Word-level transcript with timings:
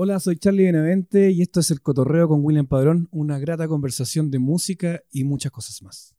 Hola, 0.00 0.20
soy 0.20 0.36
Charlie 0.38 0.62
Benavente 0.62 1.32
y 1.32 1.42
esto 1.42 1.58
es 1.58 1.72
El 1.72 1.82
Cotorreo 1.82 2.28
con 2.28 2.44
William 2.44 2.68
Padrón, 2.68 3.08
una 3.10 3.40
grata 3.40 3.66
conversación 3.66 4.30
de 4.30 4.38
música 4.38 5.02
y 5.10 5.24
muchas 5.24 5.50
cosas 5.50 5.82
más. 5.82 6.14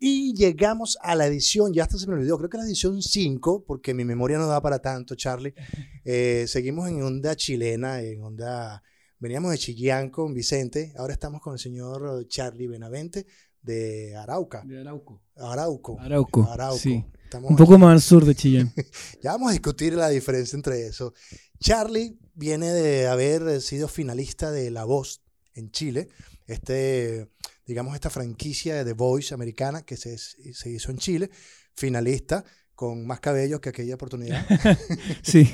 Y 0.00 0.34
llegamos 0.34 0.98
a 1.00 1.14
la 1.14 1.28
edición, 1.28 1.72
ya 1.72 1.84
hasta 1.84 1.96
se 1.96 2.08
me 2.08 2.14
olvidó, 2.14 2.36
creo 2.36 2.50
que 2.50 2.58
la 2.58 2.64
edición 2.64 3.02
5, 3.02 3.66
porque 3.68 3.94
mi 3.94 4.04
memoria 4.04 4.36
no 4.38 4.48
da 4.48 4.60
para 4.60 4.80
tanto, 4.80 5.14
Charlie. 5.14 5.54
Eh, 6.04 6.46
seguimos 6.48 6.88
en 6.88 7.02
onda 7.02 7.36
chilena, 7.36 8.02
en 8.02 8.20
onda... 8.20 8.82
Veníamos 9.20 9.52
de 9.52 9.58
Chillán 9.58 10.10
con 10.10 10.34
Vicente, 10.34 10.92
ahora 10.96 11.12
estamos 11.12 11.40
con 11.40 11.52
el 11.52 11.60
señor 11.60 12.26
Charlie 12.26 12.66
Benavente 12.66 13.26
de 13.62 14.16
Arauca. 14.16 14.64
De 14.66 14.80
Arauco. 14.80 15.22
Arauco. 15.36 16.00
Arauco. 16.00 16.50
Arauco. 16.50 16.78
Sí. 16.78 17.04
Estamos 17.34 17.50
Un 17.50 17.56
poco 17.56 17.78
más 17.78 17.92
al 17.92 18.00
sur 18.00 18.24
de 18.24 18.36
Chillán. 18.36 18.72
Ya 19.22 19.32
vamos 19.32 19.48
a 19.48 19.52
discutir 19.52 19.94
la 19.94 20.08
diferencia 20.08 20.54
entre 20.54 20.86
eso. 20.86 21.14
Charlie 21.58 22.16
viene 22.32 22.70
de 22.72 23.08
haber 23.08 23.60
sido 23.60 23.88
finalista 23.88 24.52
de 24.52 24.70
La 24.70 24.84
Voz 24.84 25.20
en 25.54 25.72
Chile, 25.72 26.08
este, 26.46 27.28
digamos, 27.66 27.94
esta 27.96 28.08
franquicia 28.08 28.76
de 28.76 28.84
The 28.84 28.92
Voice 28.92 29.34
americana 29.34 29.82
que 29.82 29.96
se, 29.96 30.16
se 30.16 30.70
hizo 30.70 30.92
en 30.92 30.98
Chile, 30.98 31.30
finalista 31.74 32.44
con 32.76 33.04
más 33.04 33.18
cabello 33.18 33.60
que 33.60 33.70
aquella 33.70 33.96
oportunidad. 33.96 34.46
sí. 35.22 35.52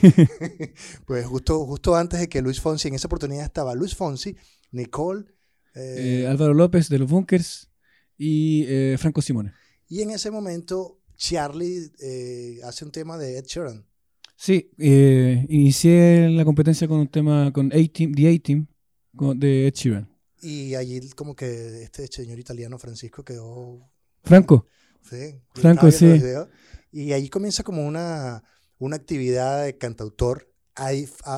pues 1.06 1.24
justo, 1.24 1.64
justo 1.64 1.96
antes 1.96 2.20
de 2.20 2.28
que 2.28 2.42
Luis 2.42 2.60
Fonsi, 2.60 2.88
en 2.88 2.94
esa 2.94 3.08
oportunidad 3.08 3.44
estaba 3.46 3.74
Luis 3.74 3.94
Fonsi, 3.94 4.36
Nicole, 4.70 5.24
eh, 5.74 6.24
Eh, 6.24 6.26
Álvaro 6.26 6.52
López 6.52 6.90
de 6.90 6.98
los 6.98 7.08
Bunkers 7.10 7.70
y 8.18 8.66
eh, 8.68 8.96
Franco 8.98 9.22
Simone. 9.22 9.54
y 9.88 10.02
en 10.02 10.10
ese 10.10 10.30
momento 10.30 10.99
Charlie 11.20 11.92
eh, 12.00 12.60
hace 12.64 12.82
un 12.82 12.90
tema 12.90 13.18
de 13.18 13.36
Ed 13.36 13.44
Sheeran. 13.44 13.86
Sí, 14.36 14.70
eh, 14.78 15.44
inicié 15.50 16.30
la 16.30 16.46
competencia 16.46 16.88
con 16.88 16.98
un 16.98 17.08
tema 17.08 17.52
con 17.52 17.66
A-Team, 17.66 18.14
The 18.14 18.34
A-Team 18.34 18.66
de 19.36 19.66
Ed 19.66 19.74
Sheeran. 19.74 20.08
Y 20.40 20.74
allí 20.74 21.10
como 21.10 21.36
que 21.36 21.82
este 21.82 22.06
señor 22.06 22.38
italiano 22.38 22.78
Francisco 22.78 23.22
quedó... 23.22 23.86
Franco, 24.24 24.66
Sí, 25.02 25.40
Franco, 25.54 25.90
sí. 25.90 26.06
videos, 26.06 26.48
Y 26.90 27.12
ahí 27.12 27.28
comienza 27.28 27.62
como 27.62 27.86
una, 27.86 28.42
una 28.78 28.96
actividad 28.96 29.64
de 29.64 29.76
cantautor. 29.76 30.50
A, 30.74 30.90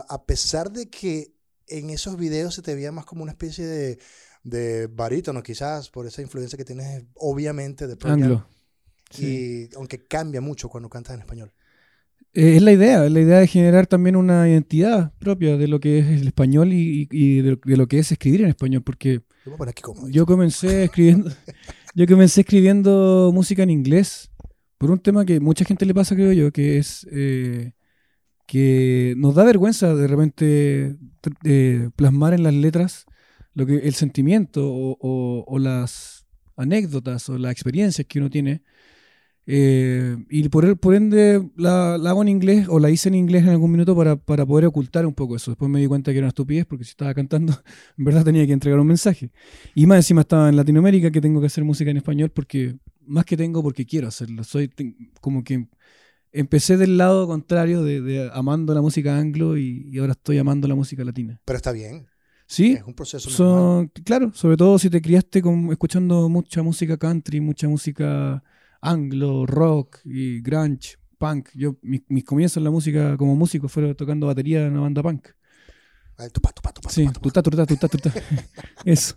a 0.08 0.24
pesar 0.26 0.70
de 0.70 0.88
que 0.88 1.34
en 1.66 1.90
esos 1.90 2.16
videos 2.16 2.54
se 2.54 2.62
te 2.62 2.76
veía 2.76 2.92
más 2.92 3.04
como 3.04 3.24
una 3.24 3.32
especie 3.32 3.66
de, 3.66 3.98
de 4.44 4.86
barítono, 4.86 5.42
quizás, 5.42 5.90
por 5.90 6.06
esa 6.06 6.22
influencia 6.22 6.56
que 6.56 6.64
tienes, 6.64 7.04
obviamente, 7.14 7.88
de 7.88 7.96
anglo. 8.02 8.46
Sí. 9.12 9.68
Y 9.72 9.74
aunque 9.76 9.98
cambia 9.98 10.40
mucho 10.40 10.68
cuando 10.68 10.88
cantas 10.88 11.14
en 11.14 11.20
español. 11.20 11.52
Eh, 12.34 12.56
es 12.56 12.62
la 12.62 12.72
idea, 12.72 13.04
es 13.04 13.12
la 13.12 13.20
idea 13.20 13.38
de 13.40 13.46
generar 13.46 13.86
también 13.86 14.16
una 14.16 14.48
identidad 14.48 15.12
propia 15.18 15.56
de 15.58 15.68
lo 15.68 15.80
que 15.80 15.98
es 15.98 16.06
el 16.20 16.26
español 16.28 16.72
y, 16.72 17.06
y- 17.10 17.42
de, 17.42 17.58
de 17.62 17.76
lo 17.76 17.86
que 17.86 17.98
es 17.98 18.10
escribir 18.10 18.40
en 18.42 18.48
español, 18.48 18.82
porque 18.82 19.20
Yo 19.44 19.54
aquí 19.68 19.82
como. 19.82 20.08
comencé 20.26 20.84
escribiendo, 20.84 21.30
yo 21.94 22.06
comencé 22.06 22.40
escribiendo 22.40 23.30
música 23.34 23.62
en 23.62 23.70
inglés 23.70 24.30
por 24.78 24.90
un 24.90 24.98
tema 24.98 25.26
que 25.26 25.40
mucha 25.40 25.64
gente 25.66 25.84
le 25.84 25.92
pasa, 25.94 26.14
creo 26.14 26.32
yo, 26.32 26.50
que 26.52 26.78
es 26.78 27.06
eh, 27.12 27.72
que 28.46 29.14
nos 29.18 29.34
da 29.34 29.44
vergüenza 29.44 29.94
de 29.94 30.06
repente 30.08 30.96
eh, 31.44 31.90
plasmar 31.96 32.34
en 32.34 32.42
las 32.44 32.54
letras 32.54 33.04
lo 33.54 33.66
que 33.66 33.76
el 33.76 33.94
sentimiento 33.94 34.66
o, 34.72 34.96
o- 35.00 35.44
o 35.46 35.58
las 35.58 36.26
anécdotas 36.56 37.28
o 37.28 37.36
las 37.38 37.52
experiencias 37.52 38.06
que 38.08 38.18
uno 38.20 38.30
tiene. 38.30 38.62
Eh, 39.46 40.16
y 40.30 40.48
por, 40.48 40.78
por 40.78 40.94
ende 40.94 41.50
la, 41.56 41.98
la 41.98 42.10
hago 42.10 42.22
en 42.22 42.28
inglés 42.28 42.68
o 42.68 42.78
la 42.78 42.90
hice 42.90 43.08
en 43.08 43.16
inglés 43.16 43.42
en 43.42 43.48
algún 43.50 43.72
minuto 43.72 43.96
para, 43.96 44.14
para 44.16 44.46
poder 44.46 44.66
ocultar 44.66 45.04
un 45.04 45.14
poco 45.14 45.34
eso. 45.36 45.50
Después 45.50 45.70
me 45.70 45.80
di 45.80 45.86
cuenta 45.86 46.12
que 46.12 46.18
era 46.18 46.26
una 46.26 46.28
estupidez 46.28 46.64
porque 46.66 46.84
si 46.84 46.90
estaba 46.90 47.12
cantando, 47.14 47.52
en 47.98 48.04
verdad 48.04 48.24
tenía 48.24 48.46
que 48.46 48.52
entregar 48.52 48.78
un 48.78 48.86
mensaje. 48.86 49.30
Y 49.74 49.86
más 49.86 49.96
encima 49.98 50.20
estaba 50.22 50.48
en 50.48 50.56
Latinoamérica 50.56 51.10
que 51.10 51.20
tengo 51.20 51.40
que 51.40 51.46
hacer 51.46 51.64
música 51.64 51.90
en 51.90 51.96
español 51.96 52.30
porque, 52.30 52.76
más 53.04 53.24
que 53.24 53.36
tengo 53.36 53.62
porque 53.62 53.84
quiero 53.84 54.08
hacerlo. 54.08 54.44
Soy 54.44 54.68
ten- 54.68 55.10
como 55.20 55.42
que 55.42 55.66
empecé 56.30 56.76
del 56.76 56.96
lado 56.96 57.26
contrario 57.26 57.82
de, 57.82 58.00
de 58.00 58.30
amando 58.32 58.72
la 58.74 58.80
música 58.80 59.18
anglo 59.18 59.58
y, 59.58 59.88
y 59.90 59.98
ahora 59.98 60.12
estoy 60.12 60.38
amando 60.38 60.68
la 60.68 60.74
música 60.74 61.04
latina. 61.04 61.40
Pero 61.44 61.56
está 61.56 61.72
bien. 61.72 62.06
Sí, 62.46 62.72
Es 62.72 62.82
un 62.84 62.94
proceso 62.94 63.30
normal. 63.30 63.90
claro, 64.04 64.30
sobre 64.34 64.56
todo 64.56 64.78
si 64.78 64.90
te 64.90 65.00
criaste 65.00 65.40
con, 65.40 65.70
escuchando 65.70 66.28
mucha 66.28 66.62
música 66.62 66.96
country, 66.98 67.40
mucha 67.40 67.66
música 67.66 68.42
anglo, 68.82 69.46
rock 69.46 70.00
y 70.04 70.40
grunge, 70.42 70.96
punk. 71.16 71.48
Yo, 71.54 71.76
mis, 71.82 72.02
mis 72.08 72.24
comienzos 72.24 72.58
en 72.58 72.64
la 72.64 72.70
música 72.70 73.16
como 73.16 73.34
músico 73.36 73.68
fueron 73.68 73.94
tocando 73.94 74.26
batería 74.26 74.66
en 74.66 74.72
una 74.72 74.82
banda 74.82 75.02
punk. 75.02 75.28
Ay, 76.18 76.28
tupa, 76.30 76.52
tupa, 76.52 76.72
tupa, 76.72 76.90
Sí, 76.90 77.06
tupa, 77.06 77.12
tupa. 77.14 77.42
tutá, 77.42 77.64
tutá, 77.64 77.66
tutá, 77.66 77.88
tutá. 77.88 78.12
Eso. 78.84 79.16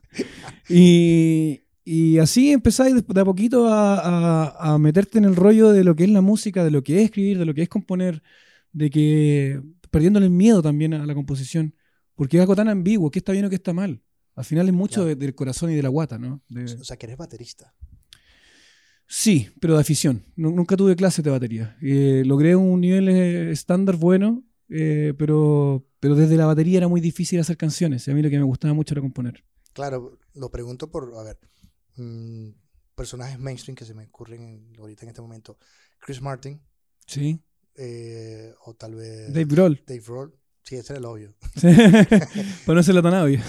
Y, 0.69 1.61
y 1.83 2.17
así 2.19 2.51
empezáis 2.51 2.95
de, 2.95 3.21
a 3.21 3.25
poquito 3.25 3.67
a, 3.67 3.99
a- 3.99 4.73
a 4.73 4.77
meterte 4.77 5.17
en 5.17 5.25
el 5.25 5.35
rollo 5.35 5.71
de 5.71 5.83
lo 5.83 5.95
que 5.95 6.05
es 6.05 6.09
la 6.09 6.21
música, 6.21 6.63
de 6.63 6.71
lo 6.71 6.83
que 6.83 6.97
es 6.99 7.05
escribir, 7.05 7.37
de 7.37 7.45
lo 7.45 7.53
que 7.53 7.63
es 7.63 7.69
componer, 7.69 8.23
de 8.71 8.89
que 8.89 9.61
perdiéndole 9.91 10.25
el 10.27 10.31
miedo 10.31 10.61
también 10.61 10.93
a 10.93 11.05
la 11.05 11.13
composición, 11.13 11.75
porque 12.15 12.37
es 12.37 12.41
algo 12.41 12.55
tan 12.55 12.69
ambiguo, 12.69 13.11
que 13.11 13.19
está 13.19 13.31
bien 13.33 13.45
o 13.45 13.49
que 13.49 13.55
está 13.55 13.73
mal. 13.73 14.01
Al 14.35 14.43
final 14.45 14.67
es 14.67 14.73
mucho 14.73 15.01
Claro. 15.01 15.07
de- 15.09 15.15
del 15.15 15.35
corazón 15.35 15.71
y 15.71 15.75
de 15.75 15.83
la 15.83 15.89
guata, 15.89 16.17
¿no? 16.17 16.41
De- 16.49 16.63
O 16.65 16.83
sea, 16.83 16.97
que 16.97 17.05
eres 17.05 17.17
baterista. 17.17 17.73
Sí, 19.07 19.49
pero 19.59 19.75
de 19.75 19.81
afición. 19.81 20.23
Nu- 20.35 20.51
Nunca 20.51 20.75
tuve 20.75 20.95
clases 20.95 21.23
de 21.23 21.31
batería. 21.31 21.77
Eh, 21.81 22.23
logré 22.25 22.55
un 22.55 22.81
nivel 22.81 23.07
eh, 23.09 23.51
estándar 23.51 23.95
bueno, 23.97 24.43
eh, 24.69 25.13
pero, 25.17 25.85
pero 25.99 26.15
desde 26.15 26.35
la 26.37 26.45
batería 26.47 26.77
era 26.77 26.87
muy 26.87 27.01
difícil 27.01 27.39
hacer 27.39 27.55
canciones. 27.57 28.07
Y 28.07 28.11
a 28.11 28.13
mí 28.15 28.21
lo 28.21 28.29
que 28.29 28.37
me 28.37 28.43
gustaba 28.43 28.73
mucho 28.73 28.93
era 28.93 29.01
componer. 29.01 29.43
Claro, 29.73 30.17
lo 30.33 30.49
pregunto 30.49 30.89
por, 30.89 31.13
a 31.17 31.23
ver, 31.23 31.37
mm, 31.97 32.49
personajes 32.95 33.37
mainstream 33.39 33.75
que 33.75 33.85
se 33.85 33.93
me 33.93 34.05
ocurren 34.05 34.41
en- 34.41 34.79
ahorita 34.79 35.03
en 35.03 35.09
este 35.09 35.21
momento. 35.21 35.57
Chris 35.99 36.21
Martin, 36.21 36.59
Sí. 37.05 37.39
eh, 37.75 38.53
o 38.65 38.73
tal 38.73 38.95
vez 38.95 39.27
Dave 39.33 39.45
Grohl. 39.45 39.83
Dave 39.85 40.01
Grohl. 40.05 40.33
Sí, 40.67 40.75
ese 40.77 40.93
era 40.93 40.99
el 40.99 41.05
obvio. 41.05 41.35
Para 42.65 42.75
no 42.75 42.83
serlo 42.83 43.01
tan 43.03 43.13
obvio. 43.13 43.39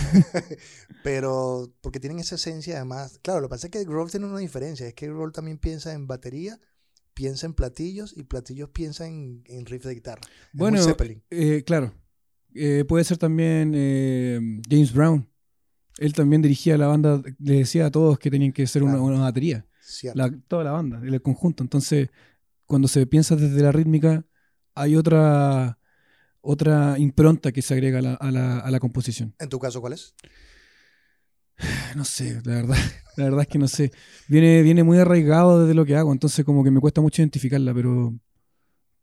Pero 1.03 1.72
porque 1.81 2.00
tienen 2.00 2.19
esa 2.19 2.34
esencia 2.34 2.77
además. 2.77 3.19
Claro, 3.22 3.41
lo 3.41 3.49
que 3.49 3.50
pasa 3.50 3.66
es 3.69 3.71
que 3.71 3.84
Grohl 3.84 4.10
tiene 4.10 4.27
una 4.27 4.38
diferencia. 4.38 4.87
Es 4.87 4.94
que 4.94 5.09
Grohl 5.09 5.32
también 5.32 5.59
piensa 5.59 5.93
en 5.93 6.06
batería, 6.06 6.59
piensa 7.15 7.47
en 7.47 7.55
platillos 7.55 8.12
y 8.16 8.25
platillos 8.25 8.71
piensa 8.71 9.06
en, 9.06 9.43
en 9.47 9.66
riff 9.66 9.84
de 9.84 9.94
guitarra. 9.94 10.22
Bueno, 10.53 10.78
eh, 11.31 11.62
claro. 11.65 11.94
Eh, 12.55 12.84
puede 12.88 13.05
ser 13.05 13.19
también 13.19 13.72
eh, 13.75 14.41
James 14.69 14.93
Brown. 14.93 15.28
Él 15.99 16.12
también 16.12 16.43
dirigía 16.43 16.76
la 16.76 16.88
banda, 16.88 17.22
le 17.38 17.55
decía 17.59 17.87
a 17.87 17.91
todos 17.91 18.19
que 18.19 18.31
tenían 18.31 18.53
que 18.53 18.66
ser 18.66 18.82
una, 18.82 18.93
Claro. 18.93 19.05
una 19.06 19.21
batería. 19.21 19.66
Cierto. 19.81 20.19
la- 20.19 20.37
toda 20.49 20.65
la 20.65 20.72
banda, 20.72 21.00
el 21.03 21.22
conjunto. 21.22 21.62
Entonces, 21.62 22.09
cuando 22.66 22.88
se 22.88 23.06
piensa 23.06 23.37
desde 23.37 23.62
la 23.62 23.71
rítmica, 23.72 24.26
hay 24.75 24.97
otra, 24.97 25.78
otra 26.47 26.99
impronta 26.99 27.53
que 27.53 27.62
se 27.62 27.75
agrega 27.75 27.99
a 27.99 28.03
la, 28.03 28.15
a 28.15 28.31
la- 28.31 28.59
a 28.61 28.71
la 28.71 28.79
composición. 28.81 29.34
En 29.39 29.49
tu 29.49 29.59
caso, 29.59 29.81
¿cuál 29.81 29.93
es? 29.95 30.15
No 31.97 32.05
sé, 32.05 32.41
la 32.45 32.55
verdad, 32.57 32.77
la 33.17 33.25
verdad 33.25 33.41
es 33.43 33.49
que 33.49 33.59
no 33.59 33.69
sé. 33.69 33.91
Viene, 34.29 34.62
viene 34.62 34.83
muy 34.85 34.99
arraigado 34.99 35.62
desde 35.62 35.75
lo 35.75 35.85
que 35.85 35.97
hago, 35.97 36.12
entonces 36.12 36.45
como 36.45 36.62
que 36.65 36.71
me 36.71 36.81
cuesta 36.81 37.01
mucho 37.01 37.23
identificarla, 37.23 37.73
pero, 37.75 38.15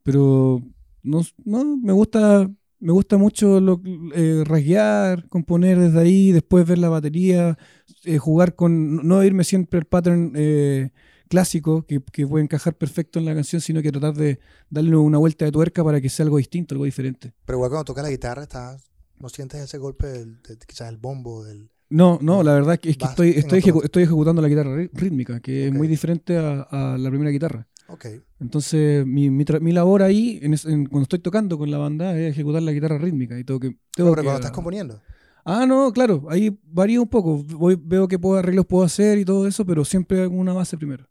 pero 0.04 0.62
no, 1.02 1.22
no, 1.46 1.78
me 1.78 1.94
gusta, 1.94 2.50
me 2.80 2.92
gusta 2.92 3.18
mucho 3.18 3.60
lo, 3.60 3.82
eh, 4.16 4.44
rasguear, 4.46 5.28
componer 5.30 5.80
desde 5.80 6.00
ahí, 6.00 6.32
después 6.32 6.68
ver 6.68 6.78
la 6.78 6.90
batería, 6.90 7.58
eh, 8.04 8.18
jugar 8.18 8.56
con, 8.56 9.08
no 9.08 9.24
irme 9.24 9.44
siempre 9.44 9.80
al 9.80 9.86
pattern 9.86 10.34
eh, 10.36 10.92
clásico 11.34 11.86
que, 11.88 12.00
que 12.12 12.28
puede 12.28 12.44
encajar 12.44 12.76
perfecto 12.76 13.18
en 13.20 13.26
la 13.26 13.34
canción, 13.34 13.60
sino 13.62 13.82
que 13.82 13.92
tratar 13.92 14.14
de 14.14 14.40
darle 14.70 14.96
una 14.96 15.18
vuelta 15.18 15.46
de 15.46 15.52
tuerca 15.52 15.84
para 15.84 16.00
que 16.00 16.10
sea 16.10 16.24
algo 16.26 16.38
distinto, 16.38 16.76
algo 16.76 16.86
diferente. 16.86 17.34
Pero 17.46 17.58
igual 17.58 17.72
cuando 17.72 17.86
tocas 17.86 18.04
la 18.04 18.12
guitarra, 18.12 18.44
estás, 18.44 18.84
no 19.20 19.30
sientes 19.30 19.60
ese 19.62 19.78
golpe 19.80 20.06
del, 20.08 20.42
de- 20.44 20.58
quizás 20.68 20.90
el 20.90 20.98
bombo, 20.98 21.44
del... 21.44 21.70
No, 21.90 22.20
no, 22.22 22.44
la 22.44 22.54
verdad 22.54 22.74
es 22.76 22.80
que, 22.80 22.90
es 22.92 22.98
que 22.98 23.06
Vas 23.06 23.12
estoy, 23.14 23.30
estoy, 23.32 23.60
ejecu- 23.62 23.84
estoy 23.84 24.04
ejecutando 24.04 24.42
la 24.42 24.48
guitarra 24.48 24.76
rí- 24.78 24.90
rítmica, 24.94 25.40
que 25.40 25.68
es 25.68 25.74
muy 25.74 25.88
diferente 25.88 26.38
a, 26.38 26.62
a 26.62 26.98
la 26.98 27.10
primera 27.10 27.32
guitarra. 27.32 27.68
Ok. 27.88 28.06
Entonces, 28.40 29.06
mi, 29.06 29.30
mi, 29.30 29.44
mi 29.62 29.72
labor 29.72 30.02
ahí, 30.04 30.40
en 30.42 30.54
es- 30.54 30.66
en- 30.66 30.86
cuando 30.86 31.04
estoy 31.04 31.20
tocando 31.20 31.58
con 31.58 31.70
la 31.72 31.78
banda, 31.78 32.18
es 32.18 32.32
ejecutar 32.32 32.62
la 32.62 32.72
guitarra 32.72 32.98
rítmica. 32.98 33.38
Y 33.40 33.44
tengo 33.44 33.60
que, 33.60 33.70
tengo 33.96 34.10
Pero 34.12 34.16
que- 34.16 34.24
cuando 34.24 34.36
estás 34.40 34.52
componiendo. 34.52 35.02
Ah, 35.46 35.66
no, 35.66 35.92
claro, 35.92 36.26
ahí 36.30 36.58
varía 36.64 37.02
un 37.02 37.08
poco. 37.10 37.44
Voy, 37.44 37.78
veo 37.80 38.08
qué 38.08 38.18
puedo, 38.18 38.38
arreglos 38.40 38.66
puedo 38.66 38.86
hacer 38.86 39.18
y 39.18 39.26
todo 39.26 39.46
eso, 39.46 39.66
pero 39.66 39.84
siempre 39.84 40.22
hago 40.24 40.36
una 40.36 40.54
base 40.54 40.78
primero. 40.78 41.06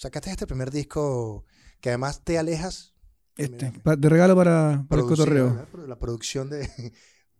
Sacaste 0.00 0.30
este 0.30 0.46
primer 0.46 0.70
disco 0.70 1.44
que 1.78 1.90
además 1.90 2.24
te 2.24 2.38
alejas 2.38 2.94
Este, 3.36 3.70
Mira. 3.84 3.96
de 3.96 4.08
regalo 4.08 4.34
para, 4.34 4.86
para 4.88 5.02
el 5.02 5.08
cotorreo, 5.08 5.66
La 5.86 5.98
producción 5.98 6.48
de 6.48 6.66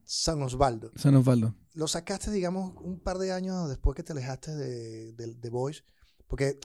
San 0.04 0.42
Osvaldo. 0.42 0.90
San 0.94 1.14
Osvaldo. 1.14 1.54
Lo 1.72 1.88
sacaste, 1.88 2.30
digamos, 2.30 2.74
un 2.82 3.00
par 3.00 3.16
de 3.16 3.32
años 3.32 3.66
después 3.70 3.96
que 3.96 4.02
te 4.02 4.12
alejaste 4.12 4.54
de, 4.54 5.12
de, 5.14 5.34
de 5.36 5.48
Voice. 5.50 5.84
Porque 6.26 6.60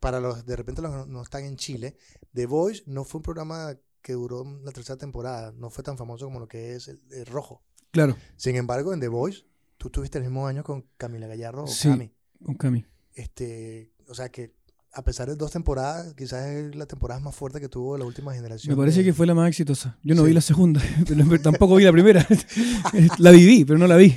para 0.00 0.20
los 0.20 0.44
de 0.44 0.54
repente 0.54 0.82
los 0.82 1.06
que 1.06 1.10
no 1.10 1.22
están 1.22 1.44
en 1.44 1.56
Chile, 1.56 1.96
The 2.34 2.44
Voice 2.44 2.82
no 2.84 3.04
fue 3.04 3.20
un 3.20 3.22
programa 3.22 3.74
que 4.02 4.12
duró 4.12 4.44
la 4.62 4.72
tercera 4.72 4.98
temporada, 4.98 5.52
no 5.52 5.70
fue 5.70 5.82
tan 5.82 5.96
famoso 5.96 6.26
como 6.26 6.40
lo 6.40 6.46
que 6.48 6.74
es 6.74 6.88
el, 6.88 7.00
el 7.10 7.24
Rojo. 7.24 7.62
Claro, 7.90 8.18
Sin 8.36 8.54
embargo, 8.56 8.92
en 8.92 9.00
The 9.00 9.08
Voice, 9.08 9.44
tú 9.78 9.88
tuviste 9.88 10.18
el 10.18 10.24
mismo 10.24 10.46
año 10.46 10.62
con 10.62 10.82
Camila 10.98 11.26
Gallardo 11.26 11.64
o 11.64 11.66
Sí. 11.68 11.88
Cami. 11.88 12.12
con 12.44 12.54
Cami. 12.56 12.84
Este, 13.14 13.94
o 14.08 14.12
sea 14.14 14.28
que 14.28 14.57
a 14.92 15.02
pesar 15.04 15.28
de 15.28 15.36
dos 15.36 15.50
temporadas, 15.52 16.14
quizás 16.14 16.46
es 16.46 16.74
la 16.74 16.86
temporada 16.86 17.20
más 17.20 17.34
fuerte 17.36 17.60
que 17.60 17.68
tuvo 17.68 17.96
la 17.98 18.04
última 18.04 18.32
generación. 18.34 18.74
Me 18.74 18.80
parece 18.80 18.98
de- 19.00 19.04
que 19.06 19.12
fue 19.14 19.26
la 19.26 19.34
más 19.34 19.48
exitosa. 19.48 19.98
Yo 20.02 20.14
no 20.14 20.22
Sí. 20.22 20.28
vi 20.28 20.34
la 20.34 20.40
segunda, 20.40 20.80
pero 21.08 21.24
tampoco 21.42 21.76
vi 21.76 21.84
la 21.84 21.92
primera. 21.92 22.26
la 23.18 23.30
viví, 23.30 23.64
pero 23.64 23.78
no 23.78 23.86
la 23.86 23.96
vi. 23.96 24.14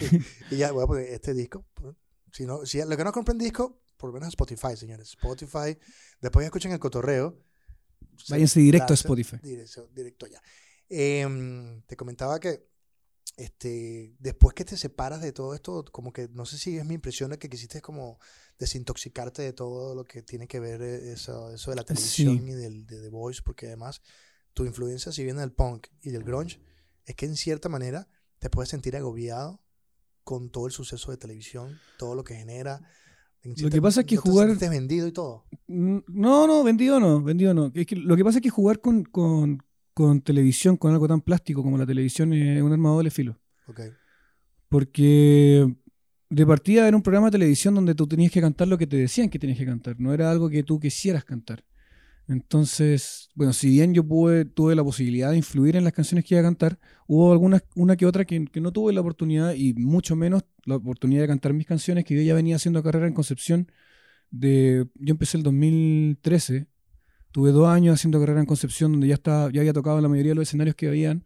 Y 0.50 0.58
ya, 0.58 0.72
bueno, 0.72 0.88
porque 0.88 1.14
este 1.14 1.34
disco, 1.34 1.66
pues, 1.74 1.96
si 2.32 2.46
no, 2.46 2.66
si 2.66 2.80
lo 2.84 2.96
que 2.98 3.04
no 3.04 3.12
compren 3.12 3.38
disco, 3.38 3.82
por 3.98 4.10
lo 4.10 4.14
menos 4.14 4.30
Spotify, 4.30 4.76
señores. 4.76 5.10
Spotify, 5.10 5.78
después 6.22 6.44
ya 6.44 6.48
escuchen 6.48 6.72
el 6.72 6.80
cotorreo. 6.80 7.38
Váyanse 8.30 8.60
directo 8.60 8.94
a 8.94 8.96
Spotify. 8.96 9.38
Directo, 9.44 9.88
directo 9.94 10.28
ya. 10.28 10.42
Em, 10.90 11.82
te 11.84 11.96
comentaba 11.96 12.40
que 12.40 12.68
este, 13.44 14.16
después 14.20 14.54
que 14.54 14.66
te 14.66 14.78
separas 14.78 15.22
de 15.22 15.32
todo 15.32 15.54
esto, 15.56 15.84
como 15.92 16.12
que 16.14 16.28
no 16.34 16.46
sé 16.46 16.58
si 16.58 16.78
es 16.78 16.86
mi 16.86 16.96
impresión 16.96 17.32
de 17.32 17.40
que 17.40 17.50
quisiste 17.50 17.82
como 17.82 18.20
desintoxicarte 18.60 19.42
de 19.42 19.54
todo 19.54 19.96
lo 19.96 20.06
que 20.06 20.22
tiene 20.22 20.48
que 20.48 20.60
ver 20.60 20.82
eh, 20.82 21.12
eso, 21.14 21.52
eso 21.52 21.72
de 21.72 21.76
la 21.78 21.84
televisión 21.84 22.38
Sí. 22.38 22.44
y 22.46 22.52
del, 22.54 22.86
de 22.86 23.02
The 23.02 23.10
Voice, 23.10 23.42
porque 23.44 23.68
además 23.68 24.02
tu 24.54 24.66
influencia, 24.66 25.12
si 25.12 25.24
viene 25.24 25.40
del 25.42 25.52
punk 25.52 25.88
y 26.02 26.12
del 26.12 26.24
grunge, 26.24 26.60
es 27.06 27.16
que 27.16 27.26
en 27.26 27.36
cierta 27.36 27.70
manera 27.70 28.08
te 28.40 28.50
puedes 28.50 28.70
sentir 28.70 28.96
agobiado 28.96 29.64
con 30.24 30.50
todo 30.52 30.68
el 30.68 30.72
suceso 30.72 31.10
de 31.12 31.18
televisión, 31.18 31.80
todo 31.98 32.16
lo 32.16 32.24
que 32.24 32.36
genera. 32.36 32.82
En 33.44 33.56
Lo 33.58 33.70
que 33.72 33.82
pasa 33.82 34.02
es 34.02 34.06
que 34.06 34.16
te 34.18 34.22
jugar- 34.22 34.50
sentiste 34.50 34.70
vendido 34.70 35.08
y 35.08 35.12
todo. 35.12 35.46
Mm, 35.68 36.00
No, 36.08 36.46
no, 36.46 36.64
vendido 36.64 37.00
no, 37.00 37.24
vendido 37.24 37.54
no. 37.56 37.72
Es 37.74 37.88
que 37.88 37.96
lo 37.96 38.16
que 38.16 38.24
pasa 38.24 38.38
es 38.38 38.44
que 38.44 38.50
jugar 38.52 38.80
con, 38.82 39.04
con, 39.04 39.64
con 39.94 40.22
televisión, 40.22 40.78
con 40.78 40.94
algo 40.94 41.08
tan 41.08 41.22
plástico 41.22 41.64
como 41.64 41.78
la 41.78 41.86
televisión, 41.86 42.34
es 42.34 42.62
un 42.62 42.72
arma 42.72 42.90
de 42.90 42.96
doble 42.96 43.12
filo. 43.12 43.40
Ok. 43.68 43.82
Porque 44.70 45.68
de 46.30 46.46
partida 46.46 46.88
era 46.88 46.96
un 46.96 47.04
programa 47.04 47.28
de 47.28 47.32
televisión 47.32 47.76
donde 47.76 47.94
tú 47.94 48.08
tenías 48.08 48.32
que 48.32 48.42
cantar 48.42 48.68
lo 48.68 48.78
que 48.78 48.88
te 48.88 48.98
decían 48.98 49.30
que 49.30 49.38
tenías 49.38 49.60
que 49.60 49.66
cantar, 49.66 50.00
no 50.00 50.14
era 50.14 50.32
algo 50.32 50.50
que 50.50 50.64
tú 50.64 50.80
quisieras 50.80 51.26
cantar. 51.26 51.64
Entonces, 52.28 53.30
bueno, 53.36 53.52
si 53.52 53.70
bien 53.70 53.94
yo 53.94 54.08
pude, 54.08 54.46
tuve 54.46 54.74
la 54.74 54.84
posibilidad 54.84 55.32
de 55.32 55.38
influir 55.38 55.76
en 55.76 55.84
las 55.84 55.92
canciones 55.92 56.24
que 56.24 56.36
iba 56.36 56.40
a 56.40 56.46
cantar, 56.46 56.80
hubo 57.08 57.34
algunas, 57.34 57.64
una 57.76 57.98
que 57.98 58.06
otra 58.06 58.24
que, 58.24 58.46
que 58.46 58.62
no 58.62 58.72
tuve 58.72 58.94
la 58.94 59.02
oportunidad 59.02 59.54
y 59.54 59.74
mucho 59.74 60.16
menos 60.16 60.44
la 60.64 60.78
oportunidad 60.78 61.22
de 61.24 61.28
cantar 61.28 61.54
mis 61.54 61.68
canciones, 61.68 62.06
que 62.06 62.16
yo 62.16 62.22
ya 62.22 62.34
venía 62.34 62.56
haciendo 62.56 62.82
carrera 62.84 63.08
en 63.08 63.14
Concepción. 63.14 63.70
De, 64.30 64.88
yo 64.96 65.12
empecé 65.12 65.38
el 65.38 65.44
2013, 65.44 66.68
tuve 67.32 67.52
dos 67.52 67.68
años 67.68 67.96
haciendo 67.96 68.20
carrera 68.20 68.40
en 68.42 68.46
Concepción, 68.46 68.92
donde 68.92 69.08
ya, 69.08 69.16
estaba, 69.16 69.52
ya 69.52 69.62
había 69.62 69.74
tocado 69.74 69.98
en 69.98 70.04
la 70.04 70.10
mayoría 70.10 70.32
de 70.32 70.36
los 70.36 70.48
escenarios 70.48 70.76
que 70.76 70.88
habían, 70.88 71.24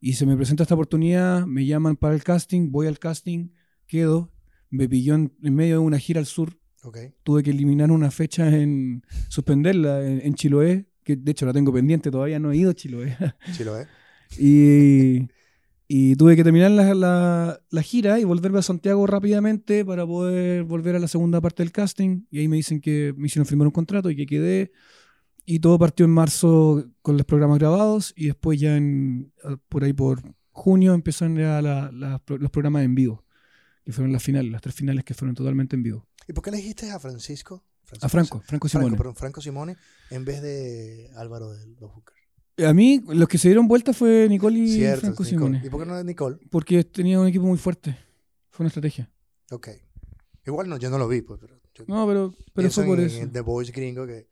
y 0.00 0.12
se 0.14 0.26
me 0.26 0.36
presenta 0.36 0.62
esta 0.62 0.74
oportunidad, 0.74 1.46
me 1.46 1.66
llaman 1.66 1.96
para 1.96 2.14
el 2.14 2.22
casting, 2.22 2.70
voy 2.70 2.86
al 2.86 2.98
casting, 2.98 3.48
quedo, 3.86 4.30
me 4.70 4.88
pilló 4.88 5.14
en, 5.14 5.32
en 5.42 5.54
medio 5.54 5.74
de 5.74 5.78
una 5.78 5.98
gira 5.98 6.20
al 6.20 6.26
sur, 6.26 6.58
Ok. 6.84 6.98
tuve 7.24 7.42
que 7.42 7.50
eliminar 7.50 7.90
una 7.90 8.10
fecha 8.10 8.48
en 8.56 9.02
suspenderla 9.28 10.04
en, 10.06 10.20
en 10.24 10.34
Chiloé, 10.34 10.86
que 11.02 11.16
de 11.16 11.32
hecho 11.32 11.46
la 11.46 11.52
tengo 11.52 11.72
pendiente, 11.72 12.10
todavía 12.10 12.38
no 12.38 12.52
he 12.52 12.56
ido 12.56 12.70
a 12.70 12.74
Chiloé. 12.74 13.16
Es. 14.30 14.38
y, 14.38 15.28
y 15.88 16.14
tuve 16.16 16.36
que 16.36 16.44
terminar 16.44 16.70
la, 16.70 16.94
la- 16.94 17.60
la 17.70 17.82
gira 17.82 18.20
y 18.20 18.24
volverme 18.24 18.58
a 18.58 18.62
Santiago 18.62 19.06
rápidamente 19.06 19.84
para 19.84 20.06
poder 20.06 20.64
volver 20.64 20.96
a 20.96 20.98
la 20.98 21.08
segunda 21.08 21.40
parte 21.40 21.62
del 21.62 21.72
casting. 21.72 22.26
Y 22.30 22.40
ahí 22.40 22.48
me 22.48 22.56
dicen 22.56 22.80
que 22.80 23.14
me 23.16 23.26
hicieron 23.26 23.46
firmar 23.46 23.66
un 23.66 23.72
contrato 23.72 24.10
y 24.10 24.16
que 24.16 24.26
quedé. 24.26 24.70
Y 25.50 25.60
todo 25.60 25.78
partió 25.78 26.04
en 26.04 26.10
marzo 26.12 26.84
con 27.00 27.16
los 27.16 27.24
programas 27.24 27.58
grabados 27.58 28.12
y 28.14 28.26
después 28.26 28.60
ya 28.60 28.76
en, 28.76 29.32
por 29.70 29.82
ahí 29.82 29.94
por 29.94 30.20
junio 30.50 30.92
empezaron 30.92 31.36
ya 31.38 31.62
la- 31.62 31.90
la- 31.90 32.22
los 32.26 32.50
programas 32.50 32.84
en 32.84 32.94
vivo, 32.94 33.24
que 33.82 33.92
fueron 33.92 34.12
las 34.12 34.22
finales, 34.22 34.52
las 34.52 34.60
tres 34.60 34.74
finales 34.74 35.04
que 35.04 35.14
fueron 35.14 35.34
totalmente 35.34 35.74
en 35.74 35.82
vivo. 35.82 36.06
¿Y 36.28 36.34
por 36.34 36.44
qué 36.44 36.50
elegiste 36.50 36.90
a 36.90 36.98
Francisco? 36.98 37.64
A 38.02 38.08
Franco, 38.10 38.40
Franco 38.40 38.44
Franco, 38.46 38.68
Simone. 38.68 38.96
perdón, 38.98 39.14
Franco 39.16 39.40
Simone 39.40 39.76
en 40.10 40.24
vez 40.26 40.42
de 40.42 41.08
Álvaro 41.16 41.50
de 41.52 41.66
los 41.80 41.94
Bunkers. 41.94 42.18
A 42.66 42.74
mí, 42.74 43.00
los 43.08 43.26
que 43.28 43.38
se 43.38 43.48
dieron 43.48 43.66
vuelta 43.68 43.94
fue 43.94 44.26
Nicole 44.28 44.58
y 44.58 44.68
Cierto, 44.68 45.00
Franco 45.00 45.22
Nicole. 45.22 45.30
Simone. 45.30 45.62
¿Y 45.64 45.70
por 45.70 45.80
qué 45.80 45.86
no 45.86 45.98
es 45.98 46.04
Nicole? 46.04 46.36
Porque 46.50 46.84
tenía 46.84 47.18
un 47.18 47.26
equipo 47.28 47.46
muy 47.46 47.56
fuerte. 47.56 47.96
Fue 48.50 48.64
una 48.64 48.68
estrategia. 48.68 49.10
Ok. 49.50 49.68
Igual 50.44 50.68
no, 50.68 50.76
yo 50.76 50.90
no 50.90 50.98
lo 50.98 51.08
vi, 51.08 51.22
pues, 51.22 51.40
pero 51.40 51.58
yo 51.72 51.84
No, 51.86 52.06
pero, 52.06 52.34
pero 52.52 52.70
fue 52.70 52.84
por 52.84 53.00
en, 53.00 53.06
eso. 53.06 53.18
en 53.22 53.32
The 53.32 53.40
Voice 53.40 53.72
gringo, 53.72 54.06
que, 54.06 54.28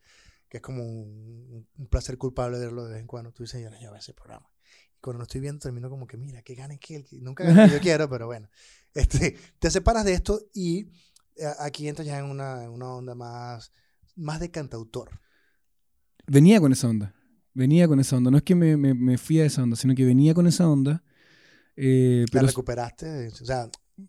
que 0.49 0.59
es 0.59 0.63
como 0.63 0.83
un, 0.85 1.67
un 1.77 1.87
placer 1.89 2.17
culpable 2.19 2.59
verlo 2.59 2.85
de 2.85 2.93
vez 2.93 3.01
en 3.01 3.07
cuando. 3.07 3.33
Tú 3.33 3.43
dices, 3.43 3.63
yo 3.63 3.71
no 3.71 3.79
llevo 3.79 3.95
ese 3.97 4.15
programa. 4.15 4.49
Y 4.97 5.01
cuando 5.01 5.19
lo 5.19 5.23
estoy 5.25 5.41
viendo, 5.41 5.61
termino 5.61 5.91
como 5.91 6.07
que, 6.07 6.17
mira, 6.17 6.43
que 6.43 6.55
gane 6.55 6.79
que 6.79 6.97
él. 6.97 7.07
Nunca 7.21 7.45
gana 7.45 7.67
que 7.67 7.73
yo 7.75 7.81
quiero, 7.81 8.09
pero 8.09 8.27
bueno. 8.27 8.49
Este, 8.95 9.37
te 9.59 9.71
separas 9.71 10.05
de 10.05 10.15
esto 10.15 10.41
y 10.55 10.87
eh, 11.37 11.47
aquí 11.59 11.89
entras 11.89 12.07
ya 12.07 12.19
en 12.19 12.27
una, 12.27 12.65
en 12.65 12.71
una 12.71 12.89
onda 12.95 13.15
más, 13.15 13.73
más 14.15 14.41
de 14.41 14.51
cantautor. 14.51 15.21
Venía 16.27 16.61
con 16.61 16.73
esa 16.73 16.89
onda. 16.89 17.15
Venía 17.55 17.89
con 17.89 18.01
esa 18.01 18.17
onda. 18.17 18.31
No 18.31 18.37
es 18.39 18.43
que 18.43 18.55
me, 18.55 18.77
me- 18.77 18.95
me 18.95 19.19
fui 19.19 19.41
a 19.41 19.45
esa 19.47 19.63
onda, 19.63 19.77
sino 19.77 19.95
que 19.95 20.05
venía 20.05 20.35
con 20.35 20.47
esa 20.47 20.69
onda. 20.69 21.03
Eh, 21.77 22.25
La 22.33 22.33
pero, 22.41 22.47
recuperaste. 22.49 23.29
O 23.29 23.31
sea, 23.45 23.69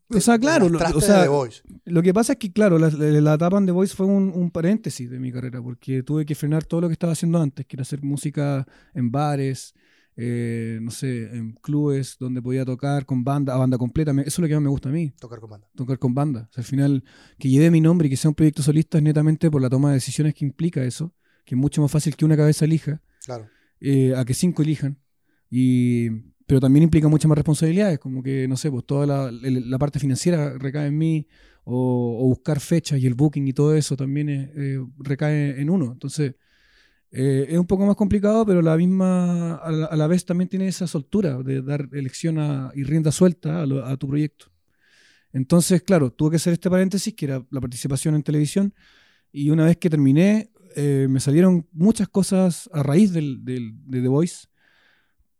o 0.09 0.19
sea, 0.19 0.37
claro, 0.37 0.67
lo, 0.69 0.79
o 0.79 1.01
sea, 1.01 1.27
Voice. 1.29 1.61
lo 1.85 2.01
que 2.01 2.13
pasa 2.13 2.33
es 2.33 2.39
que, 2.39 2.51
claro, 2.51 2.77
la, 2.77 2.89
la, 2.89 3.21
la 3.21 3.33
etapa 3.35 3.57
en 3.57 3.65
The 3.65 3.71
Voice 3.71 3.95
fue 3.95 4.05
un, 4.05 4.31
un 4.35 4.51
paréntesis 4.51 5.09
de 5.09 5.19
mi 5.19 5.31
carrera, 5.31 5.61
porque 5.61 6.03
tuve 6.03 6.25
que 6.25 6.35
frenar 6.35 6.65
todo 6.65 6.81
lo 6.81 6.87
que 6.87 6.93
estaba 6.93 7.13
haciendo 7.13 7.41
antes, 7.41 7.65
que 7.65 7.75
era 7.77 7.83
hacer 7.83 8.01
música 8.03 8.67
en 8.93 9.11
bares, 9.11 9.73
eh, 10.17 10.79
no 10.81 10.91
sé, 10.91 11.35
en 11.35 11.53
clubes 11.61 12.17
donde 12.19 12.41
podía 12.41 12.65
tocar 12.65 13.05
con 13.05 13.23
banda, 13.23 13.53
a 13.53 13.57
banda 13.57 13.77
completa. 13.77 14.11
Eso 14.11 14.21
es 14.25 14.39
lo 14.39 14.47
que 14.47 14.53
más 14.55 14.63
me 14.63 14.69
gusta 14.69 14.89
a 14.89 14.91
mí. 14.91 15.11
Tocar 15.19 15.39
con 15.39 15.49
banda. 15.51 15.67
tocar 15.75 15.99
con 15.99 16.13
banda. 16.15 16.47
O 16.49 16.53
sea, 16.53 16.61
al 16.63 16.65
final, 16.67 17.03
que 17.37 17.49
lleve 17.49 17.69
mi 17.71 17.79
nombre 17.81 18.07
y 18.07 18.09
que 18.09 18.17
sea 18.17 18.29
un 18.29 18.35
proyecto 18.35 18.63
solista 18.63 18.97
es 18.97 19.03
netamente 19.03 19.49
por 19.51 19.61
la 19.61 19.69
toma 19.69 19.89
de 19.89 19.95
decisiones 19.95 20.33
que 20.33 20.43
implica 20.43 20.83
eso, 20.83 21.13
que 21.45 21.55
es 21.55 21.59
mucho 21.61 21.81
más 21.81 21.91
fácil 21.91 22.15
que 22.15 22.25
una 22.25 22.35
cabeza 22.35 22.65
elija, 22.65 23.01
Claro. 23.25 23.47
eh, 23.79 24.13
a 24.15 24.25
que 24.25 24.33
cinco 24.33 24.63
elijan. 24.63 24.97
Y, 25.49 26.09
pero 26.47 26.59
también 26.61 26.83
implica 26.83 27.07
muchas 27.09 27.29
más 27.29 27.38
responsabilidades, 27.38 27.99
como 27.99 28.23
que, 28.23 28.47
no 28.47 28.57
sé, 28.57 28.71
pues 28.71 28.85
toda 28.85 29.05
la, 29.05 29.31
la 29.31 29.77
parte 29.79 29.99
financiera 29.99 30.57
recae 30.57 30.88
en 30.88 30.97
mí, 30.97 31.27
o, 31.65 32.19
o 32.23 32.27
buscar 32.29 32.59
fechas 32.61 32.99
y 32.99 33.07
el 33.07 33.13
booking 33.15 33.47
y 33.47 33.53
todo 33.53 33.75
eso 33.75 33.97
también 33.97 34.29
es- 34.29 34.49
eh, 34.55 34.79
recae 34.99 35.59
en 35.61 35.69
uno. 35.69 35.91
Entonces, 35.91 36.35
eh, 37.11 37.47
es 37.49 37.57
un 37.59 37.67
poco 37.67 37.85
más 37.85 37.95
complicado, 37.95 38.45
pero 38.45 38.61
la 38.61 38.77
misma, 38.77 39.55
a 39.57 39.71
la, 39.71 39.85
a 39.88 39.95
la 39.97 40.07
vez 40.07 40.25
también 40.25 40.49
tiene 40.49 40.68
esa 40.68 40.87
soltura 40.87 41.42
de 41.44 41.61
dar 41.61 41.89
elección 41.94 42.39
a- 42.39 42.71
y 42.75 42.83
rienda 42.83 43.11
suelta 43.11 43.61
a, 43.63 43.66
lo- 43.66 43.85
a 43.85 43.97
tu 43.97 44.07
proyecto. 44.07 44.47
Entonces, 45.33 45.83
claro, 45.83 46.11
tuve 46.11 46.31
que 46.31 46.35
hacer 46.37 46.54
este 46.54 46.69
paréntesis, 46.69 47.13
que 47.13 47.25
era 47.25 47.45
la 47.51 47.61
participación 47.61 48.16
en 48.16 48.23
televisión, 48.23 48.73
y 49.31 49.49
una 49.51 49.66
vez 49.66 49.77
que 49.77 49.89
terminé, 49.89 50.51
eh, 50.75 51.07
me 51.09 51.19
salieron 51.19 51.68
muchas 51.73 52.07
cosas 52.09 52.69
a 52.73 52.83
raíz 52.83 53.13
del, 53.13 53.44
del- 53.45 53.73
de 53.85 54.01
The 54.01 54.07
Voice. 54.07 54.47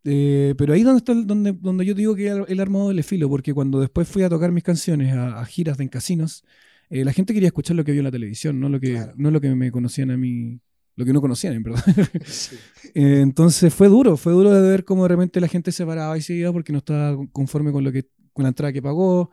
Eh, 0.04 0.56
pero 0.58 0.74
ahí 0.74 0.84
donde 0.84 1.00
está 1.00 1.12
el- 1.12 1.28
donde, 1.28 1.54
donde 1.54 1.86
yo 1.86 1.94
digo 1.94 2.16
que 2.16 2.28
el, 2.30 2.60
armado 2.60 2.90
del 2.90 3.04
filo, 3.04 3.30
porque 3.30 3.54
cuando 3.54 3.80
después 3.80 4.08
fui 4.08 4.24
a 4.24 4.30
tocar 4.30 4.52
mis 4.52 4.64
canciones 4.64 5.14
a, 5.14 5.40
a 5.40 5.46
giras 5.46 5.78
de 5.78 5.84
en 5.84 5.90
casinos, 5.90 6.44
eh, 6.90 7.04
la 7.04 7.12
gente 7.14 7.34
quería 7.34 7.48
escuchar 7.48 7.76
lo 7.76 7.84
que 7.84 7.92
vio 7.92 8.00
en 8.02 8.06
la 8.06 8.12
televisión, 8.12 8.60
no 8.60 8.70
lo 8.70 8.80
que, 8.80 8.94
Claro. 8.94 9.14
no 9.18 9.32
lo 9.32 9.42
que 9.42 9.54
me 9.54 9.72
conocían 9.72 10.12
a 10.12 10.18
mí, 10.18 10.60
lo 10.96 11.06
que 11.06 11.14
no 11.14 11.22
conocían, 11.22 11.54
en 11.54 11.64
verdad. 11.64 11.84
Sí. 12.26 12.58
Eh, 12.96 13.20
entonces 13.22 13.74
fue 13.74 13.90
duro, 13.90 14.16
fue 14.18 14.32
duro 14.34 14.50
de 14.52 14.62
ver 14.70 14.86
cómo 14.86 15.04
de 15.04 15.10
repente 15.10 15.42
la 15.42 15.48
gente 15.50 15.72
se 15.72 15.86
paraba 15.86 16.18
y 16.18 16.22
se 16.22 16.34
iba 16.34 16.52
porque 16.54 16.72
no 16.72 16.80
estaba 16.80 17.18
conforme 17.34 17.72
con 17.72 17.84
lo 17.84 17.92
que 17.92 18.08
con 18.34 18.44
la 18.44 18.50
entrada 18.50 18.72
que 18.72 18.82
pagó 18.82 19.30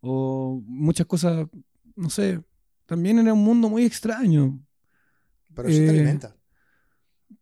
o 0.00 0.62
muchas 0.66 1.06
cosas, 1.06 1.46
no 1.96 2.08
sé, 2.10 2.40
también 2.86 3.18
era 3.18 3.32
un 3.34 3.42
mundo 3.44 3.68
muy 3.68 3.84
extraño. 3.84 4.60
Pero 5.54 5.68
eso 5.68 5.78
te 5.78 5.86
Eh, 5.86 5.90
alimenta, 5.90 6.36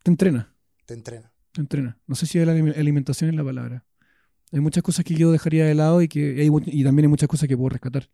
Te 0.02 0.10
entrena, 0.10 0.54
te 0.86 0.94
entrena. 0.94 1.29
Entrena. 1.56 1.98
No 2.06 2.14
sé 2.14 2.26
si 2.26 2.38
la 2.44 2.52
alim- 2.54 2.76
alimentación 2.76 3.30
es 3.30 3.36
la 3.36 3.44
palabra. 3.44 3.84
Hay 4.52 4.60
muchas 4.60 4.82
cosas 4.82 5.04
que 5.04 5.14
yo 5.14 5.32
dejaría 5.32 5.64
de 5.66 5.74
lado 5.74 6.02
y 6.02 6.08
que 6.08 6.40
hay 6.40 6.48
y 6.66 6.84
también 6.84 7.04
hay 7.06 7.08
muchas 7.08 7.28
cosas 7.28 7.48
que 7.48 7.56
puedo 7.56 7.70
rescatar. 7.70 8.10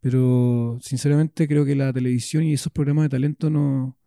Pero 0.00 0.78
sinceramente 0.82 1.46
creo 1.46 1.64
que 1.64 1.74
la 1.74 1.92
televisión 1.92 2.44
y 2.44 2.54
esos 2.54 2.72
programas 2.72 3.04
de 3.04 3.08
talento 3.10 3.50
no, 3.50 3.98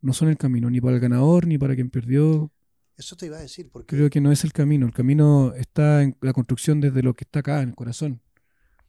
no 0.00 0.12
son 0.12 0.28
el 0.28 0.36
camino, 0.36 0.70
ni 0.70 0.80
para 0.80 0.94
el 0.96 1.00
ganador, 1.00 1.46
ni 1.46 1.58
para 1.58 1.74
quien 1.74 1.90
perdió. 1.90 2.52
Eso 2.96 3.16
te 3.16 3.26
iba 3.26 3.38
a 3.38 3.40
decir, 3.40 3.68
porque 3.72 3.96
Creo 3.96 4.10
que 4.10 4.20
no 4.20 4.30
es 4.30 4.44
el 4.44 4.52
camino. 4.52 4.86
El 4.86 4.92
camino 4.94 5.52
está 5.54 6.02
en 6.02 6.16
la 6.20 6.32
construcción 6.32 6.80
desde 6.80 7.02
lo 7.02 7.14
que 7.14 7.24
está 7.24 7.40
acá, 7.40 7.62
en 7.62 7.70
el 7.70 7.74
corazón. 7.74 8.20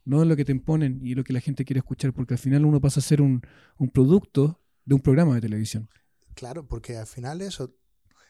No 0.04 0.22
en 0.22 0.28
lo 0.28 0.36
que 0.36 0.44
te 0.44 0.52
imponen 0.52 1.00
y 1.02 1.16
lo 1.16 1.24
que 1.24 1.32
la 1.32 1.40
gente 1.40 1.64
quiere 1.64 1.78
escuchar, 1.80 2.12
porque 2.12 2.34
al 2.34 2.38
final 2.38 2.64
uno 2.64 2.80
pasa 2.80 3.00
a 3.00 3.02
ser 3.02 3.20
un, 3.20 3.42
un 3.76 3.90
producto 3.90 4.60
de 4.84 4.94
un 4.94 5.00
programa 5.00 5.34
de 5.34 5.40
televisión. 5.40 5.88
Claro, 6.34 6.68
porque 6.68 6.96
al 6.96 7.06
final 7.08 7.40
eso, 7.40 7.74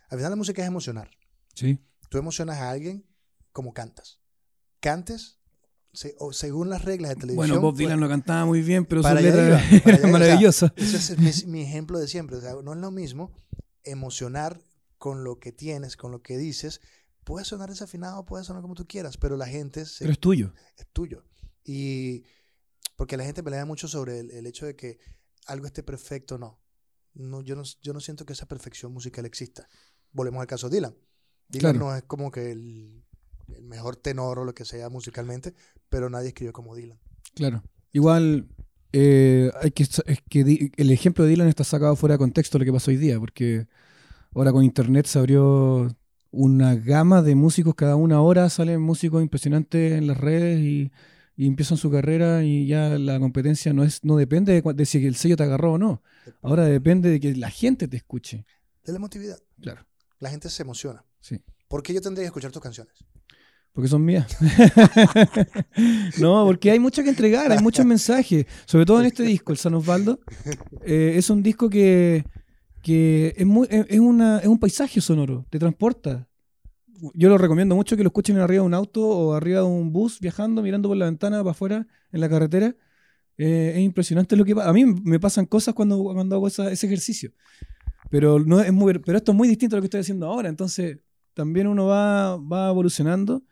al 0.09 0.19
final 0.19 0.31
la 0.31 0.37
música 0.37 0.63
es 0.63 0.69
emocionar. 0.69 1.11
¿Sí? 1.55 1.79
Tú 2.09 2.19
emocionas 2.19 2.59
a 2.59 2.71
alguien 2.71 3.05
como 3.53 3.73
cantas. 3.73 4.21
Cantes, 4.81 5.39
se- 5.93 6.15
o 6.19 6.33
según 6.33 6.69
las 6.71 6.85
reglas 6.85 7.11
de 7.11 7.17
televisión. 7.17 7.49
Bueno, 7.49 7.61
Bob 7.61 7.73
pues, 7.75 7.79
Dylan 7.87 8.01
lo 8.01 8.09
cantaba 8.09 8.45
muy 8.45 8.63
bien, 8.63 8.85
pero 8.85 9.03
su 9.03 9.09
letra 9.15 9.47
era 9.47 9.71
iba, 9.71 9.95
o 9.95 9.99
sea, 9.99 10.09
maravillosa. 10.11 10.73
Ese 10.77 11.15
es 11.15 11.47
mi, 11.47 11.53
mi 11.53 11.63
ejemplo 11.63 11.99
de 11.99 12.07
siempre. 12.09 12.37
O 12.37 12.41
sea, 12.41 12.55
no 12.63 12.73
es 12.75 12.79
lo 12.79 12.91
mismo 12.91 13.33
emocionar 13.85 14.61
con 14.99 15.25
lo 15.25 15.39
que 15.39 15.53
tienes, 15.53 15.97
con 15.97 16.13
lo 16.13 16.23
que 16.23 16.37
dices. 16.39 16.81
Puede 17.25 17.45
sonar 17.45 17.69
desafinado, 17.71 18.25
puede 18.25 18.45
sonar 18.45 18.63
como 18.63 18.75
tú 18.75 18.87
quieras, 18.87 19.17
pero 19.17 19.37
la 19.37 19.47
gente 19.47 19.85
se- 19.87 20.05
Pero 20.05 20.13
es 20.13 20.19
tuyo. 20.21 20.53
es 20.77 20.87
tuyo. 20.93 21.25
Y 21.65 22.25
porque 22.97 23.17
la 23.17 23.25
gente 23.25 23.43
pelea 23.43 23.65
mucho 23.65 23.89
sobre 23.89 24.21
el, 24.21 24.31
el 24.31 24.47
hecho 24.47 24.67
de 24.67 24.77
que 24.77 24.99
algo 25.47 25.67
esté 25.67 25.83
perfecto, 25.83 26.39
no. 26.39 26.61
no, 27.15 27.43
yo 27.43 27.57
no. 27.57 27.63
Yo 27.83 27.93
no 27.93 28.01
siento 28.01 28.25
que 28.25 28.33
esa 28.33 28.47
perfección 28.47 28.93
musical 28.93 29.27
exista. 29.27 29.69
Volvemos 30.17 30.41
al 30.41 30.47
caso 30.47 30.69
de 30.69 30.77
Dylan. 30.77 30.95
Dylan 31.49 31.75
Claro. 31.75 31.79
no 31.79 31.95
es 31.95 32.03
como 32.05 32.31
que 32.31 32.51
el, 32.51 33.05
el 33.55 33.65
mejor 33.65 33.97
tenor 33.97 34.39
o 34.39 34.45
lo 34.45 34.55
que 34.55 34.65
sea 34.65 34.89
musicalmente, 34.89 35.55
pero 35.91 36.09
nadie 36.09 36.29
escribió 36.29 36.53
como 36.53 36.75
Dylan. 36.75 36.99
Claro. 37.35 37.63
Igual, 37.93 38.49
eh, 38.93 39.51
hay 39.63 39.71
que, 39.73 39.83
es 39.85 40.23
que 40.29 40.71
el 40.77 40.91
ejemplo 40.91 41.25
de 41.25 41.31
Dylan 41.31 41.49
está 41.49 41.65
sacado 41.65 41.97
fuera 41.97 42.15
de 42.15 42.19
contexto 42.19 42.57
de 42.59 42.65
lo 42.65 42.69
que 42.71 42.73
pasó 42.73 42.91
hoy 42.91 42.97
día, 42.97 43.19
porque 43.21 43.67
ahora 44.35 44.53
con 44.53 44.65
internet 44.65 45.07
se 45.07 45.19
abrió 45.19 45.95
una 46.31 46.75
gama 46.75 47.23
de 47.23 47.35
músicos, 47.35 47.75
cada 47.75 47.97
una 47.97 48.21
hora 48.23 48.49
salen 48.49 48.81
músicos 48.81 49.23
impresionantes 49.23 49.93
en 49.93 50.07
las 50.07 50.17
redes 50.19 50.61
y, 50.61 50.93
y 51.37 51.47
empiezan 51.47 51.77
su 51.79 51.91
carrera 51.91 52.43
y 52.43 52.67
ya 52.67 52.99
la 52.99 53.19
competencia 53.21 53.73
no 53.75 53.85
es 53.85 54.03
no 54.03 54.17
depende 54.17 54.61
de, 54.61 54.73
de 54.73 54.87
si 54.87 55.07
el 55.07 55.17
sello 55.17 55.37
te 55.37 55.45
agarró 55.45 55.75
o 55.75 55.79
no. 55.79 56.03
Ahora 56.43 56.65
depende 56.65 57.11
de 57.11 57.21
que 57.21 57.35
la 57.37 57.51
gente 57.51 57.87
te 57.87 57.97
escuche. 57.99 58.45
De 58.85 58.93
la 58.93 58.97
emotividad. 58.97 59.39
Claro, 59.61 59.87
La 60.19 60.31
gente 60.31 60.49
se 60.51 60.63
emociona. 60.63 61.05
sí. 61.21 61.41
¿Por 61.69 61.83
qué 61.83 61.93
yo 61.93 62.01
tendría 62.01 62.23
que 62.23 62.27
escuchar 62.29 62.53
tus 62.53 62.63
canciones? 62.63 62.95
Porque 63.73 63.89
son 63.89 64.05
mías. 64.05 64.27
no, 66.21 66.45
porque 66.47 66.71
hay 66.71 66.79
mucho 66.79 67.03
que 67.03 67.11
entregar, 67.11 67.51
hay 67.53 67.59
muchos 67.59 67.85
mensajes. 67.85 68.47
Sobre 68.67 68.87
todo 68.87 69.01
en 69.01 69.07
este 69.07 69.23
disco, 69.25 69.53
el 69.53 69.59
San 69.59 69.75
Osvaldo. 69.75 70.21
eh, 70.83 71.15
es 71.17 71.29
un 71.31 71.43
disco 71.43 71.69
que, 71.69 72.25
que 72.83 73.35
es, 73.37 73.47
muy, 73.47 73.67
es, 73.71 73.99
una, 74.01 74.39
es 74.39 74.47
un 74.47 74.59
paisaje 74.59 75.01
sonoro, 75.01 75.45
te 75.51 75.59
transporta. 75.59 76.29
Yo 77.15 77.29
lo 77.29 77.37
recomiendo 77.37 77.75
mucho 77.75 77.97
que 77.97 78.03
lo 78.03 78.09
escuchen 78.09 78.39
arriba 78.39 78.63
de 78.63 78.67
un 78.67 78.75
auto 78.75 79.07
o 79.07 79.35
arriba 79.35 79.61
de 79.61 79.67
un 79.67 79.93
bus 79.93 80.21
viajando, 80.21 80.63
mirando 80.63 80.89
por 80.89 80.97
la 80.97 81.05
ventana 81.07 81.39
para 81.39 81.51
afuera 81.51 81.87
en 82.13 82.21
la 82.21 82.29
carretera. 82.29 82.75
Eh, 83.39 83.73
es 83.75 83.81
impresionante 83.83 84.35
lo 84.37 84.45
que 84.47 84.55
pasa. 84.55 84.71
A 84.71 84.73
mí 84.73 84.87
me 84.87 85.21
pasan 85.21 85.45
cosas 85.45 85.75
cuando, 85.75 86.03
cuando 86.03 86.37
hago 86.37 86.47
esa- 86.49 86.71
ese 86.73 86.87
ejercicio. 86.87 87.33
Pero, 88.11 88.39
no 88.39 88.61
es 88.61 88.73
muy, 88.73 88.99
pero 88.99 89.19
esto 89.19 89.33
es 89.33 89.37
muy 89.37 89.49
distinto 89.49 89.77
a 89.77 89.79
lo 89.79 89.83
que 89.83 89.87
estoy 89.87 90.01
haciendo 90.01 90.27
ahora. 90.27 90.49
Entonces, 90.49 90.99
también 91.35 91.67
uno 91.67 91.87
va, 91.87 92.37
va 92.37 92.71
evolucionando. 92.71 93.43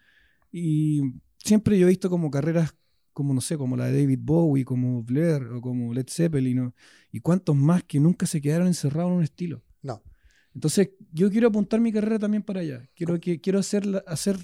Y 0.52 1.02
siempre 1.38 1.78
yo 1.78 1.86
he 1.86 1.90
visto 1.90 2.08
como 2.08 2.30
carreras 2.30 2.74
como, 3.12 3.32
no 3.32 3.40
sé, 3.40 3.56
como 3.56 3.76
la 3.76 3.86
de 3.86 4.00
David 4.00 4.18
Bowie, 4.22 4.64
como 4.64 5.02
Blair 5.02 5.44
o 5.44 5.60
como 5.60 5.94
Led 5.94 6.06
Zeppelin. 6.08 6.56
¿no? 6.56 6.74
Y 7.12 7.20
cuántos 7.20 7.54
más 7.56 7.82
que 7.84 8.00
nunca 8.00 8.26
se 8.26 8.40
quedaron 8.40 8.66
encerrados 8.66 9.10
en 9.10 9.18
un 9.18 9.22
estilo. 9.22 9.62
No. 9.82 10.02
Entonces, 10.54 10.90
yo 11.12 11.30
quiero 11.30 11.48
apuntar 11.48 11.80
mi 11.80 11.92
carrera 11.92 12.18
también 12.18 12.42
para 12.42 12.60
allá. 12.60 12.88
Quiero, 12.94 13.18
que, 13.20 13.40
quiero 13.40 13.58
hacer, 13.58 14.04
hacer, 14.06 14.36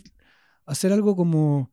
hacer 0.67 0.93
algo 0.93 1.15
como. 1.17 1.73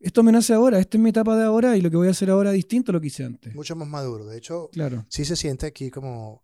Esto 0.00 0.22
me 0.24 0.32
nace 0.32 0.52
ahora, 0.52 0.80
esta 0.80 0.96
es 0.96 1.02
mi 1.02 1.10
etapa 1.10 1.36
de 1.36 1.44
ahora 1.44 1.76
y 1.76 1.80
lo 1.80 1.88
que 1.88 1.96
voy 1.96 2.08
a 2.08 2.10
hacer 2.10 2.28
ahora 2.28 2.50
es 2.50 2.56
distinto 2.56 2.90
a 2.90 2.94
lo 2.94 3.00
que 3.00 3.06
hice 3.06 3.24
antes. 3.24 3.54
Mucho 3.54 3.76
más 3.76 3.86
maduro. 3.86 4.26
De 4.26 4.36
hecho, 4.36 4.68
Claro. 4.72 5.06
sí 5.08 5.24
se 5.24 5.36
siente 5.36 5.66
aquí 5.66 5.90
como... 5.90 6.42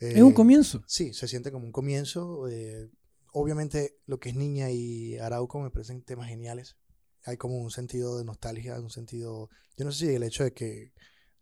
eh, 0.00 0.12
es 0.16 0.22
un 0.22 0.32
comienzo. 0.32 0.82
Sí, 0.86 1.12
se 1.14 1.28
siente 1.28 1.52
como 1.52 1.64
un 1.66 1.72
comienzo. 1.72 2.48
eh, 2.48 2.90
obviamente 3.32 3.98
lo 4.06 4.18
que 4.18 4.30
es 4.30 4.34
Niña 4.34 4.70
y 4.70 5.16
Arauco 5.18 5.60
me 5.60 5.70
parecen 5.70 6.02
temas 6.02 6.28
geniales. 6.28 6.76
Hay 7.24 7.36
como 7.36 7.58
un 7.58 7.70
sentido 7.70 8.18
de 8.18 8.24
nostalgia, 8.24 8.80
un 8.80 8.90
sentido... 8.90 9.50
Yo 9.76 9.84
no 9.84 9.92
sé 9.92 10.06
si 10.06 10.14
el 10.14 10.22
hecho 10.22 10.42
de 10.42 10.52
que, 10.52 10.92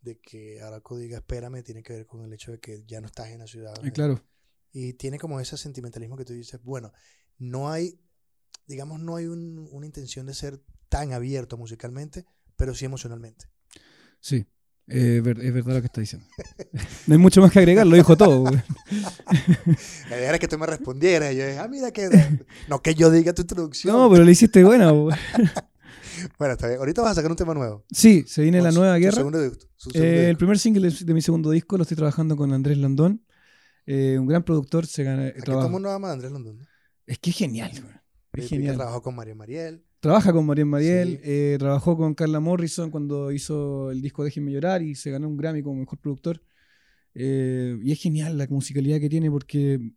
de 0.02 0.18
que 0.18 0.60
Arauco 0.60 0.98
diga 0.98 1.18
espérame 1.18 1.62
tiene 1.62 1.82
que 1.82 1.92
ver 1.94 2.06
con 2.06 2.24
el 2.24 2.32
hecho 2.32 2.50
de 2.52 2.58
que 2.60 2.84
ya 2.84 3.00
no 3.00 3.06
estás 3.06 3.28
en 3.28 3.38
la 3.38 3.46
ciudad. 3.46 3.74
Eh, 3.86 3.92
claro. 3.92 4.22
Y 4.72 4.92
tiene 4.94 5.18
como 5.18 5.40
ese 5.40 5.56
sentimentalismo 5.56 6.16
que 6.16 6.24
tú 6.24 6.32
dices, 6.34 6.60
bueno, 6.62 6.92
no 7.38 7.70
hay, 7.70 7.98
digamos, 8.66 9.00
no 9.00 9.16
hay 9.16 9.26
un- 9.26 9.68
una 9.72 9.86
intención 9.86 10.26
de 10.26 10.34
ser 10.34 10.60
tan 10.90 11.12
abierto 11.12 11.56
musicalmente, 11.56 12.26
pero 12.56 12.74
sí 12.74 12.84
emocionalmente. 12.84 13.46
Sí. 14.20 14.46
Eh, 14.88 15.22
es 15.24 15.52
verdad 15.54 15.74
lo 15.74 15.80
que 15.80 15.86
está 15.86 16.00
diciendo. 16.00 16.26
No 17.06 17.14
hay 17.14 17.18
mucho 17.18 17.40
más 17.40 17.50
que 17.52 17.58
agregar, 17.58 17.86
lo 17.86 17.96
dijo 17.96 18.16
todo. 18.16 18.40
güey. 18.40 18.62
La 20.10 20.16
idea 20.18 20.28
era 20.30 20.38
que 20.38 20.48
tú 20.48 20.58
me 20.58 20.66
respondieras. 20.66 21.34
Yo 21.34 21.46
dije, 21.46 21.58
ah, 21.58 21.68
mira 21.68 21.90
que... 21.90 22.08
No 22.68 22.82
que 22.82 22.94
yo 22.94 23.10
diga 23.10 23.32
tu 23.32 23.42
introducción. 23.42 23.96
No, 23.96 24.10
pero 24.10 24.24
lo 24.24 24.30
hiciste 24.30 24.62
buena. 24.64 24.90
güey. 24.90 25.16
Bueno, 26.36 26.54
está 26.54 26.66
bien. 26.66 26.80
Ahorita 26.80 27.00
vas 27.00 27.12
a 27.12 27.14
sacar 27.14 27.30
un 27.30 27.36
tema 27.36 27.54
nuevo. 27.54 27.84
Sí, 27.92 28.24
se 28.26 28.42
viene 28.42 28.60
la 28.60 28.72
nueva 28.72 28.96
guerra. 28.98 29.18
segundo 29.18 29.38
segundo 29.76 30.00
Eh, 30.04 30.28
el 30.30 30.36
primer 30.36 30.58
single 30.58 30.90
de, 30.90 31.14
mi 31.14 31.22
segundo 31.22 31.52
disco 31.52 31.76
lo 31.76 31.82
estoy 31.82 31.96
trabajando 31.96 32.36
con 32.36 32.52
Andrés 32.52 32.76
Landón. 32.76 33.24
eh, 33.86 34.18
un 34.18 34.26
gran 34.26 34.42
productor. 34.42 34.84
Se 34.86 35.04
gana, 35.04 35.26
Aquí 35.26 35.42
todo 35.42 35.66
el 35.66 35.70
mundo 35.70 35.88
ama 35.92 36.08
a 36.08 36.12
Andrés 36.14 36.32
London. 36.32 36.58
¿no? 36.58 36.64
Es 37.06 37.20
que 37.20 37.30
es 37.30 37.36
genial. 37.36 37.70
güey. 37.70 37.94
Es 38.32 38.48
genial. 38.50 38.74
trabajó 38.74 39.00
con 39.00 39.14
María 39.14 39.36
Mariel. 39.36 39.84
Trabaja 40.00 40.32
con 40.32 40.46
Marian 40.46 40.68
Mariel, 40.68 41.16
Sí. 41.16 41.20
eh, 41.24 41.56
trabajó 41.58 41.96
con 41.96 42.14
Carla 42.14 42.38
Morrison 42.40 42.90
cuando 42.90 43.32
hizo 43.32 43.90
el 43.90 44.00
disco 44.00 44.22
Déjenme 44.24 44.52
llorar 44.52 44.80
y 44.82 44.94
se 44.94 45.10
ganó 45.10 45.28
un 45.28 45.36
Grammy 45.36 45.62
como 45.62 45.80
mejor 45.80 45.98
productor. 45.98 46.40
Eh, 47.14 47.76
y 47.82 47.90
es 47.90 48.00
genial 48.00 48.38
la 48.38 48.46
musicalidad 48.48 49.00
que 49.00 49.08
tiene 49.08 49.28
porque 49.30 49.92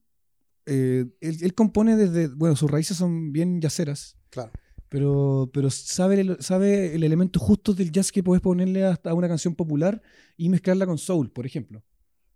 eh, 0.65 1.05
él, 1.19 1.37
él 1.41 1.53
compone 1.53 1.95
desde, 1.95 2.27
bueno, 2.29 2.55
sus 2.55 2.69
raíces 2.71 2.97
son 2.97 3.31
bien 3.31 3.61
yaceras, 3.61 4.17
Claro. 4.31 4.51
pero, 4.89 5.49
pero 5.53 5.69
sabe, 5.69 6.19
el, 6.21 6.37
sabe 6.39 6.95
el 6.95 7.03
elemento 7.03 7.39
justo 7.39 7.73
del 7.73 7.91
jazz 7.91 8.11
que 8.11 8.23
puedes 8.23 8.41
ponerle 8.41 8.83
hasta 8.85 9.11
a 9.11 9.13
una 9.13 9.27
canción 9.27 9.53
popular 9.53 10.01
y 10.37 10.49
mezclarla 10.49 10.85
con 10.87 10.97
soul, 10.97 11.29
por 11.31 11.45
ejemplo. 11.45 11.83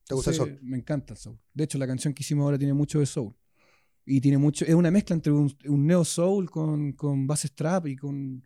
¿Te 0.08 0.14
gusta 0.14 0.30
el 0.30 0.36
soul? 0.38 0.60
Me 0.62 0.78
encanta 0.78 1.14
el 1.14 1.18
soul. 1.18 1.40
De 1.54 1.64
hecho, 1.64 1.80
la 1.80 1.88
canción 1.88 2.14
que 2.14 2.22
hicimos 2.22 2.44
ahora 2.44 2.60
tiene 2.60 2.74
mucho 2.76 3.00
de 3.00 3.08
soul. 3.08 3.34
Y 4.06 4.22
tiene 4.22 4.38
mucho, 4.38 4.66
es 4.66 4.74
una 4.76 4.92
mezcla 4.92 5.16
entre 5.16 5.32
un, 5.32 5.52
un 5.66 5.88
neo 5.88 6.06
soul 6.06 6.50
con, 6.50 6.94
con 6.94 7.26
bases 7.28 7.54
trap 7.54 7.88
y 7.88 7.96
con. 7.96 8.44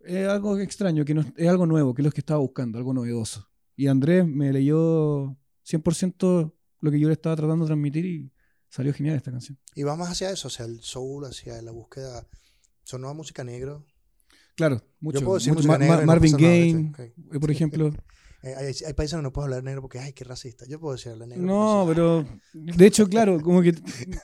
Es 0.00 0.28
algo 0.28 0.58
extraño, 0.58 1.04
que 1.04 1.14
no, 1.14 1.24
es 1.36 1.48
algo 1.48 1.64
nuevo, 1.64 1.94
que 1.94 2.02
es 2.02 2.04
lo 2.04 2.12
que 2.12 2.20
estaba 2.20 2.40
buscando, 2.40 2.76
algo 2.76 2.92
novedoso. 2.92 3.48
Y 3.76 3.86
Andrés 3.86 4.26
me 4.26 4.52
leyó 4.52 5.34
100% 5.66 6.52
lo 6.80 6.90
que 6.90 7.00
yo 7.00 7.08
le 7.08 7.14
estaba 7.14 7.34
tratando 7.34 7.64
de 7.64 7.68
transmitir 7.68 8.04
y 8.04 8.30
salió 8.68 8.92
genial 8.92 9.16
esta 9.16 9.30
canción. 9.30 9.58
Y 9.74 9.82
va 9.82 9.96
más 9.96 10.10
hacia 10.10 10.30
eso, 10.30 10.48
hacia 10.48 10.66
el 10.66 10.80
soul, 10.82 11.24
hacia 11.24 11.60
la 11.62 11.70
búsqueda. 11.72 12.26
Sonó 12.82 13.14
música 13.14 13.42
negro. 13.42 13.86
Claro, 14.54 14.82
mucho. 15.00 15.20
puedo 15.24 15.38
decir 15.38 15.54
mucho. 15.54 15.66
música 15.66 15.72
Ma- 15.72 15.78
negra 15.78 15.96
Ma- 16.00 16.06
Marvin 16.06 16.36
Gaye, 16.36 16.74
¿viste? 16.76 16.90
Ok. 16.90 17.34
eh, 17.34 17.40
por 17.40 17.50
ejemplo. 17.50 17.94
Hay, 18.52 18.74
hay 18.86 18.92
países 18.94 19.12
donde 19.12 19.22
no 19.24 19.32
puedo 19.32 19.44
hablar 19.44 19.62
negro 19.64 19.80
porque, 19.82 19.98
ay, 19.98 20.12
qué 20.12 20.24
racista. 20.24 20.64
Yo 20.68 20.78
puedo 20.80 20.94
decir 20.94 21.12
hablar 21.12 21.28
negro. 21.28 21.44
No, 21.44 21.84
pero 21.88 22.26
de 22.52 22.86
hecho, 22.86 23.08
claro, 23.08 23.40
como 23.40 23.62
que 23.62 23.72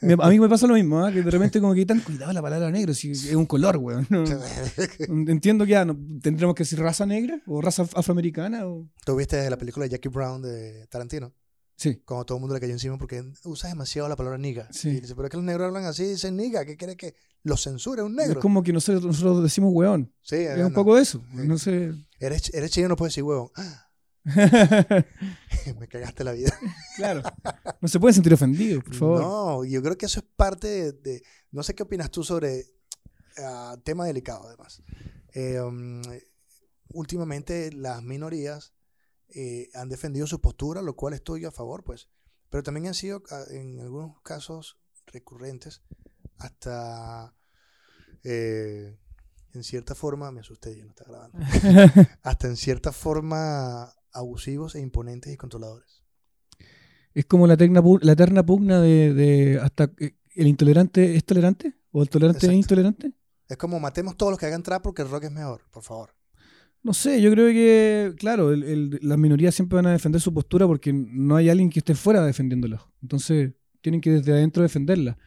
me- 0.02 0.16
a 0.20 0.28
mí 0.28 0.38
me 0.38 0.48
pasa 0.48 0.66
lo 0.66 0.74
mismo, 0.74 1.04
¿ah? 1.04 1.10
que 1.12 1.22
de 1.22 1.30
repente 1.30 1.60
como 1.60 1.74
que 1.74 1.86
tan 1.86 2.00
cuidado 2.00 2.32
la 2.32 2.42
palabra 2.42 2.70
negro, 2.70 2.92
si 2.94 3.10
es 3.12 3.34
un 3.34 3.46
color, 3.46 3.76
weón. 3.78 4.06
no- 4.10 4.24
Entiendo 5.30 5.64
que 5.64 5.70
ya 5.72 5.84
no, 5.84 5.96
tendremos 6.22 6.54
que 6.54 6.62
decir 6.64 6.78
raza 6.80 7.06
negra 7.06 7.40
o 7.46 7.60
raza 7.60 7.84
af- 7.84 7.92
afroamericana 7.96 8.66
o 8.66 8.88
¿Tú 9.04 9.16
viste 9.16 9.48
la 9.48 9.56
película 9.56 9.84
de 9.84 9.90
Jackie 9.90 10.08
Brown 10.08 10.42
de 10.42 10.86
Tarantino? 10.88 11.32
sí, 11.76 12.02
Cuando 12.04 12.26
todo 12.26 12.36
el 12.36 12.40
mundo 12.42 12.54
le 12.54 12.60
cayó 12.60 12.72
encima 12.74 12.98
porque 12.98 13.24
usas 13.44 13.70
demasiado 13.70 14.06
la 14.08 14.16
palabra 14.16 14.36
niga. 14.38 14.68
Sí. 14.70 14.90
Y 14.90 15.00
dice, 15.00 15.14
pero 15.14 15.26
es 15.26 15.30
que 15.30 15.38
los 15.38 15.46
negros 15.46 15.66
hablan 15.68 15.84
así, 15.86 16.04
dicen 16.04 16.36
niga. 16.36 16.64
¿Qué 16.66 16.76
quiere 16.76 16.94
que 16.94 17.14
lo 17.42 17.56
censure 17.56 18.02
un 18.02 18.20
es 18.20 18.26
negro? 18.28 18.40
como 18.42 18.62
que 18.62 18.70
nosotros, 18.70 19.02
nosotros 19.02 19.42
decimos 19.42 19.70
weón, 19.72 20.12
Sí, 20.20 20.36
es 20.36 20.58
no. 20.58 20.66
un 20.66 20.74
poco 20.74 20.98
eso, 20.98 21.22
Sí. 21.34 21.46
no 21.48 21.56
sé. 21.56 21.92
Eres, 22.18 22.52
eres 22.52 22.70
chino, 22.70 22.88
no 22.88 22.96
puedes 22.96 23.12
decir 23.14 23.22
huevón. 23.24 23.48
Me 25.78 25.88
cagaste 25.88 26.24
la 26.24 26.32
vida. 26.32 26.56
claro, 26.96 27.22
no 27.80 27.88
se 27.88 27.98
pueden 28.00 28.14
sentir 28.14 28.34
ofendidos, 28.34 28.84
por 28.84 28.94
favor. 28.94 29.20
No, 29.20 29.64
yo 29.64 29.82
creo 29.82 29.96
que 29.96 30.06
eso 30.06 30.20
es 30.20 30.26
parte 30.36 30.68
de, 30.68 30.92
de- 30.92 31.22
no 31.50 31.62
sé 31.62 31.74
qué 31.74 31.82
opinas 31.82 32.10
tú 32.10 32.22
sobre 32.22 32.66
ah, 33.38 33.76
tema 33.84 34.06
delicado 34.06 34.46
además. 34.46 34.82
Eh, 35.32 35.60
um, 35.60 36.02
últimamente 36.88 37.72
las 37.72 38.02
minorías 38.02 38.74
eh, 39.28 39.68
han 39.74 39.88
defendido 39.88 40.26
su 40.26 40.40
postura, 40.40 40.82
lo 40.82 40.96
cual 40.96 41.14
estoy 41.14 41.44
a 41.44 41.50
favor, 41.52 41.84
pues. 41.84 42.08
Pero 42.50 42.62
también 42.62 42.88
han 42.88 42.94
sido 42.94 43.22
ah, 43.30 43.44
en 43.50 43.80
algunos 43.80 44.20
casos 44.22 44.78
recurrentes 45.06 45.82
hasta 46.38 47.34
eh, 48.24 48.96
en 49.52 49.64
cierta 49.64 49.94
forma, 49.94 50.30
me 50.30 50.40
asusté, 50.40 50.76
ya 50.76 50.84
no 50.84 50.90
está 50.90 51.04
grabando, 51.04 51.38
hasta 52.22 52.46
en 52.46 52.56
cierta 52.56 52.92
forma 52.92 53.92
abusivos 54.12 54.74
e 54.74 54.80
imponentes 54.80 55.32
y 55.32 55.36
controladores. 55.36 56.02
Es 57.14 57.24
como 57.26 57.46
la, 57.46 57.54
eterna 57.54 57.82
pu- 57.82 58.00
la 58.02 58.12
eterna 58.12 58.44
pugna 58.44 58.80
de, 58.80 59.12
de 59.14 59.58
hasta 59.60 59.90
eh, 59.98 60.14
el 60.34 60.46
intolerante 60.46 61.16
es 61.16 61.24
tolerante 61.24 61.74
o 61.90 62.02
el 62.02 62.08
tolerante 62.08 62.38
Exacto. 62.38 62.52
es 62.52 62.58
intolerante. 62.58 63.12
Es 63.48 63.56
como 63.56 63.80
matemos 63.80 64.16
todos 64.16 64.30
los 64.32 64.38
que 64.38 64.46
hagan 64.46 64.62
trap 64.62 64.82
porque 64.82 65.02
el 65.02 65.10
rock 65.10 65.24
es 65.24 65.32
mejor, 65.32 65.62
por 65.72 65.82
favor. 65.82 66.10
No 66.82 66.94
sé, 66.94 67.20
yo 67.20 67.30
creo 67.32 67.48
que, 67.48 68.14
claro, 68.16 68.52
el- 68.52 68.62
el- 68.62 68.98
las 69.02 69.18
minorías 69.18 69.54
siempre 69.54 69.76
van 69.76 69.86
a 69.86 69.92
defender 69.92 70.20
su 70.20 70.32
postura 70.32 70.66
porque 70.66 70.92
no 70.92 71.36
hay 71.36 71.48
alguien 71.50 71.68
que 71.68 71.80
esté 71.80 71.94
fuera 71.94 72.24
defendiéndola. 72.24 72.80
Entonces, 73.02 73.52
tienen 73.80 74.00
que 74.00 74.10
desde 74.12 74.32
adentro 74.32 74.62
defenderla. 74.62 75.18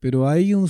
Pero 0.00 0.28
hay 0.28 0.52
un, 0.54 0.68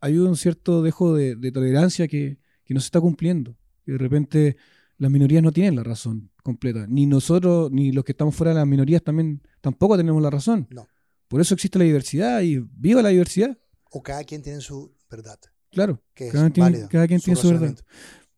hay 0.00 0.18
un 0.18 0.36
cierto 0.36 0.82
dejo 0.82 1.14
de, 1.14 1.36
de 1.36 1.52
tolerancia 1.52 2.08
que 2.08 2.38
que 2.64 2.74
no 2.74 2.80
se 2.80 2.86
está 2.86 3.00
cumpliendo. 3.00 3.56
Y 3.86 3.90
de 3.92 3.98
repente 3.98 4.56
las 5.02 5.10
minorías 5.10 5.42
no 5.42 5.52
tienen 5.52 5.74
la 5.76 5.82
razón 5.82 6.30
completa. 6.42 6.86
Ni 6.88 7.06
nosotros, 7.06 7.70
ni 7.72 7.90
los 7.92 8.04
que 8.04 8.12
estamos 8.12 8.34
fuera 8.34 8.50
de 8.52 8.60
las 8.60 8.66
minorías 8.66 9.02
también 9.02 9.42
tampoco 9.60 9.96
tenemos 9.96 10.22
la 10.22 10.30
razón. 10.30 10.68
No. 10.70 10.86
Por 11.28 11.40
eso 11.40 11.54
existe 11.54 11.78
la 11.78 11.84
diversidad 11.84 12.40
y 12.42 12.58
viva 12.58 13.02
la 13.02 13.08
diversidad. 13.08 13.58
O 13.90 14.02
cada 14.02 14.22
quien 14.24 14.42
tiene 14.42 14.60
su 14.60 14.94
verdad. 15.10 15.38
Claro. 15.70 16.02
Que 16.14 16.28
es 16.28 16.32
Cada, 16.32 16.50
tiene- 16.50 16.70
válida, 16.70 16.88
cada 16.88 17.06
quien 17.08 17.20
tiene 17.20 17.40
su 17.40 17.48
verdad. 17.48 17.76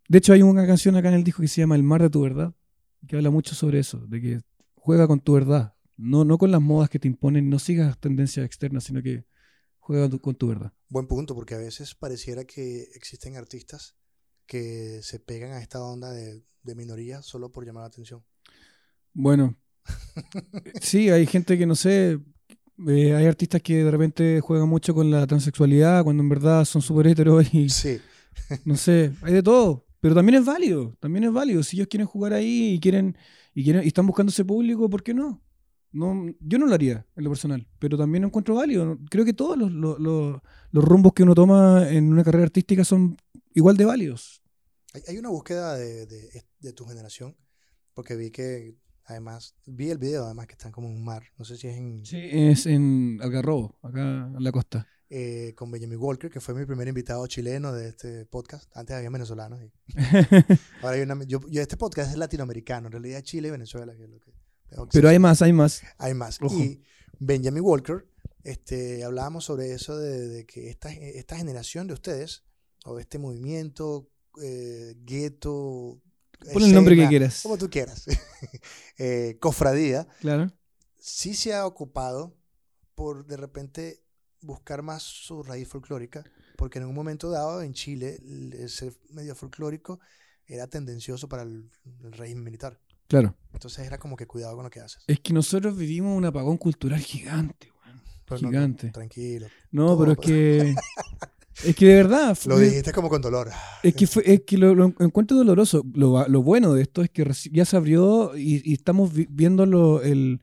De 0.09 0.19
hecho, 0.19 0.33
hay 0.33 0.43
una 0.43 0.67
canción 0.67 0.97
acá 0.97 1.09
en 1.09 1.15
el 1.17 1.25
disco 1.25 1.43
que 1.43 1.49
se 1.49 1.61
llama 1.61 1.75
El 1.77 1.83
mar 1.83 2.01
de 2.03 2.11
tu 2.11 2.23
verdad, 2.23 2.55
que 3.07 3.17
habla 3.17 3.31
mucho 3.31 3.55
sobre 3.55 3.79
eso, 3.81 3.99
de 4.07 4.21
que 4.21 4.41
juega 4.75 5.07
con 5.07 5.21
tu 5.21 5.33
verdad, 5.35 5.75
no, 5.97 6.25
no 6.25 6.39
con 6.39 6.51
las 6.51 6.61
modas 6.63 6.89
que 6.89 6.99
te 6.99 7.09
imponen, 7.09 7.49
no 7.51 7.59
sigas 7.59 7.99
tendencias 7.99 8.47
externas, 8.47 8.85
sino 8.85 9.03
que 9.03 9.25
juega 9.79 10.09
tu- 10.09 10.21
con 10.21 10.35
tu 10.35 10.47
verdad. 10.49 10.73
Buen 10.89 11.07
punto, 11.07 11.35
porque 11.35 11.55
a 11.55 11.59
veces 11.59 11.95
pareciera 11.95 12.45
que 12.45 12.83
existen 12.95 13.37
artistas 13.37 13.97
que 14.47 15.01
se 15.03 15.19
pegan 15.21 15.53
a 15.53 15.61
esta 15.61 15.83
onda 15.83 16.11
de, 16.13 16.43
de 16.63 16.75
minoría 16.75 17.23
solo 17.23 17.51
por 17.53 17.65
llamar 17.65 17.83
la 17.83 17.89
atención. 17.89 18.23
Bueno, 19.13 19.57
sí, 20.81 21.11
hay 21.11 21.27
gente 21.27 21.57
que 21.59 21.67
no 21.67 21.75
sé, 21.75 22.19
eh, 22.89 23.15
hay 23.15 23.27
artistas 23.27 23.63
que 23.63 23.85
de 23.85 23.91
repente 23.91 24.41
juegan 24.41 24.69
mucho 24.69 24.95
con 24.95 25.11
la 25.11 25.27
transexualidad 25.27 26.03
cuando 26.05 26.23
en 26.23 26.29
verdad 26.29 26.65
son 26.65 26.83
súper 26.83 27.09
heteros 27.09 27.53
y 27.55 27.69
Sí, 27.69 28.01
no 28.65 28.77
sé, 28.77 29.13
hay 29.23 29.33
de 29.33 29.43
todo. 29.43 29.87
Pero 30.01 30.15
también 30.15 30.39
es 30.41 30.45
válido, 30.45 30.95
también 31.01 31.25
es 31.25 31.33
válido. 31.33 31.63
Si 31.63 31.77
ellos 31.77 31.89
quieren 31.89 32.07
jugar 32.07 32.35
ahí 32.35 32.75
y 32.75 32.81
quieren 32.81 33.17
y 33.55 33.65
quieren 33.65 33.85
y 33.85 33.87
están 33.87 34.07
buscando 34.07 34.29
ese 34.31 34.45
público, 34.45 34.91
¿por 34.91 35.03
qué 35.03 35.15
no? 35.15 35.43
No, 35.93 36.27
yo 36.41 36.59
no 36.59 36.67
lo 36.67 36.75
haría 36.75 37.07
en 37.17 37.25
lo 37.25 37.31
personal, 37.31 37.67
pero 37.79 37.97
también 37.97 38.21
lo 38.23 38.29
encuentro 38.29 38.57
válido. 38.57 38.99
Creo 39.09 39.25
que 39.25 39.33
todos 39.33 39.57
los, 39.57 39.73
los- 39.73 39.99
los- 39.99 40.41
los 40.73 40.85
rumbos 40.85 41.13
que 41.15 41.23
uno 41.23 41.35
toma 41.35 41.89
en 41.89 42.13
una 42.13 42.23
carrera 42.25 42.45
artística 42.45 42.85
son 42.85 43.17
igual 43.55 43.77
de 43.77 43.85
válidos. 43.87 44.43
hay, 45.09 45.19
una 45.19 45.31
búsqueda 45.31 45.75
de, 45.77 46.07
de- 46.07 46.45
de 46.61 46.73
tu 46.73 46.85
generación, 46.87 47.37
porque 47.95 48.17
vi 48.17 48.31
que 48.31 48.77
además, 49.07 49.55
vi 49.67 49.91
el 49.91 49.99
video 49.99 50.25
además 50.25 50.47
que 50.47 50.53
están 50.53 50.73
como 50.73 50.89
en 50.89 50.95
un 50.95 51.05
mar, 51.05 51.25
no 51.39 51.45
sé 51.45 51.57
si 51.57 51.69
es 51.69 51.77
en, 51.77 52.05
Sí, 52.07 52.19
es 52.33 52.67
en 52.67 53.19
Algarrobo, 53.23 53.79
acá 53.83 54.01
en 54.35 54.43
la 54.43 54.51
costa. 54.53 54.87
eh, 55.11 55.53
con 55.57 55.71
Benjamin 55.71 55.99
Walker, 55.99 56.31
que 56.31 56.41
fue 56.41 56.55
mi 56.55 56.65
primer 56.65 56.89
invitado 56.89 57.27
chileno 57.27 57.73
de 57.73 57.89
este 57.91 58.25
podcast. 58.27 58.69
Antes 58.77 58.97
había 58.97 59.11
venezolanos. 59.11 59.61
y- 59.63 59.73
ahora 60.83 60.97
hay 60.97 61.03
una, 61.03 61.23
yo, 61.25 61.41
yo- 61.49 61.61
este 61.63 61.77
podcast 61.77 62.11
es 62.13 62.17
latinoamericano, 62.19 62.87
en 62.89 62.93
realidad 62.93 63.21
Chile 63.23 63.49
y 63.49 63.51
Venezuela. 63.51 63.95
que 63.97 64.05
es 64.05 64.11
lo 64.11 64.19
que 64.21 64.33
pero 64.93 65.09
hay 65.09 65.19
más, 65.19 65.41
hay 65.43 65.53
más. 65.53 65.83
Hay 65.99 66.15
más. 66.15 66.41
Ojo. 66.43 66.59
Y 66.59 66.83
Benjamin 67.21 67.63
Walker, 67.63 68.09
este, 68.43 69.05
hablábamos 69.05 69.45
sobre 69.45 69.73
eso 69.73 69.97
de, 69.99 70.27
de 70.29 70.47
que 70.47 70.69
esta, 70.71 70.91
esta 70.93 71.37
generación 71.37 71.87
de 71.87 71.95
ustedes, 71.95 72.44
o 72.85 72.99
este 72.99 73.19
movimiento, 73.19 74.09
eh, 74.43 74.95
gueto, 75.05 76.01
Pon 76.53 76.63
el 76.63 76.75
nombre 76.75 76.95
que 76.97 77.09
quieras. 77.09 77.41
Como 77.43 77.57
tú 77.57 77.71
quieras. 77.71 78.05
eh, 78.99 79.37
cofradía, 79.41 80.07
Claro. 80.21 80.53
sí 80.99 81.35
se 81.35 81.55
ha 81.55 81.67
ocupado 81.67 82.37
por 82.95 83.25
de 83.27 83.37
repente 83.37 84.03
buscar 84.43 84.83
más 84.83 85.03
su 85.03 85.43
raíz 85.43 85.69
folclórica, 85.69 86.23
porque 86.57 86.79
en 86.79 86.85
un 86.85 86.95
momento 86.95 87.31
dado 87.31 87.63
en 87.63 87.73
Chile 87.73 88.19
el 88.23 88.69
ser 88.69 88.93
medio 89.11 89.35
folclórico 89.35 90.01
era 90.47 90.67
tendencioso 90.67 91.29
para 91.29 91.43
el, 91.45 91.71
el 92.03 92.13
régimen 92.13 92.45
militar. 92.45 92.79
Claro. 93.09 93.35
Entonces 93.55 93.87
era 93.87 93.97
como 93.99 94.17
que 94.17 94.27
cuidado 94.27 94.55
con 94.57 94.65
lo 94.65 94.71
que 94.71 94.81
haces. 94.81 95.03
Es 95.07 95.21
que 95.21 95.33
nosotros 95.33 95.77
vivimos 95.77 96.17
un 96.17 96.25
apagón 96.27 96.59
cultural 96.59 97.01
gigante, 97.01 97.71
weón. 97.85 98.03
Pero 98.27 98.41
no, 98.41 98.43
no, 98.43 98.49
Gigante. 98.51 98.91
tranquilo. 98.91 99.47
No, 99.71 99.99
pero 99.99 100.13
es 100.13 100.19
que. 100.19 100.75
Es 101.65 101.77
que 101.77 101.87
de 101.87 101.95
verdad. 101.95 102.37
Lo 102.47 102.59
dijiste 102.59 102.93
como 102.93 103.09
con 103.09 103.23
dolor. 103.23 103.49
Es 103.83 103.95
que, 103.95 104.07
fue, 104.07 104.23
es 104.27 104.41
que 104.47 104.59
lo, 104.59 104.75
lo 104.75 104.93
encuentro 104.99 105.37
doloroso. 105.37 105.85
Lo, 105.95 106.43
bueno 106.43 106.73
de 106.75 106.83
esto 106.83 107.03
es 107.03 107.11
que 107.11 107.25
ya 107.53 107.65
se 107.65 107.77
abrió 107.77 108.37
y, 108.37 108.61
y 108.69 108.73
estamos 108.75 109.13
vi- 109.13 109.29
viendo 109.31 109.65
lo- 109.67 110.03
el, 110.03 110.41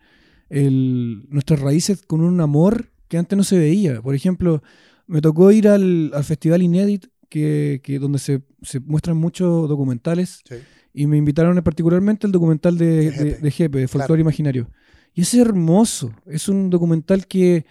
el- 0.50 1.24
nuestras 1.30 1.60
raíces 1.60 2.04
con 2.06 2.22
un 2.22 2.40
amor 2.42 2.92
que 3.08 3.18
antes 3.18 3.36
no 3.38 3.44
se 3.44 3.58
veía. 3.60 4.02
Por 4.02 4.16
ejemplo, 4.16 4.64
me 5.08 5.22
tocó 5.22 5.52
ir 5.52 5.68
al, 5.68 6.12
al 6.14 6.24
Festival 6.24 6.62
Inédit, 6.62 7.08
que, 7.30 7.82
que 7.84 8.00
donde 8.00 8.20
se, 8.20 8.42
se 8.62 8.80
muestran 8.80 9.18
muchos 9.18 9.68
documentales, 9.70 10.42
Sí. 10.48 10.56
y 10.94 11.08
me 11.08 11.18
invitaron 11.18 11.62
particularmente 11.64 12.26
el 12.28 12.32
documental 12.34 12.78
de, 12.78 13.12
Jepe. 13.14 13.38
de 13.42 13.52
Jepe, 13.52 13.80
de 13.80 13.88
Claro. 13.88 14.18
Imaginario. 14.18 14.70
Y 15.14 15.22
es 15.22 15.34
hermoso. 15.34 16.14
Es 16.26 16.48
un 16.48 16.70
documental 16.70 17.28
que, 17.28 17.66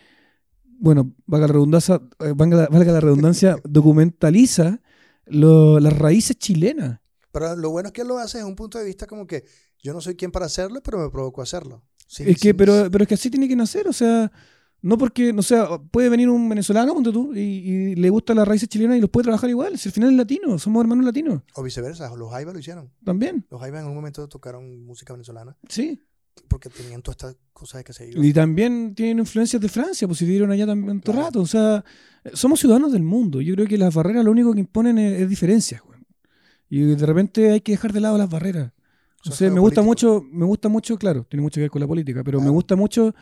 bueno, 0.80 1.12
valga 1.26 1.46
la 1.46 1.52
redundancia, 1.52 2.00
eh, 2.20 2.32
valga 2.34 2.56
la- 2.56 2.66
valga 2.68 2.92
la 2.92 3.00
redundancia 3.00 3.56
documentaliza 3.64 4.80
lo- 5.26 5.78
las 5.80 5.96
raíces 5.96 6.36
chilenas. 6.38 7.00
Pero 7.32 7.54
lo 7.56 7.70
bueno 7.70 7.88
es 7.88 7.92
que 7.92 8.00
él 8.02 8.08
lo 8.08 8.18
hace 8.18 8.38
desde 8.38 8.48
un 8.50 8.56
punto 8.56 8.78
de 8.78 8.84
vista 8.84 9.06
como 9.06 9.26
que 9.26 9.44
yo 9.82 9.92
no 9.92 10.00
soy 10.00 10.16
quien 10.16 10.32
para 10.32 10.46
hacerlo, 10.46 10.80
pero 10.82 10.98
me 10.98 11.10
provocó 11.10 11.42
hacerlo. 11.42 11.82
Es 12.18 12.38
que, 12.40 12.54
pero, 12.54 12.88
pero 12.90 13.04
es 13.04 13.08
que 13.08 13.14
así 13.14 13.30
tiene 13.30 13.46
que 13.46 13.54
nacer, 13.54 13.86
o 13.86 13.92
sea, 13.92 14.32
no 14.82 14.98
porque, 14.98 15.32
no 15.32 15.42
sea, 15.42 15.78
puede 15.92 16.08
venir 16.08 16.28
un 16.28 16.48
venezolano, 16.48 16.92
ponte 16.92 17.12
tú, 17.12 17.32
y, 17.34 17.38
y 17.40 17.94
le 17.94 18.10
gustan 18.10 18.36
las 18.36 18.48
raíces 18.48 18.68
chilenas 18.68 18.98
y 18.98 19.00
los 19.00 19.10
puede 19.10 19.24
trabajar 19.24 19.48
igual. 19.48 19.78
Si 19.78 19.88
al 19.88 19.92
final 19.92 20.10
es 20.10 20.16
latino, 20.16 20.58
somos 20.58 20.80
hermanos 20.82 21.04
latinos, 21.04 21.42
O 21.54 21.62
viceversa, 21.62 22.12
los 22.16 22.30
Jaivas 22.32 22.52
lo 22.54 22.58
hicieron. 22.58 22.90
también, 23.04 23.46
Los 23.48 23.60
Jaivas 23.60 23.82
en 23.82 23.88
un 23.88 23.94
momento 23.94 24.26
tocaron 24.28 24.84
música 24.84 25.12
venezolana 25.12 25.56
sí. 25.68 26.02
Porque 26.48 26.68
tenían 26.68 27.02
todas 27.02 27.16
estas 27.16 27.36
cosas 27.52 27.84
que 27.84 27.92
se 27.92 28.08
iban. 28.10 28.24
Y 28.24 28.32
también 28.32 28.94
tienen 28.94 29.18
influencias 29.20 29.60
de 29.60 29.68
Francia, 29.68 30.06
pues 30.08 30.18
si 30.18 30.24
vivieron 30.24 30.50
allá 30.50 30.66
también 30.66 31.00
todo 31.00 31.12
el 31.12 31.16
Claro. 31.18 31.26
rato. 31.28 31.40
O 31.40 31.46
sea, 31.46 31.84
somos 32.34 32.60
ciudadanos 32.60 32.92
del 32.92 33.02
mundo. 33.02 33.40
Yo 33.40 33.54
creo 33.54 33.66
que 33.66 33.78
las 33.78 33.94
barreras 33.94 34.24
lo 34.24 34.30
único 34.30 34.52
que 34.52 34.60
imponen 34.60 34.98
es, 34.98 35.20
es 35.22 35.28
diferencias, 35.28 35.80
güey. 35.82 35.98
Y 36.68 36.80
de 36.82 37.06
repente 37.06 37.50
hay 37.50 37.60
que 37.60 37.72
dejar 37.72 37.92
de 37.92 38.00
lado 38.00 38.16
las 38.18 38.30
barreras. 38.30 38.72
O 39.28 39.32
sea, 39.32 39.50
me 39.50 39.60
gusta 39.60 39.82
mucho, 39.82 40.22
me 40.32 40.46
gusta 40.46 40.68
mucho, 40.70 40.96
claro, 40.96 41.26
tiene 41.28 41.42
mucho 41.42 41.56
que 41.56 41.60
ver 41.62 41.70
con 41.70 41.80
la 41.80 41.86
política, 41.86 42.22
pero 42.24 42.40
me 42.40 42.48
gusta 42.48 42.74
mucho 42.74 43.14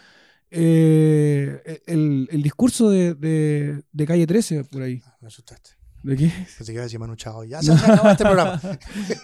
eh, 0.51 1.81
el, 1.87 2.29
el 2.31 2.43
discurso 2.43 2.91
de, 2.91 3.15
de- 3.15 3.83
de 3.91 4.07
Calle 4.07 4.27
13 4.27 4.65
por 4.65 4.83
ahí. 4.83 5.01
Ah, 5.05 5.17
Me 5.21 5.29
asustaste. 5.29 5.71
¿De 6.03 6.17
qué? 6.17 6.27
Pensé 6.57 6.65
que 6.67 6.73
iba 6.75 6.83
a 6.83 6.85
decir 6.85 7.01
Manu 7.01 7.17
Chao. 7.17 7.43
Ya 7.45 7.61
se 7.63 7.73
acabó 7.73 8.11
este 8.11 8.25
programa. 8.25 8.61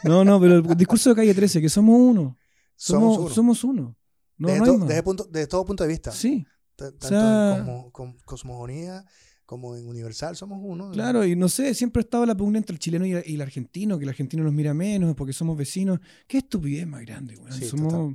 No, 0.03 0.25
no, 0.25 0.41
pero 0.41 0.57
el 0.57 0.77
discurso 0.77 1.11
de 1.11 1.17
Calle 1.17 1.35
13, 1.35 1.61
que 1.61 1.69
somos 1.69 1.97
uno. 1.99 2.37
Somos 2.77 3.15
Somos, 3.15 3.19
uno. 3.27 3.35
somos 3.35 3.65
uno. 3.65 3.97
No, 4.37 4.49
desde, 4.49 4.59
no 4.61 4.65
hay 4.65 4.71
to- 4.73 4.79
más. 4.79 4.89
desde 4.89 5.03
punto- 5.03 5.29
desde 5.31 5.47
todo 5.47 5.65
punto 5.65 5.85
de 5.85 5.89
vista. 5.89 6.11
Sí. 6.13 6.45
T- 6.77 6.85
Tanto 6.93 7.09
sea- 7.09 7.59
en 7.59 7.65
cosmo- 7.67 7.93
com- 7.93 8.17
cosmogonía 8.25 9.05
como 9.47 9.77
en 9.77 9.87
universal 9.87 10.35
somos 10.37 10.59
uno. 10.63 10.91
Claro, 10.91 11.25
y 11.25 11.37
no 11.37 11.49
sé, 11.49 11.75
siempre 11.75 12.01
ha 12.01 12.05
estado 12.05 12.27
la 12.27 12.35
pugna 12.37 12.59
entre 12.59 12.73
el 12.75 12.79
chileno 12.81 13.07
y, 13.07 13.13
el 13.13 13.41
argentino, 13.41 13.99
que 13.99 14.05
el 14.05 14.09
argentino 14.09 14.43
nos 14.43 14.53
mira 14.53 14.75
menos 14.75 15.15
porque 15.15 15.33
somos 15.33 15.57
vecinos. 15.57 16.01
Qué 16.27 16.39
estupidez 16.39 16.87
más 16.87 17.03
grande. 17.03 17.37
Sí, 17.51 17.67
somos, 17.67 18.15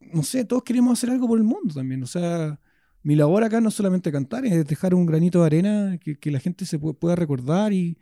no 0.00 0.22
sé, 0.22 0.44
todos 0.44 0.62
queremos 0.64 0.98
hacer 0.98 1.10
algo 1.10 1.26
por 1.28 1.38
el 1.38 1.44
mundo 1.44 1.74
también. 1.74 2.02
O 2.02 2.06
sea, 2.06 2.60
mi 3.02 3.14
labor 3.16 3.44
acá 3.44 3.60
no 3.60 3.68
es 3.68 3.74
solamente 3.74 4.10
cantar, 4.12 4.44
es 4.44 4.66
dejar 4.66 4.94
un 4.94 5.06
granito 5.06 5.40
de 5.40 5.46
arena 5.46 5.98
que, 5.98 6.16
que 6.18 6.30
la 6.30 6.40
gente 6.40 6.66
se 6.66 6.78
pu- 6.80 6.98
pueda 6.98 7.14
recordar 7.16 7.72
y, 7.72 7.96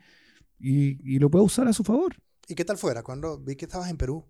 y, 0.59 0.99
y 1.15 1.19
lo 1.19 1.31
pueda 1.31 1.45
usar 1.45 1.69
a 1.69 1.73
su 1.73 1.85
favor. 1.85 2.17
¿Y 2.49 2.55
qué 2.55 2.65
tal 2.65 2.79
fuera? 2.79 3.03
Cuando 3.03 3.39
vi 3.39 3.55
que 3.57 3.67
estabas 3.67 3.91
en 3.91 3.97
Perú, 3.99 4.25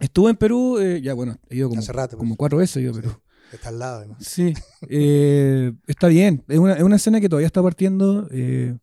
Estuve 0.00 0.30
en 0.30 0.36
Perú, 0.36 0.78
eh, 0.78 1.00
ya 1.02 1.14
bueno, 1.14 1.38
he 1.48 1.56
ido 1.56 1.68
como, 1.68 1.80
hace 1.80 1.92
rato. 1.92 2.16
pues. 2.16 2.18
como 2.18 2.36
cuatro 2.36 2.58
veces 2.58 2.76
he 2.78 2.80
ido 2.80 2.90
a 2.92 2.94
Sí, 2.94 3.00
Perú. 3.02 3.20
Está 3.52 3.68
al 3.68 3.78
lado, 3.78 3.98
además. 3.98 4.18
Sí, 4.26 4.54
eh, 4.88 5.72
está 5.86 6.08
bien. 6.08 6.44
Es 6.48 6.58
una, 6.58 6.74
es 6.74 6.82
una 6.82 6.96
escena 6.96 7.20
que 7.20 7.28
todavía 7.28 7.46
está 7.46 7.62
partiendo. 7.62 8.28
eh, 8.30 8.76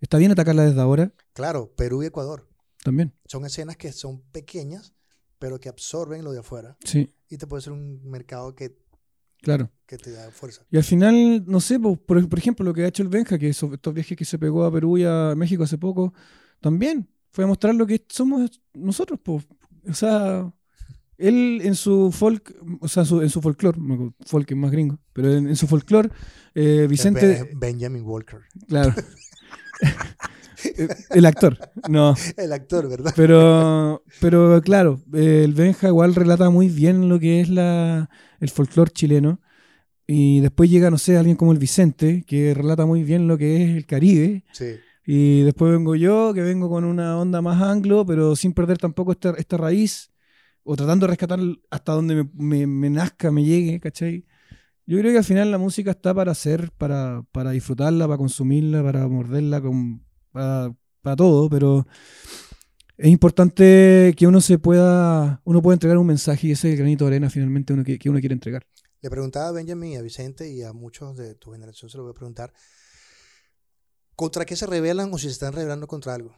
está 0.00 0.18
bien 0.18 0.30
atacarla 0.32 0.64
desde 0.64 0.80
ahora 0.80 1.12
Claro, 1.32 1.72
Perú 1.76 2.02
y 2.02 2.06
Ecuador. 2.06 2.48
también. 2.84 3.12
Son 3.26 3.44
escenas 3.44 3.76
que 3.76 3.92
son 3.92 4.22
pequeñas, 4.32 4.92
pero 5.38 5.58
que 5.60 5.68
absorben 5.68 6.24
lo 6.24 6.32
de 6.32 6.40
afuera. 6.40 6.76
Sí, 6.84 7.12
Y 7.28 7.36
te 7.38 7.46
puede 7.46 7.62
ser 7.62 7.72
un 7.72 8.02
mercado 8.10 8.54
que, 8.56 8.76
claro. 9.40 9.70
que 9.86 9.96
te 9.98 10.10
da 10.10 10.30
fuerza. 10.32 10.62
Y 10.70 10.76
al 10.76 10.84
final, 10.84 11.44
no 11.46 11.60
sé, 11.60 11.78
po, 11.78 11.94
por, 11.96 12.28
por 12.28 12.38
ejemplo, 12.38 12.64
lo 12.64 12.74
que 12.74 12.82
ha 12.84 12.88
hecho 12.88 13.02
el 13.04 13.08
Benja, 13.08 13.38
que 13.38 13.48
esos- 13.50 13.72
estos 13.72 13.94
viajes 13.94 14.16
que 14.18 14.24
se 14.24 14.38
pegó 14.38 14.64
a 14.64 14.72
Perú 14.72 14.98
y 14.98 15.04
a 15.04 15.34
México 15.36 15.62
hace 15.62 15.78
poco, 15.78 16.12
también 16.60 17.08
fue 17.30 17.44
a 17.44 17.46
mostrar 17.46 17.74
lo 17.74 17.86
que 17.86 18.04
somos 18.08 18.60
nosotros. 18.74 19.20
po. 19.20 19.40
O 19.88 19.94
sea, 19.94 20.52
él 21.18 21.60
en 21.64 21.74
su 21.74 22.10
folk, 22.12 22.54
o 22.80 22.88
sea, 22.88 23.04
su- 23.04 23.20
en 23.22 23.28
su 23.30 23.40
folclore, 23.42 23.78
folk 24.24 24.50
es 24.50 24.56
más 24.56 24.70
gringo, 24.70 24.98
pero 25.12 25.32
en, 25.34 25.48
en 25.48 25.56
su 25.56 25.66
folclore, 25.66 26.10
eh, 26.54 26.86
Vicente, 26.88 27.26
Ben- 27.44 27.58
Benjamin 27.58 28.02
Walker. 28.04 28.40
claro, 28.66 28.94
el 31.10 31.24
actor, 31.26 31.56
no, 31.88 32.14
El 32.36 32.52
actor, 32.52 32.88
¿verdad? 32.88 33.12
pero, 33.14 34.02
pero 34.20 34.60
claro, 34.62 35.00
el 35.12 35.54
Benja 35.54 35.88
igual 35.88 36.14
relata 36.14 36.50
muy 36.50 36.68
bien 36.68 37.08
lo 37.08 37.18
que 37.20 37.40
es 37.40 37.48
la, 37.48 38.10
el 38.40 38.48
folclore 38.50 38.90
chileno. 38.92 39.40
Y 40.10 40.40
después 40.40 40.70
llega, 40.70 40.90
no 40.90 40.96
sé, 40.96 41.18
alguien 41.18 41.36
como 41.36 41.52
el 41.52 41.58
Vicente, 41.58 42.24
que 42.26 42.54
relata 42.54 42.86
muy 42.86 43.04
bien 43.04 43.28
lo 43.28 43.36
que 43.36 43.62
es 43.62 43.76
el 43.76 43.84
Caribe. 43.86 44.42
Sí. 44.52 44.76
Y 45.06 45.42
después 45.42 45.70
vengo 45.70 45.94
yo, 45.96 46.32
que 46.32 46.40
vengo 46.40 46.68
con 46.70 46.84
una 46.84 47.18
onda 47.18 47.42
más 47.42 47.60
anglo, 47.62 48.06
pero 48.06 48.34
sin 48.34 48.54
perder 48.54 48.78
tampoco 48.78 49.12
esta, 49.12 49.30
esta 49.36 49.58
raíz, 49.58 50.10
o 50.70 50.76
tratando 50.76 51.06
de 51.06 51.10
rescatar 51.12 51.40
hasta 51.70 51.92
donde 51.92 52.14
me, 52.16 52.24
me- 52.34 52.66
me 52.66 52.90
nazca, 52.90 53.30
me 53.32 53.44
llegue, 53.44 53.80
¿cachai? 53.80 54.26
Yo 54.86 54.98
creo 54.98 55.12
que 55.12 55.18
al 55.18 55.24
final 55.24 55.50
la 55.50 55.58
música 55.58 55.92
está 55.92 56.14
para 56.14 56.32
hacer, 56.32 56.72
para, 56.78 57.22
para 57.32 57.52
disfrutarla, 57.52 58.06
para 58.08 58.18
consumirla, 58.18 58.82
para 58.82 59.08
morderla, 59.08 59.60
con, 59.62 60.04
para, 60.32 60.74
para 61.02 61.16
todo, 61.16 61.48
pero 61.50 61.86
es 62.96 63.08
importante 63.10 64.12
que 64.16 64.26
uno 64.26 64.40
se 64.40 64.58
pueda, 64.58 65.40
uno 65.44 65.62
pueda 65.62 65.74
entregar 65.74 65.98
un 65.98 66.06
mensaje 66.06 66.48
y 66.48 66.52
ese 66.52 66.68
es 66.68 66.72
el 66.74 66.78
granito 66.80 67.04
de 67.04 67.10
arena 67.12 67.30
finalmente 67.30 67.72
uno 67.72 67.84
que, 67.84 67.98
que 67.98 68.10
uno 68.10 68.18
quiere 68.20 68.32
entregar. 68.34 68.66
Le 69.00 69.10
preguntaba 69.10 69.48
a 69.48 69.52
Benjamin, 69.52 69.96
a 69.98 70.02
Vicente 70.02 70.50
y 70.50 70.62
a 70.62 70.72
muchos 70.72 71.16
de 71.16 71.34
tu 71.36 71.52
generación, 71.52 71.88
se 71.90 71.96
lo 71.96 72.02
voy 72.02 72.10
a 72.10 72.14
preguntar, 72.14 72.52
¿contra 74.16 74.44
qué 74.44 74.56
se 74.56 74.66
rebelan 74.66 75.12
o 75.14 75.18
si 75.18 75.26
se 75.28 75.32
están 75.32 75.52
rebelando 75.54 75.86
contra 75.86 76.14
algo? 76.14 76.34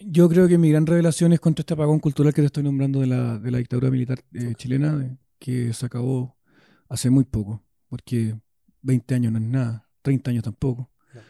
Yo 0.00 0.28
creo 0.28 0.48
que 0.48 0.58
mi 0.58 0.70
gran 0.70 0.86
revelación 0.86 1.32
es 1.32 1.40
contra 1.40 1.62
este 1.62 1.74
apagón 1.74 1.98
cultural 2.00 2.32
que 2.32 2.42
te 2.42 2.46
estoy 2.46 2.62
nombrando 2.62 3.00
de 3.00 3.06
la, 3.06 3.38
de 3.38 3.50
la 3.50 3.58
dictadura 3.58 3.90
militar 3.90 4.18
eh, 4.34 4.54
chilena, 4.56 4.96
de- 4.96 5.16
que 5.38 5.72
se 5.72 5.86
acabó 5.86 6.36
hace 6.88 7.10
muy 7.10 7.24
poco, 7.24 7.62
porque 7.88 8.38
20 8.82 9.14
años 9.14 9.32
no 9.32 9.38
es 9.38 9.44
nada, 9.44 9.88
30 10.02 10.30
años 10.30 10.42
tampoco. 10.44 10.90
No. 11.14 11.20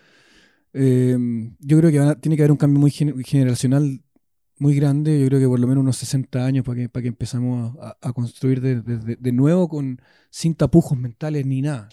Eh, 0.72 1.16
yo 1.60 1.78
creo 1.78 1.90
que 1.90 1.98
van 1.98 2.08
a- 2.08 2.20
tiene 2.20 2.36
que 2.36 2.42
haber 2.42 2.52
un 2.52 2.56
cambio 2.56 2.80
muy 2.80 2.90
gen- 2.90 3.22
generacional 3.24 4.02
muy 4.58 4.74
grande, 4.74 5.18
yo 5.20 5.26
creo 5.26 5.40
que 5.40 5.46
por 5.48 5.58
lo 5.58 5.66
menos 5.66 5.82
unos 5.82 5.96
60 5.96 6.44
años 6.44 6.64
para 6.64 6.76
que, 6.82 6.88
para 6.88 7.02
que 7.02 7.08
empezamos 7.08 7.76
a, 7.80 7.96
a 8.00 8.12
construir 8.12 8.60
de, 8.60 8.82
de- 8.82 8.98
de- 8.98 9.16
de 9.16 9.32
nuevo 9.32 9.68
con, 9.68 10.00
sin 10.30 10.54
tapujos 10.54 10.98
mentales 10.98 11.46
ni 11.46 11.62
nada. 11.62 11.88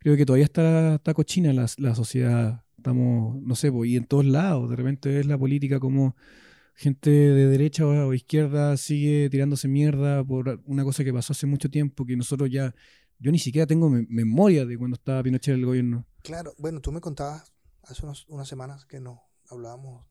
Creo 0.00 0.16
que 0.16 0.26
todavía 0.26 0.44
está, 0.44 0.96
está 0.96 1.14
cochina 1.14 1.52
la, 1.52 1.66
la 1.78 1.94
sociedad, 1.94 2.63
estamos, 2.84 3.40
no 3.40 3.54
sé, 3.56 3.72
pues, 3.72 3.88
y 3.90 3.96
en 3.96 4.04
todos 4.04 4.26
lados, 4.26 4.68
de 4.68 4.76
repente 4.76 5.08
ves 5.08 5.24
la 5.24 5.38
política 5.38 5.80
como 5.80 6.14
gente 6.74 7.08
de 7.10 7.46
derecha 7.46 7.86
o, 7.86 8.12
izquierda 8.12 8.76
sigue 8.76 9.30
tirándose 9.30 9.68
mierda 9.68 10.22
por 10.22 10.60
una 10.66 10.84
cosa 10.84 11.02
que 11.02 11.12
pasó 11.14 11.32
hace 11.32 11.46
mucho 11.46 11.70
tiempo 11.70 12.04
que 12.04 12.14
nosotros 12.16 12.50
ya, 12.50 12.74
yo 13.18 13.32
ni 13.32 13.38
siquiera 13.38 13.66
tengo 13.66 13.88
me- 13.88 14.04
memoria 14.10 14.66
de 14.66 14.76
cuando 14.76 14.96
estaba 14.96 15.22
Pinochet 15.22 15.54
en 15.54 15.60
el 15.60 15.66
gobierno. 15.66 16.06
Claro, 16.22 16.52
bueno, 16.58 16.80
tú 16.80 16.92
me 16.92 17.00
contabas 17.00 17.50
hace 17.84 18.04
unos- 18.04 18.26
unas 18.28 18.46
semanas 18.48 18.84
que 18.84 19.00
no 19.00 19.22
hablábamos 19.48 20.04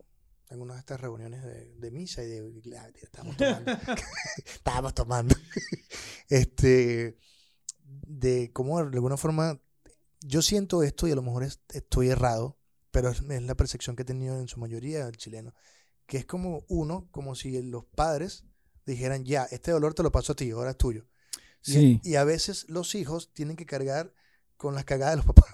en 0.50 0.62
una 0.62 0.74
de 0.74 0.80
estas 0.80 1.00
reuniones 1.00 1.44
de, 1.44 1.76
de 1.76 1.92
misa 1.92 2.24
y 2.24 2.28
de 2.28 2.52
estábamos 3.04 3.38
tomando. 3.38 3.72
estábamos 4.46 4.94
tomando. 4.96 5.36
este, 6.30 7.18
de 8.08 8.50
cómo 8.52 8.84
de 8.84 8.96
alguna 8.98 9.18
forma 9.18 9.60
yo 10.26 10.42
siento 10.42 10.82
esto 10.84 11.08
y 11.08 11.12
a 11.12 11.16
lo 11.16 11.22
mejor 11.22 11.44
es- 11.44 11.60
estoy 11.74 12.08
errado, 12.08 12.58
pero 12.94 13.10
es, 13.10 13.22
es 13.28 13.42
la 13.44 13.56
percepción 13.56 13.96
que 13.96 14.04
he 14.04 14.06
tenido 14.06 14.40
en 14.40 14.48
su 14.48 14.60
mayoría 14.60 15.08
el 15.08 15.18
chileno, 15.18 15.54
que 16.06 16.18
es 16.20 16.26
como 16.26 16.64
uno, 16.70 17.08
como 17.12 17.34
si 17.36 17.60
los 17.64 17.86
padres 17.86 18.46
dijeran, 18.86 19.26
ya, 19.26 19.46
este 19.52 19.72
dolor 19.72 19.94
te 19.96 20.04
lo 20.04 20.12
paso 20.12 20.34
a 20.34 20.36
ti, 20.36 20.52
ahora 20.52 20.72
es 20.72 20.78
tuyo. 20.78 21.06
Y- 21.66 21.72
Sí. 21.72 22.02
Y, 22.04 22.16
a 22.16 22.24
veces 22.24 22.66
los 22.70 22.94
hijos 22.94 23.34
tienen 23.34 23.56
que 23.56 23.66
cargar 23.66 24.14
con 24.58 24.76
las 24.76 24.86
cagadas 24.86 25.14
de 25.14 25.18
los 25.18 25.26
papás. 25.34 25.50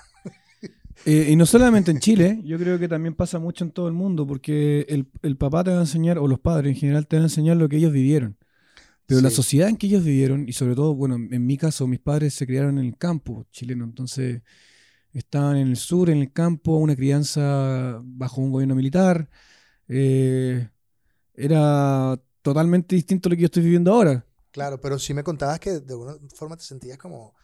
Eh, 1.06 1.28
y 1.30 1.36
no 1.38 1.46
solamente 1.46 1.92
en 1.92 2.00
Chile, 2.00 2.42
yo 2.44 2.58
creo 2.58 2.78
que 2.78 2.90
también 2.90 3.16
pasa 3.16 3.40
mucho 3.40 3.64
en 3.64 3.72
todo 3.72 3.88
el 3.88 3.94
mundo, 3.94 4.28
porque 4.28 4.86
el, 4.90 5.10
el 5.22 5.38
papá 5.38 5.64
te 5.64 5.72
va 5.72 5.78
a 5.78 5.82
enseñar, 5.82 6.18
o 6.18 6.28
los 6.28 6.40
padres 6.40 6.74
en 6.74 6.80
general, 6.80 7.08
te 7.08 7.16
van 7.16 7.24
a 7.24 7.28
enseñar 7.28 7.56
lo 7.56 7.70
que 7.70 7.78
ellos 7.78 7.94
vivieron. 7.94 8.38
Pero 9.06 9.22
la 9.22 9.30
Sí. 9.30 9.38
sociedad 9.38 9.70
en 9.70 9.78
que 9.78 9.88
ellos 9.88 10.04
vivieron, 10.04 10.50
y 10.50 10.54
sobre 10.54 10.76
todo, 10.76 10.94
bueno, 10.96 11.16
en 11.16 11.46
mi 11.46 11.58
caso, 11.58 11.88
mis 11.88 12.00
padres 12.02 12.34
se 12.34 12.46
criaron 12.46 12.78
en 12.80 12.86
el 12.86 12.98
campo 12.98 13.46
chileno, 13.52 13.86
entonces 13.86 14.42
estaban 15.14 15.58
en 15.58 15.70
el 15.70 15.78
sur, 15.78 16.10
en 16.10 16.20
el 16.20 16.32
campo, 16.34 16.78
una 16.78 16.96
crianza 16.96 18.00
bajo 18.04 18.42
un 18.42 18.52
gobierno 18.52 18.76
militar. 18.76 19.30
eh, 19.90 20.70
era 21.36 22.20
totalmente 22.42 22.96
distinto 22.96 23.30
a 23.30 23.32
lo 23.32 23.36
que 23.38 23.42
yo 23.44 23.46
estoy 23.48 23.64
viviendo 23.64 23.94
ahora. 23.94 24.26
Claro, 24.52 24.80
pero 24.82 24.98
sí 25.00 25.14
me 25.14 25.24
contabas 25.24 25.60
que 25.60 25.80
de 25.80 25.94
alguna 25.94 26.16
forma 26.36 26.58
te 26.58 26.64
sentías 26.64 26.98
como, 26.98 27.36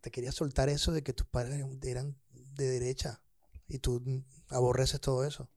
te 0.00 0.10
querías 0.10 0.34
soltar 0.34 0.68
eso 0.68 0.92
de 0.92 1.02
que 1.02 1.12
tus 1.14 1.26
padres 1.28 1.64
eran- 1.82 2.16
de 2.56 2.68
derecha 2.68 3.22
y 3.68 3.78
tú 3.80 4.02
aborreces 4.50 5.00
todo 5.00 5.24
eso. 5.24 5.48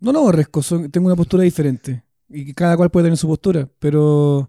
No 0.00 0.12
lo 0.12 0.20
aborrezco, 0.20 0.62
tengo 0.90 1.06
una 1.08 1.16
postura 1.16 1.42
diferente. 1.42 2.04
Y 2.28 2.54
cada 2.54 2.76
cual 2.76 2.90
puede 2.90 3.04
tener 3.06 3.18
su 3.18 3.28
postura, 3.28 3.68
pero, 3.78 4.48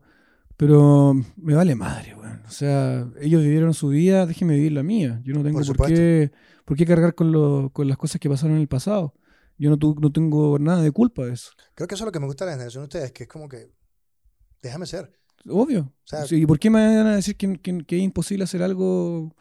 pero 0.57 1.13
me 1.37 1.55
vale 1.55 1.75
madre. 1.75 2.15
O 2.51 2.53
sea, 2.53 3.07
ellos 3.21 3.41
vivieron 3.41 3.73
su 3.73 3.87
vida, 3.87 4.25
déjenme 4.25 4.55
vivir 4.55 4.73
la 4.73 4.83
mía. 4.83 5.21
Yo 5.23 5.33
no 5.33 5.41
tengo 5.41 5.61
Por 5.61 5.77
por, 5.77 5.87
qué, 5.87 6.31
por 6.65 6.75
qué 6.75 6.85
cargar 6.85 7.15
con, 7.15 7.31
lo- 7.31 7.69
con 7.71 7.87
las 7.87 7.97
cosas 7.97 8.19
que 8.19 8.29
pasaron 8.29 8.55
en 8.57 8.61
el 8.61 8.67
pasado. 8.67 9.13
Yo 9.57 9.69
no, 9.69 9.77
tu- 9.77 9.95
no 10.01 10.11
tengo 10.11 10.59
nada 10.59 10.81
de 10.81 10.91
culpa 10.91 11.25
de 11.25 11.33
eso. 11.33 11.51
Creo 11.75 11.87
que 11.87 11.95
eso 11.95 12.03
es 12.03 12.07
lo 12.07 12.11
que 12.11 12.19
me 12.19 12.25
gusta 12.25 12.43
de 12.43 12.51
la 12.51 12.55
generación 12.57 12.81
de 12.83 12.85
ustedes, 12.87 13.11
que 13.13 13.23
es 13.23 13.29
como 13.29 13.47
que, 13.47 13.69
déjame 14.61 14.85
ser. 14.85 15.11
Obvio. 15.47 15.81
O 15.81 15.93
sea, 16.03 16.25
¿Y 16.29 16.45
por 16.45 16.59
qué 16.59 16.69
me 16.69 16.79
van 16.97 17.07
a 17.07 17.15
decir 17.15 17.35
que, 17.37 17.57
que- 17.59 17.85
que 17.85 17.95
es 17.97 18.03
imposible 18.03 18.43
hacer 18.43 18.61
algo? 18.63 19.33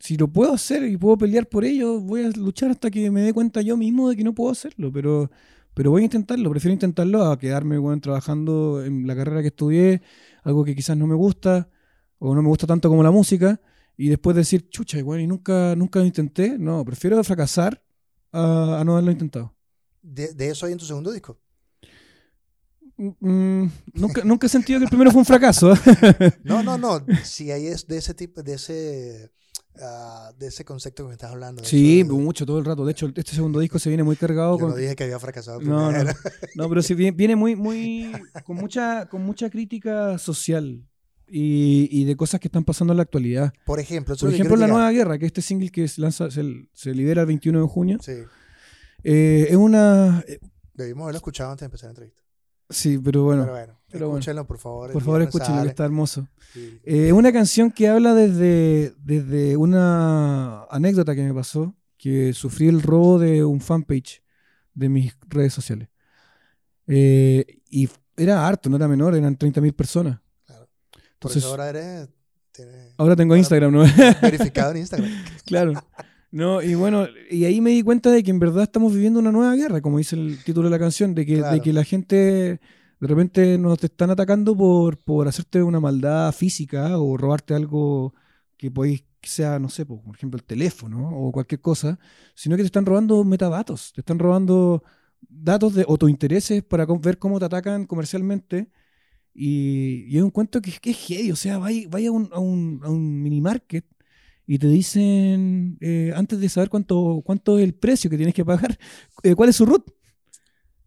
Si 0.00 0.16
lo 0.16 0.28
puedo 0.28 0.52
hacer 0.52 0.82
y 0.84 0.96
puedo 0.96 1.18
pelear 1.18 1.46
por 1.46 1.64
ello, 1.64 2.00
voy 2.00 2.24
a 2.24 2.28
luchar 2.30 2.70
hasta 2.70 2.90
que 2.90 3.10
me 3.10 3.20
dé 3.22 3.32
cuenta 3.32 3.60
yo 3.62 3.76
mismo 3.76 4.08
de 4.10 4.16
que 4.16 4.24
no 4.24 4.34
puedo 4.34 4.50
hacerlo. 4.50 4.90
Pero, 4.92 5.30
pero 5.74 5.90
voy 5.92 6.02
a 6.02 6.04
intentarlo. 6.06 6.50
Prefiero 6.50 6.72
intentarlo 6.72 7.24
a 7.30 7.38
quedarme 7.38 7.78
bueno, 7.78 8.00
trabajando 8.00 8.82
en 8.84 9.06
la 9.06 9.14
carrera 9.14 9.40
que 9.42 9.48
estudié, 9.48 10.02
algo 10.42 10.64
que 10.64 10.74
quizás 10.74 10.96
no 10.96 11.06
me 11.06 11.14
gusta 11.14 11.68
o 12.20 12.34
no 12.34 12.42
me 12.42 12.48
gusta 12.48 12.66
tanto 12.68 12.88
como 12.88 13.02
la 13.02 13.10
música, 13.10 13.60
y 13.96 14.08
después 14.08 14.36
decir, 14.36 14.68
chucha, 14.70 14.96
igual, 14.98 15.20
y 15.20 15.26
nunca, 15.26 15.74
nunca 15.76 15.98
lo 15.98 16.06
intenté. 16.06 16.56
No, 16.58 16.84
prefiero 16.84 17.22
fracasar 17.24 17.82
a, 18.32 18.78
a 18.80 18.84
no 18.84 18.92
haberlo 18.92 19.10
intentado. 19.10 19.52
de, 20.02 20.32
de 20.34 20.50
eso 20.50 20.66
hay 20.66 20.72
en 20.72 20.78
tu 20.78 20.84
segundo 20.86 21.10
disco. 21.12 21.38
Mm, 22.96 23.64
nunca, 23.94 24.24
nunca 24.24 24.46
he 24.46 24.50
sentido 24.50 24.78
que 24.78 24.84
el 24.84 24.90
primero 24.90 25.10
fue 25.10 25.20
un 25.20 25.26
fracaso. 25.26 25.72
No, 26.44 26.62
no, 26.62 26.76
no. 26.78 27.04
Si 27.24 27.50
hay 27.50 27.66
es 27.66 27.86
de 27.86 27.96
ese 27.98 28.12
tipo, 28.14 28.42
de 28.42 28.54
ese, 28.54 29.30
ah, 29.80 30.32
de 30.38 30.48
ese 30.48 30.64
concepto 30.66 31.04
que 31.04 31.08
me 31.08 31.14
estás 31.14 31.30
hablando. 31.30 31.62
de 31.62 31.68
Sí, 31.68 32.00
eso 32.00 32.12
de- 32.12 32.18
mucho, 32.18 32.44
todo 32.44 32.58
el 32.58 32.64
rato. 32.64 32.84
De 32.84 32.92
hecho, 32.92 33.06
este 33.14 33.34
segundo 33.34 33.58
disco 33.60 33.78
se 33.78 33.88
viene 33.88 34.02
muy 34.02 34.16
cargado 34.16 34.54
yo 34.56 34.60
con... 34.60 34.70
no 34.70 34.76
dije 34.76 34.94
que 34.96 35.04
había 35.04 35.18
fracasado. 35.18 35.60
No, 35.60 35.90
no, 35.90 36.04
no, 36.56 36.68
pero 36.68 36.82
sí 36.82 36.94
viene, 36.94 37.16
viene 37.16 37.36
muy, 37.36 37.56
muy, 37.56 38.12
con 38.44 38.56
mucha, 38.56 39.08
con 39.08 39.22
mucha 39.24 39.48
crítica 39.48 40.18
social 40.18 40.86
y, 41.30 41.88
y 41.90 42.04
de 42.04 42.16
cosas 42.16 42.40
que 42.40 42.48
están 42.48 42.64
pasando 42.64 42.92
en 42.92 42.98
la 42.98 43.02
actualidad. 43.04 43.52
Por 43.64 43.78
ejemplo, 43.80 44.16
Por 44.16 44.32
ejemplo, 44.32 44.56
La. 44.56 44.66
Nueva 44.66 44.90
Guerra, 44.90 45.18
que 45.18 45.26
este 45.26 45.42
single 45.42 45.70
que 45.70 45.86
se 45.88 46.00
lanza, 46.00 46.30
se, 46.30 46.42
se 46.72 46.94
libera 46.94 47.20
el 47.22 47.26
21 47.28 47.60
de 47.62 47.66
junio, 47.68 47.98
Sí, 48.02 48.12
eh, 49.04 49.46
es 49.50 49.56
una, 49.56 50.22
eh, 50.28 50.38
debimos 50.74 51.04
haberlo 51.04 51.18
escuchado 51.18 51.50
antes 51.50 51.60
de 51.60 51.66
empezar 51.66 51.86
la 51.88 51.90
entrevista. 51.92 52.22
sí, 52.68 52.98
pero 52.98 53.24
bueno, 53.24 53.42
pero 53.44 53.52
bueno, 53.54 53.78
pero 53.90 54.08
bueno. 54.10 54.46
por 54.46 54.58
favor. 54.58 54.92
por 54.92 55.02
favor 55.02 55.22
escúchenlo, 55.22 55.56
sale. 55.58 55.70
está 55.70 55.84
hermoso. 55.84 56.28
Sí. 56.52 56.80
Eh, 56.84 57.06
Es 57.08 57.12
una 57.12 57.32
canción 57.32 57.70
que 57.70 57.88
habla 57.88 58.14
desde, 58.14 58.94
desde 59.02 59.56
una 59.56 60.64
anécdota 60.64 61.14
que 61.14 61.22
me 61.22 61.32
pasó, 61.34 61.74
que 61.96 62.32
sufrí 62.32 62.68
el 62.68 62.82
robo 62.82 63.18
de 63.18 63.44
un 63.44 63.60
fanpage 63.60 64.22
de 64.74 64.88
mis 64.88 65.14
redes 65.28 65.52
sociales. 65.52 65.88
Y 66.86 67.88
era 68.16 68.46
harto, 68.46 68.68
no 68.68 68.76
era 68.76 68.88
menor, 68.88 69.14
eran 69.14 69.38
30.000 69.38 69.72
personas. 69.74 70.20
Entonces, 71.20 71.42
eso 71.42 71.50
ahora 71.50 71.68
eres 71.68 72.08
ahora 72.96 73.14
tengo 73.16 73.32
ahora- 73.34 73.38
Instagram, 73.38 73.72
¿no? 73.72 73.84
verificado 74.22 74.72
en 74.72 74.78
Instagram. 74.78 75.10
claro. 75.44 75.72
No, 76.32 76.62
y 76.62 76.74
bueno, 76.74 77.06
y 77.30 77.44
ahí 77.44 77.60
me 77.60 77.70
di 77.70 77.82
cuenta 77.82 78.10
de 78.10 78.22
que 78.22 78.30
en 78.30 78.38
verdad 78.38 78.62
estamos 78.62 78.94
viviendo 78.94 79.18
una 79.18 79.32
nueva 79.32 79.54
guerra, 79.56 79.80
como 79.80 79.98
dice 79.98 80.14
el 80.16 80.42
título 80.44 80.68
de 80.68 80.70
la 80.70 80.78
canción, 80.78 81.14
de 81.14 81.26
que, 81.26 81.38
Claro. 81.38 81.54
de 81.54 81.60
que 81.60 81.72
la 81.72 81.84
gente 81.84 82.16
de 82.16 83.06
repente 83.06 83.58
nos 83.58 83.82
están 83.82 84.10
atacando 84.10 84.56
por, 84.56 84.96
por 84.98 85.26
hacerte 85.26 85.62
una 85.62 85.80
maldad 85.80 86.32
física 86.32 86.98
o 86.98 87.16
robarte 87.16 87.54
algo 87.54 88.14
que 88.56 88.70
podéis 88.70 89.02
que 89.20 89.28
sea, 89.28 89.58
no 89.58 89.68
sé, 89.68 89.84
por 89.84 90.00
ejemplo, 90.14 90.38
el 90.38 90.44
teléfono 90.44 91.10
o 91.10 91.32
cualquier 91.32 91.60
cosa, 91.60 91.98
sino 92.34 92.56
que 92.56 92.62
te 92.62 92.66
están 92.66 92.86
robando 92.86 93.22
metadatos, 93.24 93.92
te 93.94 94.00
están 94.00 94.18
robando 94.18 94.82
datos 95.28 95.74
de, 95.74 95.84
o 95.86 95.98
tus 95.98 96.08
intereses 96.10 96.62
para 96.62 96.86
ver 96.86 97.18
cómo 97.18 97.38
te 97.38 97.44
atacan 97.46 97.86
comercialmente. 97.86 98.70
Y, 99.34 100.06
y 100.08 100.16
es 100.18 100.22
un 100.22 100.30
cuento 100.30 100.60
que, 100.60 100.72
que 100.80 100.90
es 100.90 100.96
heavy, 100.98 101.30
o 101.32 101.36
sea, 101.36 101.58
vaya, 101.58 101.86
vaya 101.88 102.08
a, 102.08 102.12
un, 102.12 102.28
a, 102.32 102.38
un, 102.40 102.80
a 102.84 102.90
un 102.90 103.22
mini 103.22 103.40
market 103.40 103.84
y 104.46 104.58
te 104.58 104.66
dicen, 104.66 105.78
eh, 105.80 106.12
antes 106.16 106.40
de 106.40 106.48
saber 106.48 106.68
cuánto, 106.68 107.22
cuánto 107.24 107.58
es 107.58 107.64
el 107.64 107.74
precio 107.74 108.10
que 108.10 108.16
tienes 108.16 108.34
que 108.34 108.44
pagar, 108.44 108.78
eh, 109.22 109.34
cuál 109.34 109.48
es 109.50 109.56
su 109.56 109.66
root 109.66 109.84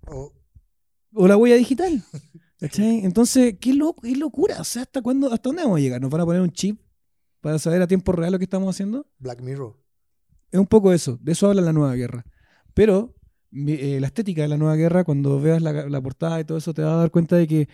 O- 0.07 0.33
o 1.13 1.27
la 1.27 1.37
huella 1.37 1.55
digital. 1.55 2.03
¿Cachai? 2.59 3.05
Entonces, 3.05 3.55
qué, 3.59 3.73
loco, 3.73 4.01
qué 4.01 4.15
locura. 4.15 4.61
O 4.61 4.63
sea, 4.63 4.83
¿hasta 4.83 5.01
cuándo, 5.01 5.31
hasta 5.31 5.49
dónde 5.49 5.63
vamos 5.63 5.77
a 5.79 5.81
llegar? 5.81 6.01
¿Nos 6.01 6.09
van 6.09 6.21
a 6.21 6.25
poner 6.25 6.41
un 6.41 6.51
chip 6.51 6.79
para 7.41 7.59
saber 7.59 7.81
a 7.81 7.87
tiempo 7.87 8.13
real 8.13 8.31
lo 8.31 8.37
que 8.37 8.45
estamos 8.45 8.73
haciendo? 8.73 9.05
Black 9.19 9.41
Mirror. 9.41 9.77
Es 10.51 10.59
un 10.59 10.67
poco 10.67 10.93
eso. 10.93 11.17
De 11.21 11.33
eso 11.33 11.47
habla 11.47 11.61
la 11.61 11.73
nueva 11.73 11.93
guerra. 11.95 12.25
Pero 12.73 13.15
eh, 13.51 13.97
la 13.99 14.07
estética 14.07 14.43
de 14.43 14.47
la 14.47 14.57
nueva 14.57 14.75
guerra, 14.75 15.03
cuando 15.03 15.41
veas 15.41 15.61
la, 15.61 15.73
la 15.89 16.01
portada 16.01 16.39
y 16.39 16.45
todo 16.45 16.57
eso, 16.57 16.73
te 16.73 16.81
vas 16.83 16.93
a 16.93 16.97
dar 16.97 17.11
cuenta 17.11 17.35
de 17.35 17.47
que 17.47 17.69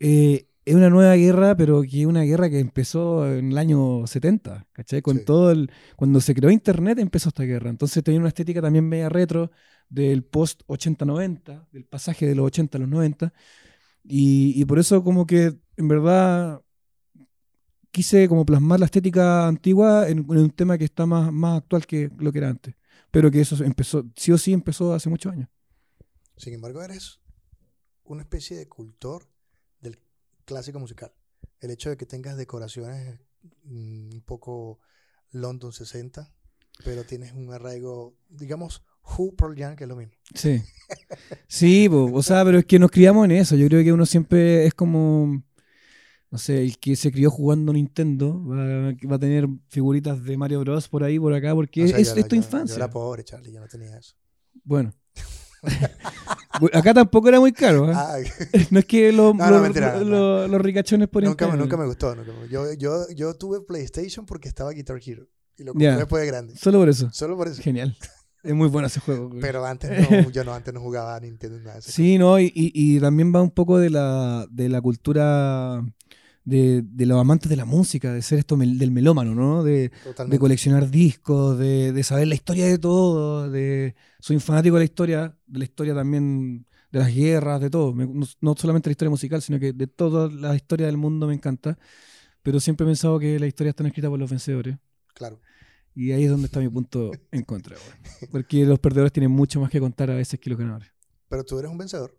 eh, 0.00 0.46
es 0.64 0.74
una 0.74 0.90
nueva 0.90 1.14
guerra, 1.16 1.56
pero 1.56 1.82
que 1.82 2.00
es 2.02 2.06
una 2.06 2.22
guerra 2.22 2.48
que 2.48 2.60
empezó 2.60 3.26
en 3.32 3.52
el 3.52 3.58
año 3.58 4.06
70. 4.06 4.66
¿Cachai? 4.72 5.02
Con 5.02 5.18
Sí. 5.18 5.24
todo 5.24 5.50
el. 5.50 5.70
Cuando 5.96 6.20
se 6.20 6.34
creó 6.34 6.50
Internet 6.50 6.98
empezó 6.98 7.30
esta 7.30 7.42
guerra. 7.44 7.70
Entonces 7.70 8.02
tenía 8.04 8.20
una 8.20 8.28
estética 8.28 8.60
también 8.62 8.88
media 8.88 9.08
retro 9.08 9.50
del 9.88 10.24
post 10.24 10.62
80-90, 10.68 11.66
del 11.72 11.84
pasaje 11.84 12.26
de 12.26 12.34
los 12.34 12.46
80 12.46 12.78
a 12.78 12.80
los 12.80 12.88
90. 12.88 13.32
Y, 14.04 14.54
y 14.60 14.64
por 14.64 14.78
eso 14.78 15.02
como 15.04 15.26
que 15.26 15.54
en 15.76 15.88
verdad 15.88 16.62
quise 17.90 18.28
como 18.28 18.44
plasmar 18.46 18.80
la 18.80 18.86
estética 18.86 19.46
antigua 19.46 20.08
en, 20.08 20.18
en 20.18 20.38
un 20.38 20.50
tema 20.50 20.78
que 20.78 20.84
está 20.84 21.06
más, 21.06 21.32
más 21.32 21.58
actual 21.58 21.86
que 21.86 22.10
lo 22.18 22.32
que 22.32 22.38
era 22.38 22.48
antes. 22.48 22.74
Pero 23.10 23.30
que 23.30 23.40
eso 23.40 23.62
empezó, 23.64 24.04
sí 24.16 24.32
o 24.32 24.38
sí 24.38 24.52
empezó 24.52 24.94
hace 24.94 25.10
muchos 25.10 25.32
años. 25.32 25.48
Sin 26.36 26.54
embargo, 26.54 26.82
eres 26.82 27.20
una 28.04 28.22
especie 28.22 28.56
de 28.56 28.66
cultor 28.66 29.28
clásico 30.44 30.78
musical. 30.78 31.12
El 31.60 31.70
hecho 31.70 31.90
de 31.90 31.96
que 31.96 32.06
tengas 32.06 32.36
decoraciones 32.36 33.18
mm, 33.64 34.14
un 34.14 34.22
poco 34.26 34.80
London 35.30 35.72
60, 35.72 36.32
pero 36.84 37.04
tienes 37.04 37.32
un 37.32 37.52
arraigo, 37.52 38.16
digamos, 38.28 38.82
Who 39.04 39.34
Pearl 39.34 39.56
Jam, 39.56 39.76
que 39.76 39.84
es 39.84 39.88
lo 39.88 39.96
mismo. 39.96 40.12
Sí. 40.34 40.62
Sí, 41.48 41.88
o 41.90 42.22
sea, 42.22 42.44
pero 42.44 42.58
es 42.58 42.64
que 42.66 42.78
nos 42.78 42.90
criamos 42.90 43.24
en 43.24 43.32
eso. 43.32 43.56
Yo 43.56 43.66
creo 43.68 43.82
que 43.82 43.92
uno 43.92 44.06
siempre 44.06 44.66
es 44.66 44.74
como, 44.74 45.42
no 46.30 46.38
sé, 46.38 46.62
el 46.62 46.78
que 46.78 46.94
se 46.96 47.10
crió 47.12 47.30
jugando 47.30 47.72
Nintendo 47.72 48.40
va, 48.46 48.92
va 49.10 49.16
a 49.16 49.18
tener 49.18 49.48
figuritas 49.68 50.22
de 50.22 50.36
Mario 50.36 50.60
Bros. 50.60 50.88
por 50.88 51.02
ahí, 51.04 51.18
por 51.18 51.34
acá, 51.34 51.54
porque 51.54 51.84
O 51.84 51.88
sea, 51.88 51.98
es, 51.98 52.14
yo- 52.14 52.20
es 52.20 52.28
tu 52.28 52.36
yo- 52.36 52.42
infancia. 52.42 52.76
Yo 52.76 52.82
era 52.84 52.90
pobre, 52.90 53.24
Charlie, 53.24 53.52
yo 53.52 53.60
no 53.60 53.66
tenía 53.68 53.96
eso. 53.98 54.14
Bueno. 54.64 54.92
Acá 56.72 56.92
tampoco 56.94 57.28
era 57.28 57.40
muy 57.40 57.52
caro. 57.52 57.90
¿eh? 57.90 57.94
Ah, 57.94 58.16
No 58.70 58.78
es 58.78 58.84
que 58.84 59.12
los, 59.12 59.34
No, 59.34 59.44
no, 59.46 59.50
los- 59.52 59.62
mentira, 59.62 59.96
los- 59.98 60.06
no. 60.06 60.10
los- 60.42 60.50
los 60.50 60.60
ricachones 60.60 61.08
por 61.08 61.22
nunca, 61.24 61.46
nunca 61.56 61.76
me 61.76 61.86
gustó. 61.86 62.14
nunca 62.14 62.32
me- 62.32 62.48
yo, 62.48 62.72
yo, 62.74 63.06
yo 63.14 63.34
tuve 63.34 63.60
PlayStation 63.62 64.26
porque 64.26 64.48
estaba 64.48 64.70
Guitar 64.72 65.00
Hero. 65.04 65.26
Y 65.58 65.64
lo 65.64 65.72
compré 65.72 65.96
después 65.96 66.20
de 66.22 66.26
grande. 66.26 66.56
Solo 66.56 66.78
por 66.78 66.88
eso. 66.88 67.10
Solo 67.12 67.36
por 67.36 67.48
eso. 67.48 67.62
Genial. 67.62 67.96
Es 68.42 68.54
muy 68.54 68.68
bueno 68.68 68.88
ese 68.88 68.98
juego. 69.00 69.28
güey. 69.28 69.40
Pero 69.40 69.64
antes 69.64 69.90
no, 70.10 70.30
yo 70.30 70.44
no, 70.44 70.52
antes 70.52 70.74
no 70.74 70.80
jugaba 70.80 71.14
a 71.16 71.20
Nintendo 71.20 71.58
ni 71.58 71.64
nada 71.64 71.76
de. 71.76 71.82
Sí, 71.82 72.18
no, 72.18 72.38
y, 72.40 72.46
y- 72.46 72.72
y 72.96 73.00
también 73.00 73.32
va 73.34 73.40
un 73.42 73.50
poco 73.50 73.78
de 73.78 73.90
la, 73.90 74.46
de 74.50 74.68
la 74.68 74.80
cultura 74.80 75.80
de, 76.44 76.82
de 76.82 77.06
los 77.06 77.20
amantes 77.20 77.48
de 77.48 77.56
la 77.56 77.64
música, 77.64 78.12
de 78.12 78.22
ser 78.22 78.38
esto 78.40 78.56
mel- 78.56 78.78
del 78.78 78.90
melómano, 78.90 79.34
¿no? 79.34 79.62
De, 79.62 79.90
coleccionar 80.38 80.90
discos, 80.90 81.58
de, 81.58 81.92
de 81.92 82.02
saber 82.02 82.26
la 82.28 82.34
historia 82.34 82.66
de 82.66 82.78
todo, 82.78 83.50
de 83.50 83.94
soy 84.18 84.36
un 84.36 84.42
fanático 84.42 84.74
de 84.76 84.80
la 84.80 84.84
historia, 84.84 85.36
de 85.46 85.58
la 85.58 85.64
historia 85.64 85.94
también 85.94 86.66
de 86.90 86.98
las 86.98 87.14
guerras, 87.14 87.60
de 87.60 87.70
todo. 87.70 87.94
Me- 87.94 88.06
no, 88.06 88.26
no 88.40 88.54
solamente 88.56 88.88
la 88.90 88.92
historia 88.92 89.10
musical, 89.10 89.40
sino 89.40 89.58
que 89.60 89.72
de 89.72 89.86
toda 89.86 90.28
la 90.30 90.54
historia 90.56 90.86
del 90.86 90.96
mundo 90.96 91.26
me 91.26 91.34
encanta. 91.34 91.78
Pero 92.42 92.58
siempre 92.58 92.84
he 92.84 92.88
pensado 92.88 93.18
que 93.20 93.38
las 93.38 93.46
historias 93.48 93.72
están 93.72 93.86
escritas 93.86 94.10
por 94.10 94.18
los 94.18 94.28
vencedores. 94.28 94.76
Claro. 95.14 95.40
Y 95.94 96.10
ahí 96.10 96.24
es 96.24 96.30
donde 96.30 96.46
está 96.46 96.58
mi 96.58 96.68
punto 96.68 97.12
en 97.30 97.44
contra. 97.44 97.76
Porque 98.32 98.64
los 98.64 98.78
perdedores 98.80 99.12
tienen 99.12 99.30
mucho 99.30 99.60
más 99.60 99.70
que 99.70 99.78
contar 99.78 100.10
a 100.10 100.14
veces 100.16 100.40
que 100.40 100.50
los 100.50 100.58
ganadores. 100.58 100.88
Pero 101.28 101.44
tú 101.44 101.58
eres 101.58 101.70
un 101.70 101.78
vencedor. 101.78 102.18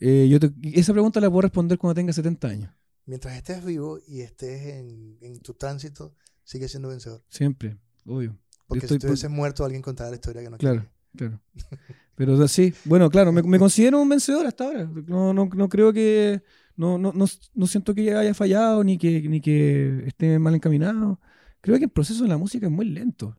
Eh, 0.00 0.28
yo 0.30 0.40
te- 0.40 0.50
esa 0.78 0.92
pregunta 0.92 1.20
la 1.20 1.28
puedo 1.30 1.42
responder 1.42 1.78
cuando 1.78 1.94
tenga 1.94 2.12
70 2.12 2.48
años. 2.48 2.70
Mientras 3.10 3.36
estés 3.36 3.64
vivo 3.64 3.98
y 4.06 4.20
estés 4.20 4.66
en, 4.68 5.18
en 5.20 5.40
tu 5.40 5.54
tránsito, 5.54 6.14
sigues 6.44 6.70
siendo 6.70 6.90
vencedor. 6.90 7.24
Siempre, 7.28 7.76
obvio. 8.06 8.38
Porque 8.68 8.86
estoy 8.86 8.98
si 8.98 8.98
estuvieses 8.98 9.28
muerto, 9.30 9.64
alguien 9.64 9.82
contará 9.82 10.10
la 10.10 10.14
historia 10.14 10.42
que 10.44 10.48
no 10.50 10.56
Claro, 10.58 10.86
claro. 11.16 11.40
Pero 12.14 12.46
sí, 12.46 12.72
bueno, 12.84 13.10
claro, 13.10 13.32
me, 13.32 13.42
me 13.42 13.58
considero 13.58 14.00
un 14.00 14.08
vencedor 14.08 14.46
hasta 14.46 14.62
ahora. 14.62 14.88
No, 15.08 15.34
no, 15.34 15.50
no 15.52 15.68
creo 15.68 15.92
que. 15.92 16.40
No, 16.76 16.98
no, 16.98 17.12
no, 17.12 17.24
no 17.52 17.66
siento 17.66 17.96
que 17.96 18.14
haya 18.14 18.32
fallado 18.32 18.84
ni 18.84 18.96
que, 18.96 19.28
ni 19.28 19.40
que 19.40 20.04
esté 20.06 20.38
mal 20.38 20.54
encaminado. 20.54 21.18
Creo 21.60 21.78
que 21.78 21.86
el 21.86 21.90
proceso 21.90 22.22
de 22.22 22.28
la 22.28 22.38
música 22.38 22.66
es 22.66 22.72
muy 22.72 22.86
lento. 22.86 23.36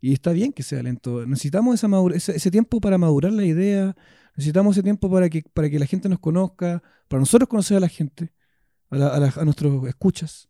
Y 0.00 0.14
está 0.14 0.32
bien 0.32 0.52
que 0.52 0.64
sea 0.64 0.82
lento. 0.82 1.24
Necesitamos 1.26 1.76
esa 1.76 1.86
madura- 1.86 2.16
ese, 2.16 2.34
ese 2.34 2.50
tiempo 2.50 2.80
para 2.80 2.98
madurar 2.98 3.32
la 3.32 3.44
idea. 3.44 3.96
Necesitamos 4.36 4.76
ese 4.76 4.82
tiempo 4.82 5.08
para 5.08 5.30
que, 5.30 5.44
para 5.54 5.70
que 5.70 5.78
la 5.78 5.86
gente 5.86 6.08
nos 6.08 6.18
conozca, 6.18 6.82
para 7.06 7.20
nosotros 7.20 7.48
conocer 7.48 7.76
a 7.76 7.80
la 7.80 7.88
gente, 7.88 8.32
a, 8.90 8.96
la- 8.96 9.08
a 9.08 9.20
la- 9.20 9.44
nuestros 9.44 9.86
escuchas. 9.88 10.48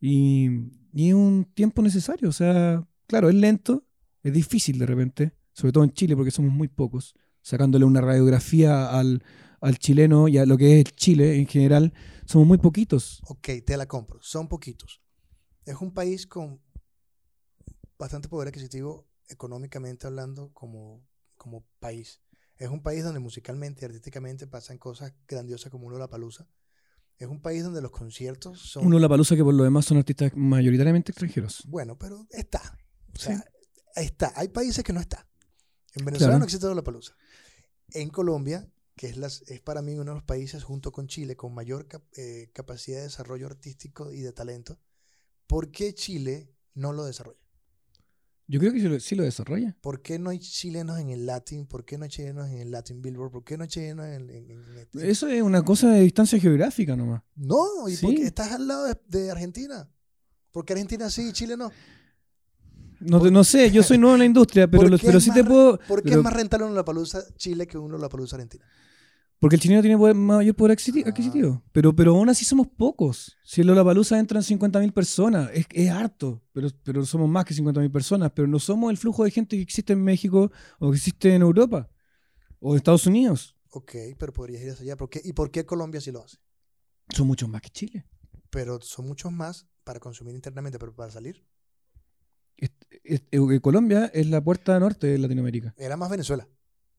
Y, 0.00 0.48
y 0.92 1.08
es 1.08 1.14
un 1.14 1.46
tiempo 1.54 1.82
necesario. 1.82 2.28
O 2.28 2.32
sea, 2.32 2.86
claro, 3.06 3.28
es 3.28 3.34
lento, 3.34 3.84
es 4.22 4.32
difícil 4.32 4.78
de 4.78 4.86
repente, 4.86 5.32
sobre 5.52 5.72
todo 5.72 5.84
en 5.84 5.92
Chile, 5.92 6.16
porque 6.16 6.30
somos 6.30 6.52
muy 6.52 6.68
pocos. 6.68 7.14
Sacándole 7.42 7.84
una 7.84 8.00
radiografía 8.00 8.88
al, 8.98 9.22
al 9.60 9.78
chileno 9.78 10.28
y 10.28 10.38
a 10.38 10.46
lo 10.46 10.56
que 10.58 10.80
es 10.80 10.84
Chile 10.96 11.36
en 11.38 11.46
general, 11.46 11.92
somos 12.24 12.46
muy 12.46 12.58
poquitos. 12.58 13.20
Ok, 13.28 13.48
te 13.64 13.76
la 13.76 13.86
compro. 13.86 14.18
Son 14.22 14.48
poquitos. 14.48 15.00
Es 15.64 15.76
un 15.80 15.92
país 15.94 16.26
con 16.26 16.60
bastante 17.98 18.28
poder 18.28 18.48
adquisitivo 18.48 19.08
económicamente 19.28 20.06
hablando 20.06 20.52
como, 20.52 21.04
como 21.36 21.64
país. 21.78 22.20
Es 22.56 22.68
un 22.70 22.82
país 22.82 23.04
donde 23.04 23.20
musicalmente 23.20 23.84
y 23.84 23.86
artísticamente 23.86 24.46
pasan 24.46 24.78
cosas 24.78 25.12
grandiosas 25.28 25.70
como 25.70 25.86
uno 25.86 25.98
la 25.98 26.08
palusa. 26.08 26.48
Es 27.18 27.28
un 27.28 27.40
país 27.40 27.64
donde 27.64 27.80
los 27.80 27.90
conciertos 27.90 28.60
son... 28.60 28.86
Uno 28.86 28.98
la 28.98 29.08
palusa 29.08 29.34
que 29.36 29.42
por 29.44 29.54
lo 29.54 29.64
demás 29.64 29.86
son 29.86 29.96
artistas 29.98 30.32
mayoritariamente 30.34 31.12
extranjeros. 31.12 31.62
Bueno, 31.66 31.96
pero 31.98 32.26
está. 32.30 32.78
O 33.14 33.18
sea, 33.18 33.38
Sí. 33.38 33.42
está. 34.04 34.32
Hay 34.36 34.48
países 34.48 34.84
que 34.84 34.92
no 34.92 35.00
está. 35.00 35.26
En 35.94 36.04
Venezuela 36.04 36.32
Claro. 36.32 36.38
no 36.40 36.44
existe 36.44 36.74
la 36.74 36.82
palusa. 36.82 37.14
En 37.92 38.10
Colombia, 38.10 38.68
que 38.94 39.06
es, 39.08 39.16
las, 39.16 39.42
es 39.48 39.60
para 39.62 39.80
mí 39.80 39.94
uno 39.94 40.10
de 40.12 40.16
los 40.16 40.24
países 40.24 40.62
junto 40.62 40.92
con 40.92 41.06
Chile 41.06 41.36
con 41.36 41.54
mayor 41.54 41.86
cap- 41.88 42.04
eh, 42.16 42.50
capacidad 42.52 42.98
de 42.98 43.04
desarrollo 43.04 43.46
artístico 43.46 44.12
y 44.12 44.20
de 44.20 44.32
talento, 44.32 44.78
¿por 45.46 45.70
qué 45.70 45.94
Chile 45.94 46.52
no 46.74 46.92
lo 46.92 47.04
desarrolla? 47.06 47.40
Yo 48.48 48.60
creo 48.60 48.72
que 48.72 48.80
sí 48.80 48.88
lo, 48.88 49.00
sí 49.00 49.14
lo 49.16 49.24
desarrolla. 49.24 49.76
¿Por 49.80 50.02
qué 50.02 50.18
no 50.20 50.30
hay 50.30 50.38
chilenos 50.38 51.00
en 51.00 51.10
el 51.10 51.26
Latin? 51.26 51.66
¿Por 51.66 51.84
qué 51.84 51.98
no 51.98 52.04
hay 52.04 52.10
chilenos 52.10 52.48
en 52.48 52.58
el 52.58 52.70
Latin 52.70 53.02
Billboard? 53.02 53.32
¿Por 53.32 53.42
qué 53.44 53.56
no 53.56 53.64
hay 53.64 53.68
chilenos 53.68 54.06
en, 54.06 54.30
en- 54.30 54.50
en- 54.50 54.88
en- 54.94 55.04
Eso 55.10 55.26
es 55.26 55.42
una 55.42 55.64
cosa 55.64 55.90
de 55.90 56.00
distancia 56.02 56.38
geográfica 56.38 56.94
nomás. 56.94 57.22
No, 57.34 57.88
y 57.88 57.96
Sí. 57.96 58.06
porque 58.06 58.22
estás 58.22 58.52
al 58.52 58.68
lado 58.68 58.84
de, 58.86 58.96
de 59.08 59.30
Argentina. 59.32 59.90
¿Por 60.52 60.64
qué 60.64 60.74
Argentina 60.74 61.10
sí 61.10 61.28
y 61.28 61.32
Chile 61.32 61.56
no? 61.56 61.70
No, 63.00 63.44
sé, 63.44 63.70
yo 63.70 63.82
soy 63.82 63.98
nuevo 63.98 64.14
en 64.14 64.20
la 64.20 64.24
industria, 64.24 64.66
pero, 64.68 64.82
¿Por 64.84 64.90
lo- 64.92 64.98
qué 64.98 65.06
pero 65.06 65.20
sí 65.20 65.28
más 65.28 65.36
te 65.36 65.44
puedo... 65.44 65.78
¿Por 65.86 66.02
qué 66.02 66.08
pero- 66.10 66.20
es 66.20 66.24
más 66.24 66.32
rentable 66.32 66.66
una 66.66 66.84
palusa 66.84 67.22
Chile 67.36 67.66
que 67.66 67.76
uno 67.76 67.98
la 67.98 68.08
palusa 68.08 68.36
Argentina? 68.36 68.64
Porque 69.46 69.56
el 69.56 69.62
chileno 69.62 69.80
tiene 69.80 69.96
poder- 69.96 70.16
mayor 70.16 70.54
poder 70.56 70.76
adquisiti- 70.76 71.04
Ah. 71.06 71.10
adquisitivo. 71.10 71.62
Pero, 71.72 71.94
pero 71.94 72.16
aún 72.16 72.28
así 72.28 72.44
somos 72.44 72.66
pocos. 72.66 73.36
Si 73.44 73.60
en 73.60 73.68
Lollapalooza 73.68 74.18
entran 74.18 74.42
50.000 74.42 74.92
personas, 74.92 75.50
es, 75.54 75.66
es 75.72 75.88
harto. 75.90 76.42
Pero, 76.52 76.68
pero 76.82 77.04
somos 77.06 77.28
más 77.28 77.44
que 77.44 77.54
50.000 77.54 77.90
personas. 77.92 78.32
Pero 78.34 78.48
no 78.48 78.58
somos 78.58 78.90
el 78.90 78.96
flujo 78.96 79.22
de 79.24 79.30
gente 79.30 79.54
que 79.56 79.62
existe 79.62 79.92
en 79.92 80.02
México 80.02 80.50
o 80.80 80.90
que 80.90 80.96
existe 80.96 81.32
en 81.34 81.42
Europa 81.42 81.88
o 82.58 82.72
en 82.72 82.76
Estados 82.78 83.06
Unidos. 83.06 83.54
Ok, 83.70 83.92
pero 84.18 84.32
podrías 84.32 84.62
ir 84.62 84.70
hacia 84.70 84.82
allá. 84.82 84.96
¿Por 84.96 85.10
qué? 85.10 85.20
¿Y 85.24 85.32
por 85.32 85.50
qué 85.52 85.64
Colombia 85.64 86.00
sí 86.00 86.10
lo 86.10 86.24
hace? 86.24 86.38
Son 87.14 87.26
muchos 87.26 87.48
más 87.48 87.60
que 87.62 87.70
Chile. 87.70 88.04
Pero 88.50 88.80
son 88.80 89.06
muchos 89.06 89.30
más 89.30 89.68
para 89.84 90.00
consumir 90.00 90.34
internamente, 90.34 90.78
pero 90.78 90.92
para 90.94 91.10
salir. 91.12 91.46
Es- 92.56 92.70
eh, 93.30 93.60
Colombia 93.60 94.06
es 94.12 94.26
la 94.28 94.42
puerta 94.42 94.78
norte 94.80 95.06
de 95.06 95.18
Latinoamérica. 95.18 95.74
Era 95.76 95.96
más 95.96 96.10
Venezuela. 96.10 96.48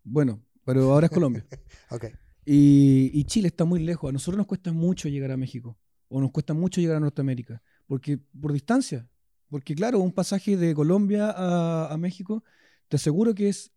Bueno, 0.04 0.42
pero 0.64 0.94
ahora 0.94 1.08
es 1.08 1.12
Colombia. 1.12 1.46
Ok. 1.92 2.06
Y, 2.50 3.12
y 3.14 3.24
Chile 3.26 3.50
está 3.50 3.66
muy 3.66 3.82
lejos. 3.84 4.10
A 4.10 4.14
nosotros 4.14 4.38
nos 4.38 4.48
cuesta 4.48 4.72
mucho 4.72 5.10
llegar 5.10 5.32
a 5.32 5.38
México. 5.38 5.78
O 6.08 6.22
nos 6.22 6.32
cuesta 6.32 6.54
mucho 6.54 6.80
llegar 6.80 6.96
a 6.96 7.00
Norteamérica. 7.02 7.62
Porque, 7.88 8.18
por 8.18 8.54
distancia. 8.54 9.10
Porque, 9.50 9.76
claro, 9.76 10.00
un 10.00 10.14
pasaje 10.14 10.56
de 10.56 10.74
Colombia 10.74 11.30
a, 11.30 11.92
a 11.94 11.98
México, 11.98 12.44
te 12.88 12.96
aseguro 12.96 13.36
que 13.36 13.50
es 13.50 13.72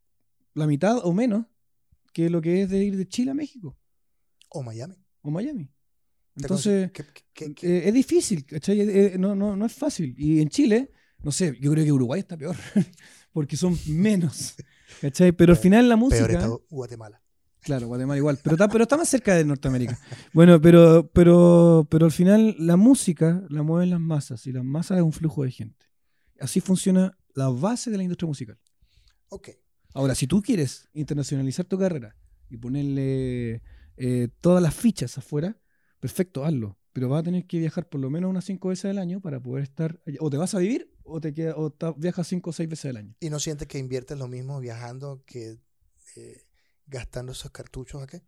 la 0.54 0.66
mitad 0.68 0.98
o 1.04 1.12
menos 1.12 1.46
que 2.12 2.30
lo 2.30 2.40
que 2.40 2.62
es 2.62 2.70
de 2.70 2.84
ir 2.84 2.96
de 2.96 3.08
Chile 3.08 3.32
a 3.32 3.34
México. 3.34 3.76
O 4.50 4.62
Miami. 4.62 4.94
O 5.22 5.30
Miami. 5.30 5.68
Entonces, 6.36 6.90
cons- 6.90 6.92
¿qué- 6.92 7.04
qué- 7.34 7.54
qué- 7.54 7.78
eh, 7.78 7.88
es 7.88 7.94
difícil, 7.94 8.46
¿cachai? 8.46 8.80
Eh, 8.80 9.14
eh, 9.14 9.18
no, 9.18 9.34
no, 9.34 9.56
no 9.56 9.66
es 9.66 9.72
fácil. 9.72 10.14
Y 10.16 10.40
en 10.40 10.48
Chile, 10.48 10.92
no 11.24 11.32
sé, 11.32 11.56
yo 11.60 11.72
creo 11.72 11.84
que 11.84 11.92
Uruguay 11.92 12.20
está 12.20 12.36
peor. 12.36 12.56
porque 13.32 13.56
son 13.56 13.76
menos. 13.88 14.54
¿Cachai? 15.00 15.32
Pero 15.32 15.52
al 15.52 15.58
final 15.58 15.88
la 15.88 15.96
música. 15.96 16.26
Peor 16.26 16.30
está 16.30 16.48
Guatemala. 16.70 17.22
Claro, 17.62 17.88
Guatemala 17.88 18.16
igual, 18.16 18.38
pero 18.42 18.54
está, 18.54 18.68
pero 18.68 18.84
está 18.84 18.96
más 18.96 19.08
cerca 19.08 19.34
de 19.34 19.44
Norteamérica. 19.44 19.98
Bueno, 20.32 20.60
pero, 20.60 21.10
pero, 21.12 21.86
pero 21.90 22.06
al 22.06 22.12
final 22.12 22.56
la 22.58 22.76
música 22.76 23.42
la 23.48 23.62
mueven 23.62 23.90
las 23.90 24.00
masas 24.00 24.46
y 24.46 24.52
las 24.52 24.64
masas 24.64 24.98
es 24.98 25.02
un 25.02 25.12
flujo 25.12 25.44
de 25.44 25.50
gente. 25.50 25.86
Así 26.40 26.60
funciona 26.60 27.16
la 27.34 27.48
base 27.48 27.90
de 27.90 27.98
la 27.98 28.02
industria 28.02 28.28
musical. 28.28 28.58
Ok. 29.28 29.50
Ahora, 29.92 30.14
si 30.14 30.26
tú 30.26 30.40
quieres 30.40 30.88
internacionalizar 30.94 31.66
tu 31.66 31.78
carrera 31.78 32.16
y 32.48 32.56
ponerle 32.56 33.62
eh, 33.96 34.28
todas 34.40 34.62
las 34.62 34.74
fichas 34.74 35.18
afuera, 35.18 35.56
perfecto, 36.00 36.44
hazlo. 36.44 36.78
Pero 36.92 37.08
vas 37.08 37.20
a 37.20 37.24
tener 37.24 37.46
que 37.46 37.58
viajar 37.58 37.88
por 37.88 38.00
lo 38.00 38.10
menos 38.10 38.30
unas 38.30 38.44
cinco 38.44 38.68
veces 38.68 38.86
al 38.86 38.98
año 38.98 39.20
para 39.20 39.40
poder 39.40 39.62
estar 39.62 40.00
allá. 40.06 40.18
O 40.20 40.30
te 40.30 40.36
vas 40.36 40.54
a 40.54 40.58
vivir 40.58 40.92
o 41.04 41.20
te 41.20 41.32
queda, 41.32 41.54
o 41.56 41.72
viajas 41.96 42.26
cinco 42.26 42.50
o 42.50 42.52
seis 42.52 42.68
veces 42.68 42.90
al 42.90 42.96
año. 42.96 43.14
¿Y 43.20 43.30
no 43.30 43.38
sientes 43.38 43.68
que 43.68 43.78
inviertes 43.78 44.18
lo 44.18 44.26
mismo 44.26 44.58
viajando 44.60 45.22
que 45.26 45.58
eh, 46.16 46.42
gastando 46.90 47.32
esos 47.32 47.50
cartuchos 47.50 48.02
aquí? 48.02 48.18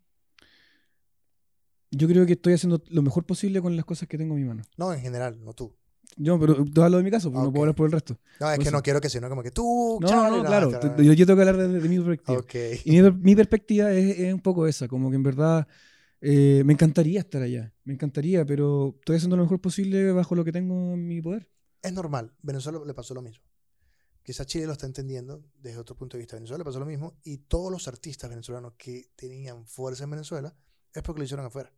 Yo 1.90 2.08
creo 2.08 2.24
que 2.24 2.32
estoy 2.34 2.54
haciendo 2.54 2.82
lo 2.88 3.02
mejor 3.02 3.26
posible 3.26 3.60
con 3.60 3.76
las 3.76 3.84
cosas 3.84 4.08
que 4.08 4.16
tengo 4.16 4.34
en 4.34 4.40
mi 4.42 4.48
mano. 4.48 4.62
No, 4.78 4.92
en 4.94 5.00
general, 5.00 5.44
no 5.44 5.52
tú. 5.52 5.74
Yo, 6.16 6.38
pero 6.38 6.64
tú 6.64 6.82
hablo 6.82 6.98
de 6.98 7.02
mi 7.04 7.10
caso, 7.10 7.30
pues 7.30 7.42
no 7.42 7.48
Ok. 7.48 7.52
puedo 7.52 7.62
hablar 7.64 7.74
por 7.74 7.86
el 7.86 7.92
resto. 7.92 8.18
No, 8.40 8.50
es 8.50 8.56
Por 8.56 8.62
que 8.64 8.68
eso. 8.68 8.76
no 8.76 8.82
quiero 8.82 9.00
que 9.00 9.08
sea, 9.10 9.20
no 9.20 9.28
como 9.28 9.42
que 9.42 9.50
tú, 9.50 9.98
No, 10.00 10.08
Charlie, 10.08 10.38
no, 10.42 10.46
claro. 10.46 10.70
Yo, 11.02 11.12
yo 11.12 11.26
tengo 11.26 11.36
que 11.42 11.48
hablar 11.48 11.56
de, 11.68 11.80
de 11.80 11.88
mi 11.88 11.96
perspectiva. 11.98 12.38
Ok. 12.38 12.54
Y 12.84 13.00
mi, 13.00 13.10
mi 13.10 13.36
perspectiva 13.36 13.92
es, 13.92 14.18
es 14.18 14.32
un 14.34 14.40
poco 14.40 14.66
esa, 14.66 14.88
como 14.88 15.10
que 15.10 15.16
en 15.16 15.22
verdad 15.22 15.66
eh, 16.20 16.62
me 16.64 16.72
encantaría 16.74 17.20
estar 17.20 17.42
allá, 17.42 17.72
me 17.84 17.94
encantaría, 17.94 18.44
pero 18.44 18.94
estoy 18.98 19.16
haciendo 19.16 19.36
lo 19.36 19.42
mejor 19.42 19.60
posible 19.60 20.12
bajo 20.12 20.34
lo 20.34 20.44
que 20.44 20.52
tengo 20.52 20.92
en 20.94 21.06
mi 21.06 21.20
poder. 21.22 21.48
Es 21.82 21.92
normal. 21.92 22.32
Venezuela 22.42 22.78
le 22.86 22.94
pasó 22.94 23.14
lo 23.14 23.22
mismo. 23.22 23.44
Quizás 24.22 24.46
Chile 24.46 24.66
lo 24.66 24.72
está 24.72 24.86
entendiendo 24.86 25.44
desde 25.58 25.78
otro 25.78 25.96
punto 25.96 26.16
de 26.16 26.20
vista. 26.20 26.36
Venezuela 26.36 26.62
pasó 26.64 26.78
lo 26.78 26.86
mismo 26.86 27.18
y 27.24 27.38
todos 27.38 27.72
los 27.72 27.88
artistas 27.88 28.30
venezolanos 28.30 28.74
que 28.76 29.10
tenían 29.16 29.66
fuerza 29.66 30.04
en 30.04 30.10
Venezuela 30.10 30.54
es 30.92 31.02
porque 31.02 31.20
lo 31.20 31.24
hicieron 31.24 31.46
afuera. 31.46 31.72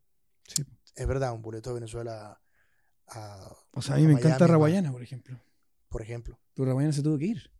Sí. 0.46 0.64
Es 0.94 1.06
verdad, 1.06 1.32
un 1.32 1.42
boleto 1.42 1.70
de 1.70 1.74
Venezuela 1.74 2.40
a, 3.06 3.56
O 3.72 3.82
sea, 3.82 3.94
a 3.94 3.98
mí 3.98 4.06
me 4.06 4.12
encanta 4.12 4.38
Miami, 4.38 4.52
Raguayana, 4.52 4.92
por 4.92 5.02
ejemplo. 5.02 5.40
por 5.88 6.02
ejemplo. 6.02 6.38
Pero 6.54 6.66
Raguayana 6.66 6.92
se 6.92 7.02
tuvo 7.02 7.18
que 7.18 7.26
ir. 7.26 7.50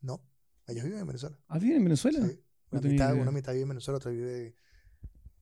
No, 0.00 0.22
ellos 0.66 0.84
viven 0.84 1.00
en 1.00 1.06
Venezuela. 1.06 1.38
¿Ah, 1.48 1.58
vive 1.58 1.76
en 1.76 1.84
Venezuela? 1.84 2.26
Sí. 2.26 2.40
Una, 2.70 2.80
mitad, 2.80 3.12
idea. 3.12 3.22
una 3.22 3.30
mitad 3.30 3.52
vive 3.52 3.62
en 3.62 3.68
Venezuela, 3.68 3.96
otra 3.98 4.10
vive... 4.10 4.56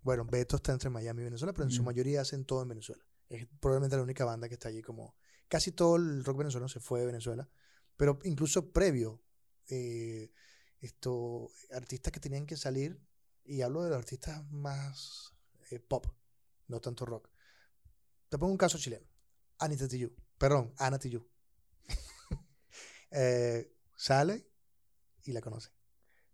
Bueno, 0.03 0.25
Beto 0.25 0.57
está 0.57 0.73
entre 0.73 0.91
Miami 0.91 1.23
y 1.23 1.25
Venezuela, 1.25 1.53
pero 1.53 1.65
en 1.65 1.71
su 1.71 1.83
mayoría 1.83 2.21
hacen 2.21 2.45
todo 2.45 2.62
en 2.62 2.69
Venezuela. 2.69 3.05
Es 3.29 3.47
probablemente 3.61 3.97
la 3.97 4.03
única 4.03 4.25
banda 4.25 4.49
que 4.49 4.55
está 4.55 4.69
allí 4.69 4.83
como... 4.83 5.17
Casi 5.49 5.73
todo 5.73 5.97
el 5.97 6.25
rock 6.25 6.38
venezolano 6.38 6.69
se 6.69 6.81
fue 6.81 7.01
de 7.01 7.07
Venezuela, 7.07 7.49
pero 7.96 8.18
incluso 8.24 8.72
previo, 8.72 9.22
eh, 9.68 10.33
esto, 10.81 11.48
artistas 11.72 12.12
que 12.12 12.20
tenían 12.20 12.46
que 12.46 12.57
salir, 12.57 13.00
y 13.44 13.62
hablo 13.62 13.83
de 13.83 13.90
los 13.90 13.98
artistas 13.98 14.44
más 14.50 15.33
eh, 15.70 15.78
pop, 15.81 16.07
no 16.68 16.81
tanto 16.81 17.05
rock. 17.07 17.28
Te 18.28 18.38
pongo 18.38 18.52
un 18.52 18.59
caso 18.59 18.78
chileno. 18.78 19.07
Anita 19.59 19.87
Tijoux. 19.87 20.12
Perdón, 20.38 20.72
Ana 20.78 20.98
Tijoux. 20.98 21.24
Eh, 23.14 23.76
sale 23.94 24.48
y 25.24 25.33
la 25.33 25.42
conoce. 25.42 25.68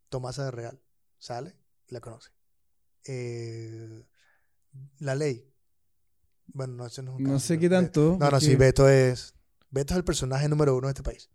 Tomasa 0.08 0.44
de 0.44 0.52
Real. 0.52 0.80
Sale 1.18 1.56
y 1.88 1.92
la 1.92 2.00
conoce. 2.00 2.30
Eh, 3.04 4.06
la 5.00 5.16
ley. 5.16 5.52
Bueno, 6.46 6.74
no, 6.74 6.82
no 6.84 6.86
es 6.86 6.98
un 6.98 7.22
No 7.24 7.40
sé 7.40 7.58
qué 7.58 7.68
tanto. 7.68 8.00
No, 8.12 8.18
no, 8.18 8.30
porque- 8.30 8.46
sí, 8.46 8.54
Beto 8.54 8.88
es. 8.88 9.34
Beto 9.70 9.94
es 9.94 9.98
el 9.98 10.04
personaje 10.04 10.48
número 10.48 10.76
uno 10.76 10.86
de 10.86 10.92
este 10.92 11.02
país. 11.02 11.28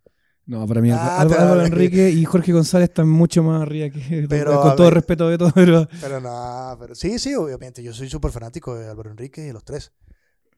No, 0.46 0.66
para 0.66 0.80
mí 0.82 0.90
Ah, 0.90 1.20
Álvaro, 1.20 1.64
Enrique 1.64 2.10
y 2.10 2.24
Jorge 2.24 2.52
González 2.52 2.90
están 2.90 3.08
mucho 3.08 3.42
más 3.42 3.62
arriba 3.62 3.88
que 3.90 4.26
Pero, 4.28 4.60
con 4.60 4.76
todo 4.76 4.86
ver. 4.86 4.94
respeto 4.94 5.28
de 5.28 5.38
todo, 5.38 5.52
pero 5.54 5.88
Pero 6.00 6.20
no, 6.20 6.76
pero 6.78 6.94
sí, 6.94 7.18
sí, 7.18 7.34
obviamente. 7.34 7.82
Yo 7.82 7.94
soy 7.94 8.10
súper 8.10 8.30
fanático 8.30 8.74
de 8.76 8.88
Álvaro 8.88 9.10
Enrique 9.10 9.42
y 9.42 9.46
de 9.46 9.52
los 9.54 9.64
tres. 9.64 9.92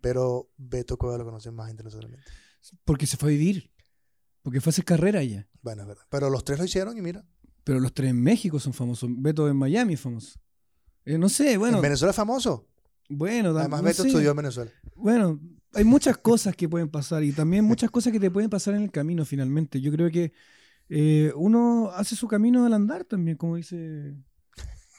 Pero 0.01 0.51
Beto 0.57 0.97
Cueva 0.97 1.19
lo 1.19 1.25
conocen 1.25 1.55
más 1.55 1.71
internacionalmente. 1.71 2.25
porque 2.85 3.07
se 3.07 3.17
fue 3.17 3.31
a 3.31 3.33
vivir. 3.33 3.71
Porque 4.43 4.61
fue 4.61 4.71
a 4.71 4.73
hacer 4.73 4.85
carrera 4.85 5.21
allá. 5.21 5.49
Bueno, 5.63 5.83
es 5.83 5.89
verdad. 5.89 6.05
Pero 6.11 6.31
los 6.31 6.45
tres 6.45 6.59
lo 6.59 6.65
hicieron 6.65 6.97
y 6.99 7.03
mira. 7.03 7.25
Pero 7.65 7.81
los 7.81 7.93
tres 7.95 8.11
en 8.11 8.23
México 8.23 8.61
son 8.61 8.73
famosos. 8.73 9.09
Beto 9.13 9.49
en 9.49 9.57
Miami 9.57 9.95
es 9.95 10.01
famoso. 10.01 10.39
Eh, 11.05 11.19
no 11.19 11.29
sé, 11.29 11.57
bueno. 11.59 11.77
en 11.79 11.83
Venezuela 11.83 12.11
es 12.11 12.17
famoso. 12.17 12.69
Bueno, 13.09 13.51
Además, 13.57 13.83
no 13.83 13.87
Beto 13.89 14.03
sé. 14.03 14.09
estudió 14.09 14.31
en 14.33 14.37
Venezuela. 14.37 14.71
Bueno, 14.97 15.41
hay 15.77 15.85
muchas 15.85 16.17
cosas 16.17 16.57
que 16.57 16.69
pueden 16.69 16.89
pasar 16.89 17.23
y 17.23 17.33
también 17.33 17.65
muchas 17.65 17.91
cosas 17.91 18.13
que 18.13 18.19
te 18.19 18.31
pueden 18.31 18.49
pasar 18.49 18.75
en 18.75 18.83
el 18.85 18.91
camino 18.91 19.25
finalmente. 19.25 19.81
Yo 19.81 19.93
creo 19.93 20.11
que 20.11 20.33
eh, 20.89 21.33
uno 21.37 21.91
hace 21.91 22.17
su 22.17 22.27
camino 22.27 22.65
al 22.65 22.73
andar 22.73 23.05
también, 23.05 23.37
como 23.37 23.57
dice. 23.57 24.15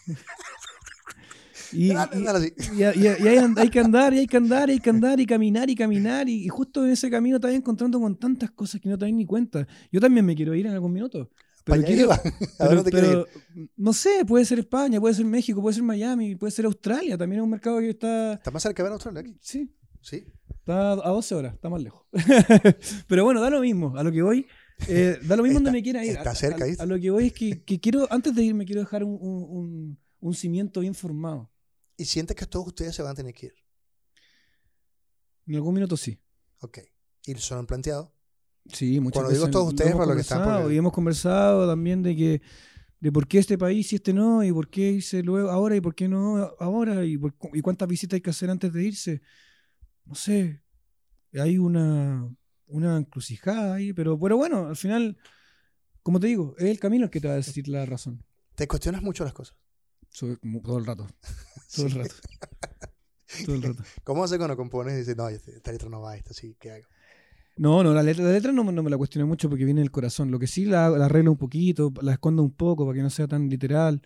y, 1.74 1.88
Dale, 1.90 2.24
dale 2.24 2.38
así. 2.40 2.54
y- 2.74 2.82
y 2.84 3.08
hay, 3.08 3.70
que 3.70 3.80
andar, 3.80 4.14
y 4.14 4.20
hay 4.20 4.28
que 4.28 4.38
andar, 4.38 4.70
y 4.70 4.74
hay 4.74 4.80
que 4.80 4.90
andar, 4.90 5.20
y 5.20 5.26
caminar, 5.26 5.70
y 5.70 5.76
caminar, 5.76 6.30
y, 6.30 6.48
justo 6.48 6.86
en 6.86 6.92
ese 6.92 7.10
camino 7.10 7.40
te 7.40 7.48
vas 7.48 7.56
encontrando 7.56 8.00
con 8.00 8.16
tantas 8.16 8.52
cosas 8.52 8.80
que 8.80 8.90
no 8.90 8.98
te 8.98 9.06
das 9.06 9.14
ni 9.14 9.26
cuenta. 9.26 9.68
Yo 9.92 10.00
también 10.00 10.26
me 10.26 10.36
quiero 10.36 10.54
ir 10.54 10.68
en 10.68 10.74
algún 10.74 10.94
minuto. 10.94 11.30
Pero 11.64 11.84
quiero, 11.84 12.02
iba. 12.04 12.16
¿A 12.60 12.70
pero, 12.70 12.84
pero, 12.84 13.26
no 13.76 13.94
sé, 13.94 14.24
puede 14.26 14.46
ser 14.46 14.60
España, 14.60 15.00
puede 15.02 15.16
ser 15.16 15.26
México, 15.26 15.62
puede 15.62 15.74
ser 15.74 15.84
Miami, 15.84 16.36
puede 16.36 16.52
ser 16.52 16.66
Australia, 16.66 17.18
también 17.18 17.42
es 17.42 17.44
un 17.44 17.50
mercado 17.50 17.80
que 17.80 17.90
está, 17.90 18.34
Está 18.34 18.52
más 18.52 18.64
cerca 18.64 18.84
de 18.84 18.90
Australia 18.90 19.22
aquí. 19.22 19.36
sí, 19.42 19.70
Sí. 20.02 20.24
Está 20.72 20.92
a 20.92 21.10
12 21.12 21.36
horas, 21.36 21.54
está 21.54 21.70
más 21.70 21.82
lejos. 21.82 22.06
pero 23.08 23.24
bueno, 23.24 23.40
da 23.42 23.50
lo 23.50 23.62
mismo, 23.62 23.96
a 23.98 24.04
lo 24.04 24.12
que 24.12 24.22
voy, 24.22 24.46
eh, 24.90 25.18
da 25.24 25.36
lo 25.38 25.44
mismo 25.44 25.60
donde 25.60 25.70
Está- 25.70 25.78
me 25.78 25.84
quiera 25.84 26.06
ir. 26.06 26.12
está 26.18 26.32
A- 26.32 26.36
cerca, 26.36 26.66
a, 26.66 26.84
a 26.84 26.86
lo 26.86 27.00
que 27.00 27.10
voy 27.10 27.28
es 27.28 27.34
que, 27.34 27.64
que 27.64 27.80
quiero, 27.80 28.08
antes 28.12 28.36
de 28.36 28.44
irme, 28.44 28.66
quiero 28.66 28.82
dejar 28.82 29.04
un, 29.04 29.18
un- 29.20 29.98
un- 30.20 30.34
cimiento 30.34 30.82
bien 30.82 30.94
formado. 30.94 31.50
Y 31.96 32.06
sientes 32.06 32.36
que 32.36 32.46
todos 32.46 32.68
ustedes 32.68 32.94
se 32.96 33.02
van 33.02 33.12
a 33.14 33.16
tener 33.16 33.34
que 33.34 33.48
ir. 33.48 33.54
En 35.48 35.56
algún 35.56 35.74
minuto 35.74 35.96
sí. 35.98 36.20
Ok. 36.62 36.80
Y 37.26 37.34
se 37.36 37.54
lo 37.54 37.60
han 37.62 37.66
planteado. 37.68 38.14
Sí, 38.72 39.00
muchas 39.00 39.14
Cuando 39.14 39.30
veces 39.30 39.40
digo 39.46 39.52
todos 39.52 39.66
lo 39.66 39.70
ustedes, 39.70 39.94
para 39.94 40.06
los 40.08 40.16
que 40.16 40.22
están, 40.22 40.62
porque- 40.62 40.76
Y 40.76 40.78
hemos 40.78 40.92
conversado 40.94 41.68
también 41.68 42.04
de 42.04 42.16
que 42.16 42.42
de 43.00 43.12
por 43.12 43.28
qué 43.28 43.38
este 43.38 43.58
país 43.58 43.94
y 43.94 43.96
este 43.96 44.12
no, 44.14 44.44
y 44.44 44.52
por 44.52 44.70
qué 44.70 44.92
irse 44.94 45.22
luego 45.24 45.50
ahora 45.50 45.76
y 45.76 45.82
por 45.82 45.94
qué 45.96 46.08
no 46.10 46.52
ahora, 46.60 47.06
y, 47.06 47.16
por 47.18 47.34
y 47.54 47.62
cuántas 47.62 47.88
visitas 47.88 48.16
hay 48.18 48.22
que 48.22 48.32
hacer 48.32 48.50
antes 48.50 48.74
de 48.74 48.84
irse. 48.84 49.22
No 50.08 50.16
sé, 50.16 50.62
hay 51.34 51.58
una, 51.58 52.28
una 52.68 52.98
encrucijada 52.98 53.76
ahí, 53.76 53.94
pero, 53.94 54.18
pero 54.20 54.38
bueno, 54.38 54.68
al 54.68 54.76
final, 54.76 55.18
como 56.04 56.20
te 56.20 56.28
digo, 56.28 56.56
es 56.58 56.66
el 56.66 56.80
camino 56.80 57.06
el 57.06 57.12
que 57.12 57.20
te 57.20 57.28
va 57.28 57.34
a 57.34 57.38
decir 57.38 57.68
la 57.68 57.86
razón. 57.86 58.24
Te 58.56 58.68
cuestionas 58.68 59.02
mucho 59.04 59.24
las 59.24 59.34
cosas. 59.34 59.58
Sobre- 60.10 60.38
todo 60.64 60.78
el 60.80 60.86
rato. 60.88 61.08
Todo 61.76 61.86
el 61.88 61.92
rato. 61.94 62.16
Todo 63.46 63.56
el 63.56 63.64
rato. 63.64 63.84
¿Cómo 64.04 64.24
haces 64.24 64.38
cuando 64.38 64.56
compones 64.56 64.94
y 64.94 64.98
dices, 65.00 65.18
no, 65.18 65.28
esta 65.30 65.72
letra 65.72 65.90
no 65.90 66.02
va, 66.02 66.16
esta 66.16 66.34
sí, 66.34 66.56
¿qué 66.60 66.72
hago? 66.72 66.86
No, 67.58 67.84
no, 67.84 67.92
la 67.94 68.04
letra, 68.04 68.24
la 68.24 68.32
letra 68.32 68.52
no, 68.52 68.64
me- 68.64 68.72
no 68.72 68.84
me 68.84 68.90
la 68.90 68.98
cuestioné 68.98 69.26
mucho 69.26 69.50
porque 69.50 69.66
viene 69.66 69.82
del 69.82 69.92
corazón. 69.92 70.32
Lo 70.32 70.40
que 70.40 70.48
sí 70.48 70.66
la, 70.66 70.90
la 70.90 71.06
arreglo 71.06 71.32
un 71.32 71.38
poquito, 71.38 71.92
la 72.02 72.14
escondo 72.14 72.44
un 72.44 72.54
poco 72.54 72.86
para 72.86 72.96
que 72.96 73.02
no 73.02 73.10
sea 73.10 73.28
tan 73.28 73.50
literal. 73.50 74.02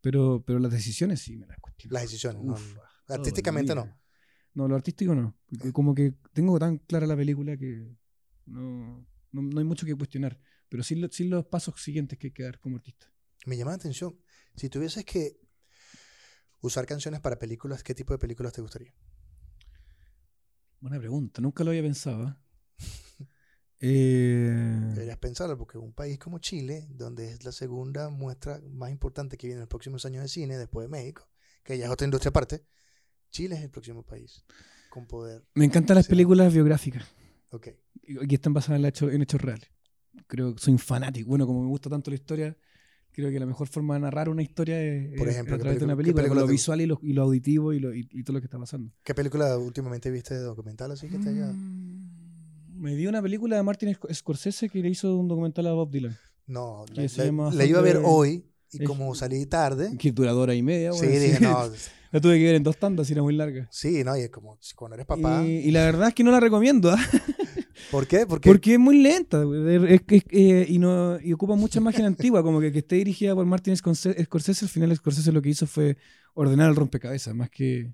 Pero, 0.00 0.42
pero 0.46 0.58
las 0.58 0.70
decisiones 0.72 1.20
sí 1.22 1.36
me 1.36 1.46
las 1.46 1.58
cuestiono. 1.58 1.94
Las 1.94 2.02
decisiones, 2.02 2.42
no, 2.42 2.52
Uf, 2.52 2.74
no. 2.74 2.80
todo 3.06 3.14
Artísticamente 3.14 3.74
no. 3.74 3.88
No, 4.56 4.66
lo 4.68 4.74
artístico 4.74 5.14
no. 5.14 5.36
Porque 5.48 5.72
Como 5.72 5.94
que 5.94 6.14
tengo 6.32 6.58
tan 6.58 6.78
clara 6.78 7.06
la 7.06 7.14
película 7.16 7.56
que 7.56 7.94
no, 8.46 9.06
no, 9.32 9.42
no 9.42 9.58
hay 9.60 9.64
mucho 9.64 9.84
que 9.86 9.94
cuestionar. 9.94 10.38
Pero 10.68 10.82
sí, 10.82 10.94
lo- 10.96 11.08
sí 11.10 11.28
los 11.28 11.44
pasos 11.46 11.80
siguientes 11.80 12.18
que 12.18 12.28
hay 12.28 12.32
que 12.32 12.42
dar 12.42 12.58
como 12.58 12.76
artista. 12.76 13.06
Me 13.44 13.56
llama 13.56 13.72
la 13.72 13.76
atención. 13.76 14.16
Si 14.56 14.68
tuvieses 14.70 15.04
que 15.04 15.38
usar 16.62 16.86
canciones 16.86 17.20
para 17.20 17.38
películas, 17.38 17.82
¿qué 17.82 17.94
tipo 17.94 18.14
de 18.14 18.18
películas 18.18 18.52
te 18.54 18.62
gustaría? 18.62 18.94
Buena 20.80 20.98
pregunta, 20.98 21.40
nunca 21.40 21.64
lo 21.64 21.70
había 21.70 21.82
pensado. 21.82 22.28
¿eh? 22.28 22.34
Eh, 23.78 24.80
Deberías 24.94 25.18
pensarlo, 25.18 25.58
porque 25.58 25.76
un 25.76 25.92
país 25.92 26.18
como 26.18 26.38
Chile, 26.38 26.86
donde 26.88 27.28
es 27.32 27.44
la 27.44 27.52
segunda 27.52 28.08
muestra 28.08 28.58
más 28.70 28.90
importante 28.90 29.36
que 29.36 29.48
viene 29.48 29.58
en 29.58 29.60
los 29.60 29.68
próximos 29.68 30.06
años 30.06 30.22
de 30.22 30.28
cine, 30.30 30.56
después 30.56 30.86
de 30.86 30.88
México, 30.88 31.28
que 31.62 31.76
ya 31.76 31.84
es 31.84 31.90
otra 31.90 32.06
industria 32.06 32.30
aparte, 32.30 32.64
Chile 33.36 33.54
es 33.56 33.62
el 33.62 33.70
próximo 33.70 34.02
país 34.02 34.44
con 34.90 35.06
poder. 35.06 35.44
me 35.54 35.64
encantan 35.64 35.94
las 35.96 36.06
películas 36.08 36.52
biográficas. 36.52 37.04
Ok. 37.50 37.68
y 38.08 38.34
están 38.34 38.52
basadas 38.54 38.78
en, 38.80 38.86
hecho- 38.86 39.10
en 39.10 39.22
hechos 39.22 39.40
reales. 39.40 39.68
Creo 40.26 40.54
que 40.54 40.60
soy 40.62 40.72
un 40.72 40.78
fanático. 40.78 41.28
Bueno, 41.28 41.46
como 41.46 41.62
me 41.62 41.68
gusta 41.68 41.90
tanto 41.90 42.10
la 42.10 42.14
historia, 42.16 42.56
creo 43.12 43.30
que 43.30 43.38
la 43.40 43.46
mejor 43.46 43.66
forma 43.68 43.94
de 43.94 44.00
narrar 44.00 44.28
una 44.28 44.42
historia 44.42 44.80
es, 44.82 45.18
Por 45.18 45.28
es 45.28 45.34
ejemplo, 45.34 45.54
a 45.54 45.58
¿qué 45.58 45.62
través 45.62 45.78
de 45.80 45.84
una 45.84 45.96
película- 45.96 46.22
película, 46.22 46.40
con 46.40 46.46
lo 46.48 46.52
visual 46.52 46.80
y 46.80 46.86
lo, 46.86 46.98
y 47.02 47.12
lo 47.12 47.22
auditivo 47.22 47.72
y, 47.72 47.80
lo- 47.80 47.94
y- 47.94 48.08
y 48.10 48.22
todo 48.22 48.34
lo 48.34 48.40
que 48.40 48.46
está 48.46 48.58
pasando. 48.58 48.90
¿Qué 49.02 49.14
película 49.14 49.56
últimamente 49.58 50.10
viste 50.10 50.34
de 50.34 50.40
documental 50.40 50.90
así 50.92 51.08
que 51.08 51.18
te 51.18 51.28
haya- 51.30 51.52
Mm, 51.52 52.80
Me 52.80 52.94
vi 52.94 53.06
una 53.06 53.22
película 53.22 53.56
de 53.56 53.62
Martin 53.62 53.88
Sc- 53.94 54.12
Scorsese 54.14 54.68
que 54.68 54.78
le 54.80 54.88
hizo 54.90 55.16
un 55.16 55.28
documental 55.28 55.66
a 55.66 55.72
Bob 55.72 55.90
Dylan, 55.90 56.16
No, 56.46 56.84
le 56.94 57.66
iba 57.66 57.78
a 57.78 57.82
ver 57.82 58.00
hoy 58.04 58.44
y 58.70 58.82
es- 58.82 58.86
como 58.88 59.14
salí 59.14 59.46
tarde, 59.46 59.96
que 59.98 60.12
dura 60.12 60.54
y 60.54 60.62
media. 60.62 60.92
sí, 60.92 61.06
dije, 61.06 61.40
no, 61.40 61.58
La 62.16 62.20
tuve 62.22 62.38
que 62.38 62.44
ver 62.44 62.54
en 62.54 62.62
dos 62.62 62.78
tandas 62.78 63.08
y 63.10 63.12
era 63.12 63.22
muy 63.22 63.34
larga. 63.34 63.68
sí, 63.70 64.02
no, 64.04 64.16
y 64.16 64.22
es 64.22 64.30
como 64.30 64.58
cuando 64.74 64.94
eres 64.94 65.06
papá. 65.06 65.44
Y, 65.44 65.50
y 65.68 65.70
la 65.70 65.84
verdad 65.84 66.08
es 66.08 66.14
que 66.14 66.24
no 66.24 66.30
la 66.30 66.40
recomiendo, 66.40 66.90
¿ah? 66.90 66.96
¿Por 67.90 68.06
qué? 68.06 68.26
Porque, 68.26 68.48
porque 68.48 68.72
es 68.74 68.78
muy 68.78 69.02
lenta. 69.02 69.42
Es 69.88 70.02
que- 70.02 70.22
eh, 70.30 70.66
y, 70.68 70.78
no, 70.78 71.20
y 71.20 71.32
ocupa 71.32 71.54
mucha 71.56 71.80
magia 71.80 72.06
antigua, 72.06 72.42
como 72.42 72.60
que, 72.60 72.72
que 72.72 72.78
esté 72.78 72.96
dirigida 72.96 73.34
por 73.34 73.44
Martin 73.46 73.76
Scorsese, 73.76 74.64
al 74.64 74.68
final 74.70 74.96
Scorsese 74.96 75.30
lo 75.30 75.42
que 75.42 75.50
hizo 75.50 75.66
fue 75.66 75.96
ordenar 76.34 76.70
el 76.70 76.76
rompecabezas, 76.76 77.34
más 77.34 77.50
que, 77.50 77.92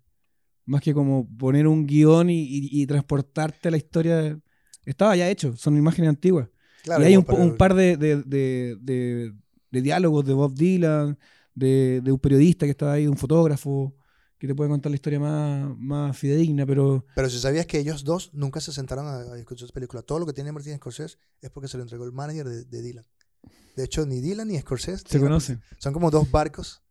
más 0.66 0.80
que 0.82 0.94
como 0.94 1.28
poner 1.36 1.66
un 1.66 1.84
guion 1.86 2.30
y, 2.30 2.42
y- 2.42 2.68
y 2.82 2.86
transportarte 2.86 3.68
a 3.68 3.70
la 3.72 3.76
historia. 3.76 4.38
Estaba 4.86 5.16
ya 5.16 5.28
hecho, 5.28 5.56
son 5.56 5.76
imágenes 5.76 6.08
antiguas. 6.10 6.48
claro, 6.84 7.02
y 7.02 7.06
hay 7.06 7.16
un, 7.16 7.24
como 7.24 7.42
un 7.42 7.56
para- 7.56 7.58
par 7.58 7.74
de, 7.74 7.96
de- 7.96 8.22
de- 8.22 8.76
de- 8.80 9.32
de 9.70 9.82
diálogos 9.82 10.24
de 10.26 10.32
Bob 10.34 10.54
Dylan, 10.54 11.18
de, 11.54 12.00
de 12.02 12.12
un 12.12 12.18
periodista 12.18 12.66
que 12.66 12.70
estaba 12.70 12.92
ahí, 12.92 13.02
de 13.04 13.08
un 13.08 13.16
fotógrafo, 13.16 13.94
que 14.42 14.48
te 14.48 14.56
puede 14.56 14.70
contar 14.70 14.90
la 14.90 14.96
historia 14.96 15.20
más, 15.20 15.78
más 15.78 16.18
fidedigna, 16.18 16.66
pero 16.66 17.06
Pero 17.14 17.30
si 17.30 17.38
sabías 17.38 17.64
que 17.64 17.78
ellos 17.78 18.02
dos 18.02 18.30
nunca 18.34 18.60
se 18.60 18.72
sentaron 18.72 19.06
a, 19.06 19.18
a 19.18 19.34
discutir 19.36 19.66
esa 19.66 19.72
película. 19.72 20.02
Todo 20.02 20.18
lo 20.18 20.26
que 20.26 20.32
tiene 20.32 20.50
Martin 20.50 20.74
Scorsese 20.78 21.16
es 21.40 21.48
porque 21.50 21.68
se 21.68 21.76
lo 21.76 21.84
entregó 21.84 22.04
el 22.04 22.10
manager 22.10 22.48
de, 22.48 22.64
de 22.64 22.82
Dylan. 22.82 23.06
De 23.76 23.84
hecho, 23.84 24.04
ni 24.04 24.20
Dylan 24.20 24.48
ni 24.48 24.58
Scorsese 24.58 25.04
se 25.06 25.20
conocen. 25.20 25.62
Son 25.78 25.92
como 25.92 26.10
dos 26.10 26.28
barcos 26.28 26.82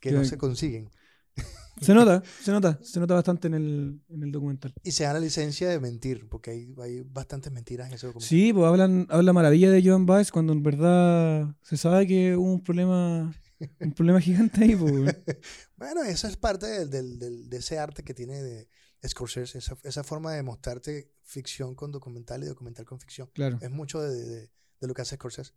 que 0.00 0.12
no 0.12 0.24
se 0.24 0.38
consiguen. 0.38 0.90
Se 1.80 1.94
nota, 1.94 2.22
se 2.40 2.52
nota, 2.52 2.78
se 2.80 3.00
nota 3.00 3.14
bastante 3.14 3.48
en 3.48 3.54
el, 3.54 4.00
en 4.08 4.22
el 4.22 4.30
documental. 4.30 4.72
Y 4.84 4.92
se 4.92 5.02
dan 5.02 5.14
la 5.14 5.20
licencia 5.20 5.68
de 5.68 5.80
mentir, 5.80 6.28
porque 6.28 6.52
hay, 6.52 6.74
hay 6.80 7.00
bastantes 7.00 7.50
mentiras 7.50 7.88
en 7.88 7.94
ese 7.94 8.06
documental. 8.06 8.28
Sí, 8.28 8.52
pues 8.52 8.66
hablan, 8.66 9.08
habla 9.10 9.32
maravilla 9.32 9.70
de 9.70 9.82
Joan 9.82 10.06
Baez 10.06 10.30
cuando 10.30 10.52
en 10.52 10.62
verdad 10.62 11.56
se 11.62 11.76
sabe 11.76 12.06
que 12.06 12.36
hubo 12.36 12.52
un 12.52 12.62
problema, 12.62 13.34
un 13.80 13.92
problema 13.92 14.20
gigante 14.20 14.62
ahí, 14.64 14.74
pues. 14.76 14.92
Bueno, 15.76 16.02
eso 16.04 16.28
es 16.28 16.36
parte 16.36 16.66
del, 16.66 16.90
del- 16.90 17.18
del- 17.18 17.48
de 17.50 17.56
ese 17.56 17.78
arte 17.78 18.02
que 18.04 18.14
tiene 18.14 18.42
de 18.42 18.68
Scorsese, 19.06 19.58
esa, 19.58 19.76
esa 19.82 20.04
forma 20.04 20.32
de 20.32 20.42
mostrarte 20.42 21.12
ficción 21.24 21.74
con 21.74 21.90
documental 21.90 22.42
y 22.44 22.46
documental 22.46 22.84
con 22.84 23.00
ficción. 23.00 23.28
Claro. 23.34 23.58
Es 23.60 23.70
mucho 23.70 24.00
de, 24.00 24.14
de- 24.24 24.50
de 24.80 24.86
lo 24.86 24.94
que 24.94 25.02
hace 25.02 25.16
Scorsese. 25.16 25.52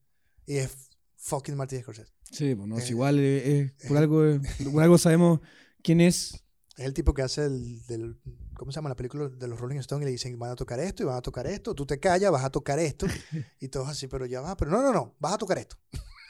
Y 0.47 0.57
es 0.57 0.71
fucking 1.17 1.55
Martin 1.55 1.81
Scorsese. 1.81 2.11
Sí, 2.31 2.55
pues 2.55 2.67
no, 2.67 2.77
es 2.77 2.85
Eh, 2.85 2.89
igual, 2.91 3.19
eh, 3.19 3.59
eh, 3.61 3.73
por, 3.87 3.97
algo, 3.97 4.25
eh, 4.25 4.41
por 4.71 4.81
algo 4.83 4.97
sabemos 4.97 5.39
quién 5.83 6.01
es. 6.01 6.43
Es 6.77 6.85
el 6.85 6.93
tipo 6.93 7.13
que 7.13 7.21
hace 7.21 7.45
el, 7.45 7.85
del, 7.85 8.19
¿cómo 8.55 8.71
se 8.71 8.75
llama? 8.75 8.89
La 8.89 8.95
película 8.95 9.29
de 9.29 9.47
los 9.47 9.59
Rolling 9.59 9.77
Stones 9.77 10.03
y 10.03 10.05
le 10.05 10.11
dicen, 10.11 10.37
van 10.37 10.51
a 10.51 10.55
tocar 10.55 10.79
esto 10.79 11.03
y 11.03 11.05
van 11.05 11.15
a 11.17 11.21
tocar 11.21 11.47
esto. 11.47 11.73
Tú 11.73 11.85
te 11.85 11.99
callas, 11.99 12.31
vas 12.31 12.43
a 12.43 12.49
tocar 12.49 12.79
esto. 12.79 13.05
y 13.61 13.69
todos 13.69 13.87
así, 13.87 14.07
pero 14.07 14.25
ya 14.25 14.41
va. 14.41 14.57
Pero 14.57 14.71
no, 14.71 14.81
no, 14.81 14.91
no, 14.91 15.15
vas 15.19 15.33
a 15.33 15.37
tocar 15.37 15.57
esto. 15.59 15.77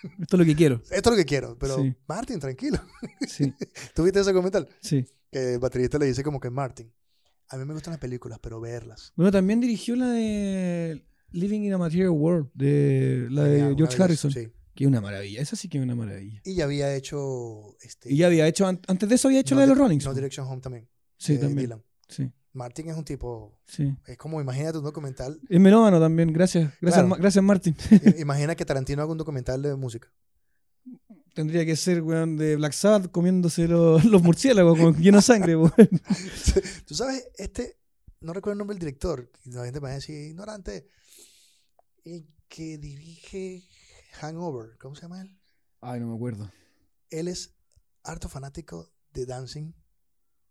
Esto 0.21 0.35
es 0.35 0.39
lo 0.39 0.45
que 0.45 0.55
quiero. 0.55 0.81
Esto 0.91 0.95
es 0.95 1.05
lo 1.11 1.15
que 1.15 1.25
quiero. 1.25 1.57
Pero 1.59 1.77
Sí. 1.77 1.95
Martin, 2.07 2.39
tranquilo. 2.39 2.79
Sí, 3.27 3.53
¿Tú 3.95 4.03
viste 4.03 4.19
ese 4.19 4.33
comentario? 4.33 4.67
sí. 4.81 5.05
Que 5.31 5.53
el 5.55 5.59
baterista 5.59 5.97
le 5.97 6.05
dice 6.05 6.23
como 6.23 6.39
que 6.39 6.49
Martin. 6.49 6.93
A 7.49 7.57
mí 7.57 7.65
me 7.65 7.73
gustan 7.73 7.91
las 7.91 7.99
películas, 7.99 8.39
pero 8.41 8.59
verlas. 8.61 9.11
Bueno, 9.15 9.31
también 9.31 9.59
dirigió 9.59 9.95
la 9.95 10.07
de 10.09 11.05
Living 11.31 11.61
in 11.61 11.73
a 11.73 11.77
Material 11.77 12.09
World, 12.11 12.49
de 12.53 13.27
la 13.29 13.43
de 13.43 13.75
George 13.75 14.01
Harrison, 14.01 14.31
Sí. 14.31 14.47
que 14.73 14.83
es 14.85 14.87
una 14.87 15.01
maravilla. 15.01 15.41
Esa 15.41 15.55
sí 15.55 15.67
que 15.67 15.77
es 15.77 15.83
una 15.83 15.93
maravilla. 15.95 16.41
Y 16.45 16.55
ya 16.55 16.63
había 16.63 16.95
hecho. 16.95 17.75
Este, 17.81 18.11
Y 18.13 18.17
ya 18.17 18.27
había 18.27 18.47
hecho, 18.47 18.65
an- 18.65 18.79
antes 18.87 19.09
de 19.09 19.15
eso 19.15 19.27
había 19.27 19.41
hecho 19.41 19.55
No 19.55 19.59
la 19.61 19.65
de 19.65 19.69
los 19.69 19.77
Rollings. 19.77 20.05
No. 20.05 20.13
Direction 20.13 20.47
Home 20.47 20.61
también. 20.61 20.87
sí, 21.17 21.33
de 21.33 21.39
también. 21.39 21.59
Dylan. 21.67 21.83
Sí, 22.07 22.31
Martin 22.55 22.89
es 22.89 22.97
un 22.97 23.03
tipo. 23.03 23.53
sí. 23.67 23.95
Es 24.07 24.17
como, 24.17 24.39
imagínate 24.41 24.77
un 24.77 24.83
documental. 24.83 25.39
Es 25.49 25.59
melómano 25.59 25.99
también, 25.99 26.31
gracias. 26.31 26.73
Gracias, 26.81 27.05
Claro. 27.05 27.21
Gracias 27.21 27.43
Martin. 27.43 27.75
Imagina 28.17 28.55
que 28.55 28.65
Tarantino 28.65 29.01
haga 29.01 29.11
un 29.11 29.17
documental 29.17 29.61
de 29.61 29.75
música. 29.75 30.11
Tendría 31.33 31.65
que 31.65 31.75
ser, 31.75 32.01
weón, 32.01 32.37
de 32.37 32.55
Black 32.55 32.71
Sabbath 32.71 33.11
comiéndose 33.11 33.67
los, 33.67 34.05
los 34.05 34.23
murciélagos 34.23 34.79
con 34.79 34.95
lleno 34.95 35.17
de 35.17 35.21
sangre, 35.21 35.55
weón. 35.57 35.73
Tú 36.87 36.95
sabes, 36.95 37.27
este. 37.37 37.77
No 38.21 38.33
recuerdo 38.33 38.53
el 38.53 38.57
nombre 38.59 38.75
del 38.75 38.79
director. 38.79 39.29
La 39.45 39.65
gente 39.65 39.79
me 39.81 39.87
va 39.87 39.91
a 39.91 39.95
decir 39.95 40.15
ignorante. 40.29 40.87
El 42.05 42.25
que 42.47 42.77
dirige 42.77 43.63
Hangover. 44.13 44.77
¿Cómo 44.79 44.95
se 44.95 45.03
llama 45.03 45.21
él? 45.21 45.37
Ay, 45.81 45.99
no 45.99 46.07
me 46.07 46.15
acuerdo. 46.15 46.49
Él 47.09 47.27
es 47.27 47.53
harto 48.03 48.29
fanático 48.29 48.89
de 49.11 49.25
dancing. 49.25 49.73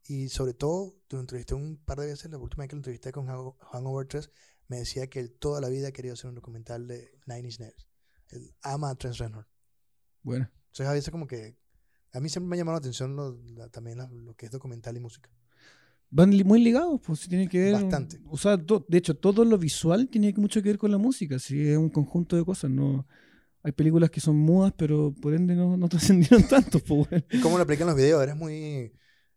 Y 0.07 0.29
sobre 0.29 0.53
todo, 0.55 0.95
lo 1.11 1.21
entrevisté 1.21 1.55
un 1.55 1.77
par 1.79 1.99
de 1.99 2.07
veces. 2.07 2.31
La 2.31 2.39
última 2.39 2.63
vez 2.65 2.69
que 2.71 2.77
lo 2.77 2.81
entrevisté 2.81 3.11
con 3.13 3.27
Hango- 3.27 3.57
Hangover 3.73 4.07
3, 4.07 4.31
me 4.69 4.79
decía 4.79 5.07
que 5.09 5.19
él 5.21 5.33
toda 5.33 5.61
la 5.61 5.69
vida 5.69 5.93
querido 5.93 6.15
hacer 6.15 6.29
un 6.29 6.35
documental 6.35 6.87
de 6.87 7.11
Nine 7.27 7.41
Inch 7.49 7.61
Nails. 7.61 7.89
Él 8.31 8.55
ama 8.63 8.91
a 8.91 8.95
Trent 8.97 9.17
Reznor. 9.17 9.47
Bueno. 10.23 10.51
Entonces, 10.67 10.87
a 10.87 10.93
veces, 10.93 11.11
como 11.11 11.27
que. 11.27 11.57
A 12.13 12.21
mí 12.21 12.29
siempre 12.29 12.49
me 12.49 12.57
ha 12.57 12.59
llamado 12.59 12.77
la 12.77 12.79
atención 12.79 13.17
lo, 13.17 13.39
la- 13.57 13.69
también 13.69 13.99
la- 13.99 14.09
lo 14.11 14.35
que 14.35 14.47
es 14.47 14.53
documental 14.53 14.97
y 14.97 15.01
música. 15.01 15.31
Van 16.11 16.31
li- 16.31 16.45
muy 16.45 16.63
ligados, 16.63 17.01
pues 17.05 17.21
sí 17.21 17.29
tiene 17.29 17.49
que 17.49 17.59
ver. 17.59 17.73
Bastante. 17.73 18.21
O 18.31 18.37
sea, 18.37 18.57
de 18.57 18.99
hecho, 18.99 19.17
todo 19.17 19.45
lo 19.45 19.59
visual 19.59 20.09
tiene 20.09 20.33
mucho 20.37 20.63
que 20.63 20.69
ver 20.69 20.79
con 20.79 20.91
la 20.93 20.99
música. 20.99 21.39
Sí, 21.39 21.67
es 21.69 21.77
un 21.77 21.89
conjunto 21.91 22.37
de 22.37 22.45
cosas. 22.45 22.71
No, 22.71 23.07
hay 23.63 23.73
películas 23.73 24.11
que 24.11 24.21
son 24.21 24.37
mudas, 24.37 24.73
pero 24.77 25.13
por 25.21 25.35
ende 25.35 25.55
no, 25.57 25.77
no 25.77 25.89
trascendieron 25.89 26.47
tanto, 26.47 26.79
pues. 26.81 27.09
¿Y 27.31 27.41
cómo 27.41 27.57
lo 27.57 27.65
aplican 27.65 27.87
los 27.89 27.97
videos? 27.97 28.23
Eres 28.23 28.37
muy. 28.37 28.93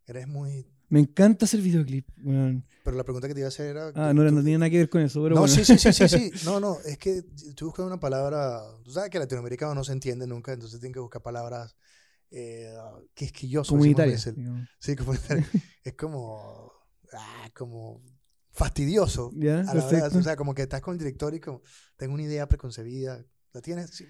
Eres 0.08 0.28
muy. 0.28 0.66
Me 0.89 1.01
encanta 1.01 1.45
hacer 1.45 1.62
videoclip. 1.62 2.08
Pero 2.16 2.95
la 2.97 3.03
pregunta 3.03 3.28
que 3.28 3.34
te 3.34 3.41
iba 3.41 3.47
a 3.47 3.49
hacer 3.49 3.68
era. 3.68 3.91
Ah, 3.93 4.14
no, 4.14 4.26
tú- 4.26 4.32
no 4.34 4.41
tenía 4.41 4.58
nada 4.58 4.70
que 4.70 4.78
ver 4.78 4.89
con 4.89 5.01
eso, 5.01 5.22
pero 5.22 5.36
no, 5.36 5.41
bueno. 5.41 5.53
sí, 5.53 5.66
sí, 5.66 5.78
sí, 5.78 5.91
sí, 5.91 6.08
sí. 6.08 6.32
No, 6.45 6.60
no, 6.62 6.78
es 6.86 6.97
que 6.97 7.18
estoy 7.36 7.66
buscando 7.66 7.88
una 7.88 7.99
palabra. 7.99 8.62
Tú 8.84 8.91
sabes 8.91 9.10
que 9.10 9.20
latinoamericano 9.20 9.76
no 9.76 9.84
se 9.84 9.91
entiende 9.91 10.26
nunca, 10.26 10.53
entonces 10.53 10.80
tienen 10.80 10.93
que 10.93 11.01
buscar 11.01 11.22
palabras 11.22 11.76
eh, 12.32 12.74
quisquillosas. 13.14 13.70
Comunitarias. 13.70 14.30
Sí, 14.80 14.95
comunitarias. 14.95 15.47
es 15.84 15.93
como. 15.95 16.72
ah, 17.14 17.49
como 17.53 18.01
fastidioso. 18.51 19.32
A 19.36 19.43
la 19.64 19.74
perfecto. 19.74 20.18
o 20.18 20.24
sea, 20.24 20.36
como 20.38 20.55
que 20.55 20.62
estás 20.64 20.82
con 20.82 20.93
el 20.93 20.99
director 20.99 21.36
y 21.36 21.41
como. 21.41 21.62
Tengo 21.97 22.14
una 22.14 22.24
idea 22.24 22.47
preconcebida. 22.47 23.26
¿La 23.51 23.62
tienes? 23.62 23.89
Sí. 23.89 24.05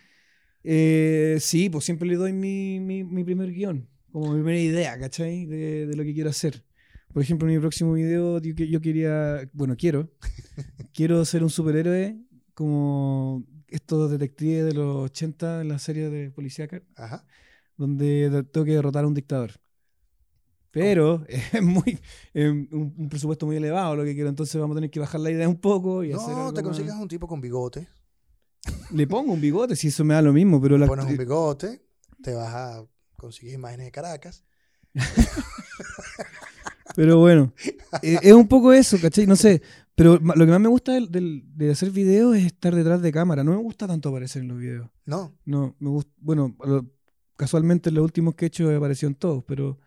Eh, 0.63 1.37
sí, 1.39 1.69
pues 1.69 1.85
siempre 1.85 2.07
le 2.07 2.15
doy 2.17 2.33
mi, 2.33 2.79
mi, 2.79 3.03
mi 3.03 3.23
primer 3.23 3.51
guion, 3.51 3.89
como 4.11 4.27
mi 4.33 4.35
primera 4.43 4.59
idea, 4.59 4.99
¿cachai? 4.99 5.45
De, 5.45 5.85
de 5.87 5.95
lo 5.95 6.03
que 6.03 6.13
quiero 6.13 6.29
hacer. 6.29 6.63
Por 7.13 7.21
ejemplo, 7.23 7.47
en 7.47 7.55
mi 7.55 7.59
próximo 7.59 7.93
video 7.93 8.39
yo, 8.39 8.53
yo 8.53 8.81
quería, 8.81 9.49
bueno, 9.53 9.75
quiero, 9.77 10.11
quiero 10.93 11.23
ser 11.25 11.43
un 11.43 11.49
superhéroe 11.49 12.17
como 12.53 13.43
estos 13.67 14.09
detectives 14.11 14.65
de 14.65 14.73
los 14.73 14.95
80 15.11 15.61
en 15.61 15.67
la 15.69 15.79
serie 15.79 16.09
de 16.09 16.31
policíaca, 16.31 16.81
Ajá. 16.95 17.25
donde 17.77 18.29
de- 18.29 18.43
tengo 18.43 18.65
que 18.65 18.73
derrotar 18.73 19.03
a 19.03 19.07
un 19.07 19.13
dictador. 19.13 19.51
Pero 20.71 21.23
es 21.53 21.61
muy 21.63 21.97
es 22.33 22.49
un, 22.49 22.93
un 22.97 23.09
presupuesto 23.09 23.45
muy 23.45 23.55
elevado 23.57 23.95
lo 23.95 24.03
que 24.03 24.13
quiero, 24.13 24.29
entonces 24.29 24.59
vamos 24.59 24.75
a 24.75 24.77
tener 24.77 24.89
que 24.91 24.99
bajar 24.99 25.21
la 25.21 25.31
idea 25.31 25.47
un 25.49 25.57
poco 25.59 26.03
y 26.03 26.11
hacer 26.11 26.29
No, 26.33 26.39
algo 26.47 26.53
te 26.53 26.61
más. 26.61 26.69
consigues 26.69 26.93
un 26.93 27.07
tipo 27.07 27.27
con 27.27 27.41
bigote. 27.41 27.87
Le 28.91 29.07
pongo 29.07 29.33
un 29.33 29.41
bigote, 29.41 29.75
si 29.75 29.87
eso 29.87 30.03
me 30.03 30.13
da 30.13 30.21
lo 30.21 30.33
mismo, 30.33 30.61
pero 30.61 30.77
la 30.77 30.87
pones 30.87 31.05
un 31.05 31.17
bigote, 31.17 31.81
te 32.21 32.33
vas 32.33 32.53
a 32.53 32.85
conseguir 33.17 33.53
imágenes 33.55 33.87
de 33.87 33.91
Caracas. 33.91 34.45
Pero 36.95 37.19
bueno, 37.19 37.53
eh, 38.01 38.19
es 38.21 38.33
un 38.33 38.47
poco 38.47 38.73
eso, 38.73 38.97
¿cachai? 38.99 39.27
No 39.27 39.35
sé, 39.35 39.61
pero 39.95 40.17
lo 40.17 40.45
que 40.45 40.51
más 40.51 40.59
me 40.59 40.67
gusta 40.69 40.93
de 40.99 41.71
hacer 41.71 41.91
videos 41.91 42.35
es 42.35 42.45
estar 42.45 42.73
detrás 42.73 43.01
de 43.01 43.11
cámara. 43.11 43.43
No 43.43 43.51
me 43.51 43.57
gusta 43.57 43.87
tanto 43.87 44.09
aparecer 44.09 44.41
en 44.41 44.47
los 44.49 44.57
videos. 44.59 44.89
No, 45.05 45.35
No, 45.45 45.75
me 45.79 45.89
gusta, 45.89 46.11
bueno, 46.17 46.55
lo- 46.65 46.89
casualmente 47.35 47.91
los 47.91 48.03
últimos 48.03 48.35
que 48.35 48.45
he 48.45 48.47
hecho 48.47 48.75
aparecieron 48.75 49.13
todos, 49.15 49.43
pero 49.45 49.79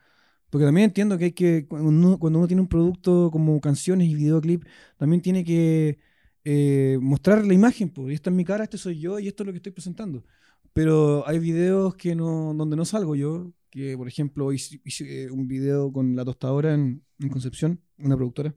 porque 0.50 0.66
también 0.66 0.86
entiendo 0.86 1.18
que 1.18 1.26
hay 1.26 1.32
que, 1.32 1.66
cuando 1.68 1.88
uno, 1.88 2.18
cuando 2.18 2.38
uno 2.40 2.48
tiene 2.48 2.62
un 2.62 2.68
producto 2.68 3.30
como 3.32 3.60
canciones 3.60 4.08
y 4.08 4.14
videoclip, 4.14 4.64
también 4.98 5.22
tiene 5.22 5.44
que 5.44 5.98
eh, 6.44 6.98
mostrar 7.02 7.46
la 7.46 7.54
imagen, 7.54 7.90
pues, 7.90 8.12
y 8.12 8.14
esta 8.14 8.30
es 8.30 8.36
mi 8.36 8.44
cara, 8.44 8.64
este 8.64 8.78
soy 8.78 9.00
yo 9.00 9.18
y 9.18 9.28
esto 9.28 9.42
es 9.44 9.46
lo 9.48 9.52
que 9.52 9.58
estoy 9.58 9.72
presentando. 9.72 10.24
Pero 10.72 11.26
hay 11.26 11.38
videos 11.38 11.94
que 11.96 12.14
no, 12.14 12.54
donde 12.54 12.76
no 12.76 12.84
salgo 12.84 13.14
yo, 13.16 13.52
que 13.70 13.96
por 13.96 14.08
ejemplo 14.08 14.52
hice, 14.52 14.80
hice, 14.84 15.24
eh, 15.24 15.30
un 15.30 15.46
video 15.48 15.92
con 15.92 16.14
la 16.16 16.24
tostadora 16.24 16.74
en, 16.74 17.04
en 17.18 17.28
Concepción, 17.28 17.80
una 17.98 18.16
productora. 18.16 18.54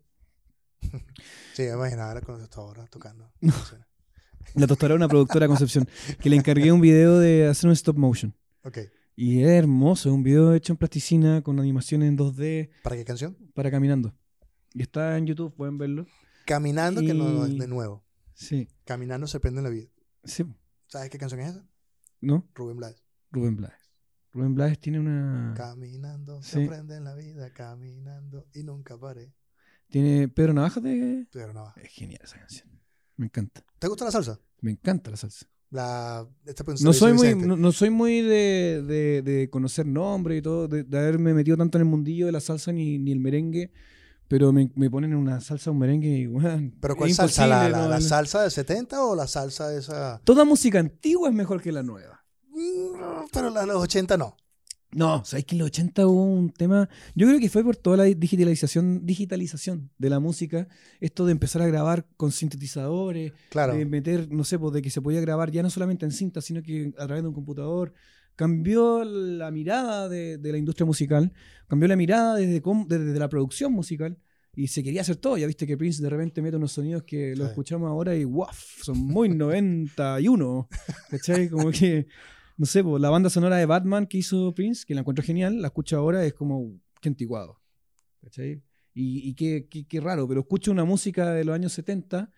sí, 1.53 1.64
me 1.64 1.72
imaginaba 1.74 2.20
con 2.22 2.41
esta 2.41 2.61
ahora 2.61 2.86
tocando. 2.88 3.32
La 4.55 4.68
tostadora 4.68 4.95
una 4.95 5.07
productora 5.07 5.45
de 5.45 5.47
Concepción, 5.47 5.88
que 6.20 6.30
le 6.30 6.36
encargué 6.36 6.72
un 6.72 6.82
video 6.82 7.18
de 7.18 7.47
hacer 7.47 7.68
un 7.68 7.74
stop 7.74 7.97
motion. 7.97 8.36
ok. 8.64 8.80
Y 9.16 9.43
es 9.43 9.49
hermoso, 9.49 10.09
es 10.09 10.16
un 10.16 10.24
video 10.24 10.53
hecho 10.55 10.74
en 10.74 10.78
plasticina 10.78 11.43
con 11.43 11.59
animaciones 11.59 12.09
en 12.09 12.18
2D 12.18 12.72
¿Para 12.84 12.95
qué 12.95 13.05
canción? 13.05 13.38
para 13.53 13.70
caminando. 13.70 14.14
Y 14.74 14.82
está 14.82 15.18
en 15.18 15.28
YouTube, 15.28 15.55
pueden 15.55 15.78
verlo. 15.78 16.07
Caminando, 16.45 17.01
que 17.01 17.14
no, 17.14 17.30
no 17.30 17.47
de 17.47 17.68
nuevo. 17.68 18.03
Sí, 18.34 18.68
Caminando 18.86 19.28
se 19.28 19.39
prende 19.39 19.59
en 19.59 19.66
la 19.66 19.70
vida. 19.70 19.88
sí, 20.24 20.43
¿Sabes 20.88 21.09
qué 21.09 21.18
canción 21.20 21.41
es 21.41 21.51
esa? 21.51 21.66
¿No? 22.24 22.47
Rubén 22.55 22.78
Blades. 22.78 23.03
Rubén 23.32 23.55
Blades. 23.55 23.78
Rubén 24.32 24.55
Blades 24.55 24.80
tiene 24.80 24.99
una... 24.99 25.53
Caminando 25.55 26.41
Sí. 26.41 26.51
se 26.51 26.67
prende 26.67 26.95
en 26.97 27.03
la 27.03 27.13
vida, 27.15 27.51
caminando 27.53 28.45
y 28.53 28.63
nunca 28.63 28.97
paré. 28.97 29.34
Tiene 29.89 30.28
Pedro 30.28 30.53
Navajas 30.53 30.82
de... 30.84 31.28
Pero 31.32 31.53
no. 31.53 31.71
Es 31.76 31.89
genial 31.91 32.21
esa 32.24 32.38
canción. 32.39 32.67
Me 33.15 33.26
encanta. 33.28 33.63
¿Te 33.78 33.88
gusta 33.88 34.05
la 34.05 34.11
salsa? 34.11 34.39
Me 34.61 34.71
encanta 34.71 35.11
la 35.11 35.17
salsa. 35.17 35.45
La, 35.69 36.28
esta 36.45 36.63
No 36.82 36.93
soy 36.93 37.13
muy, 37.13 37.36
no, 37.36 37.57
no 37.57 37.71
soy 37.71 37.89
muy 37.89 38.21
de, 38.21 38.84
de- 38.88 39.21
de 39.24 39.49
conocer 39.49 39.86
nombres 39.88 40.39
y 40.39 40.41
todo, 40.43 40.67
de, 40.67 40.84
de 40.84 40.97
haberme 40.99 41.34
metido 41.34 41.57
tanto 41.57 41.78
en 41.80 41.84
el 41.84 41.89
mundillo 41.89 42.28
de 42.28 42.32
la 42.32 42.39
salsa 42.39 42.71
ni, 42.71 42.99
ni 42.99 43.11
el 43.11 43.19
merengue, 43.19 43.71
pero 44.28 44.51
me, 44.53 44.71
me 44.76 44.89
ponen 44.91 45.11
en 45.13 45.17
una 45.17 45.41
salsa, 45.41 45.71
un 45.71 45.80
merengue 45.80 46.09
y, 46.09 46.28
weón, 46.28 46.76
¿Pero 46.80 46.95
cuál 46.95 47.11
salsa? 47.13 47.47
¿La, 47.47 47.69
la- 47.69 47.88
la 47.88 48.01
salsa 48.01 48.43
de 48.43 48.51
70 48.51 49.03
o 49.03 49.15
la 49.15 49.26
salsa 49.28 49.67
de 49.69 49.80
esa...? 49.80 50.21
Toda 50.24 50.45
música 50.45 50.78
antigua 50.80 51.30
es 51.30 51.36
mejor 51.36 51.59
que 51.59 51.71
la 51.71 51.82
nueva. 51.82 52.12
Pero 53.32 53.49
la 53.49 53.62
de 53.62 53.68
los 53.68 53.78
80 53.78 54.18
no. 54.18 54.36
No, 54.95 55.26
sabes 55.26 55.45
que 55.45 55.56
en 55.56 55.60
los 55.60 55.68
80 55.70 56.06
hubo 56.06 56.24
un 56.24 56.51
tema. 56.51 56.88
Yo 57.16 57.26
creo 57.28 57.39
que 57.39 57.49
fue 57.49 57.64
por 57.64 57.76
toda 57.76 57.97
la 57.97 58.04
digitalización, 58.04 59.04
digitalización 59.08 59.89
de 59.97 60.10
la 60.12 60.20
música. 60.20 60.68
Esto 60.99 61.26
de 61.26 61.32
empezar 61.32 61.64
a 61.64 61.68
grabar 61.68 62.06
con 62.16 62.32
sintetizadores, 62.32 63.34
Claro. 63.49 63.74
de 63.76 63.86
meter, 63.86 64.32
no 64.32 64.43
sé, 64.43 64.60
pues 64.60 64.72
de 64.74 64.84
que 64.84 64.91
se 64.91 65.01
podía 65.01 65.20
grabar 65.20 65.49
ya 65.49 65.64
no 65.64 65.72
solamente 65.72 66.06
en 66.06 66.12
cinta, 66.12 66.41
sino 66.41 66.62
que 66.62 66.93
a 66.99 67.06
través 67.08 67.24
de 67.24 67.30
un 67.30 67.34
computador. 67.34 67.93
Cambió 68.36 69.04
la 69.04 69.51
mirada 69.51 70.10
de, 70.10 70.38
de 70.39 70.51
la 70.51 70.58
industria 70.58 70.86
musical, 70.88 71.32
cambió 71.68 71.88
la 71.88 71.95
mirada 71.95 72.36
desde, 72.36 72.62
desde 72.88 73.20
la 73.20 73.30
producción 73.30 73.72
musical 73.74 74.18
y 74.56 74.68
se 74.68 74.82
quería 74.84 75.01
hacer 75.01 75.18
todo. 75.18 75.38
Ya 75.38 75.45
viste 75.47 75.66
que 75.68 75.78
Prince 75.78 76.01
de 76.01 76.10
repente 76.10 76.41
mete 76.41 76.58
unos 76.58 76.72
sonidos 76.72 77.04
que 77.04 77.36
los 77.36 77.45
Sí. 77.47 77.51
escuchamos 77.51 77.89
ahora 77.89 78.16
y 78.16 78.26
¡waf! 78.26 78.60
Son 78.84 78.97
muy 78.97 79.30
91. 79.30 80.68
¿Cachai? 81.10 81.49
Como 81.49 81.70
que, 81.72 82.08
no 82.58 82.66
sé, 82.66 82.84
la 82.99 83.10
banda 83.10 83.30
sonora 83.30 83.58
de 83.58 83.66
Batman 83.66 84.06
que 84.08 84.18
hizo 84.20 84.54
Prince, 84.54 84.86
que 84.88 84.93
la 84.93 85.01
encuentro 85.01 85.24
genial, 85.26 85.62
la 85.62 85.68
escucho 85.68 85.97
ahora, 85.97 86.26
es 86.26 86.34
como, 86.34 86.80
qué 87.01 87.10
antiguado. 87.10 87.60
¿Cachai? 88.22 88.64
Y, 88.93 89.30
y 89.30 89.34
qué, 89.34 89.68
qué- 89.70 89.86
qué 89.88 89.99
raro, 89.99 90.28
pero 90.28 90.41
escucho 90.41 90.72
una 90.72 90.86
música 90.86 91.32
de 91.32 91.43
los 91.43 91.56
años 91.56 91.74
70 91.74 92.32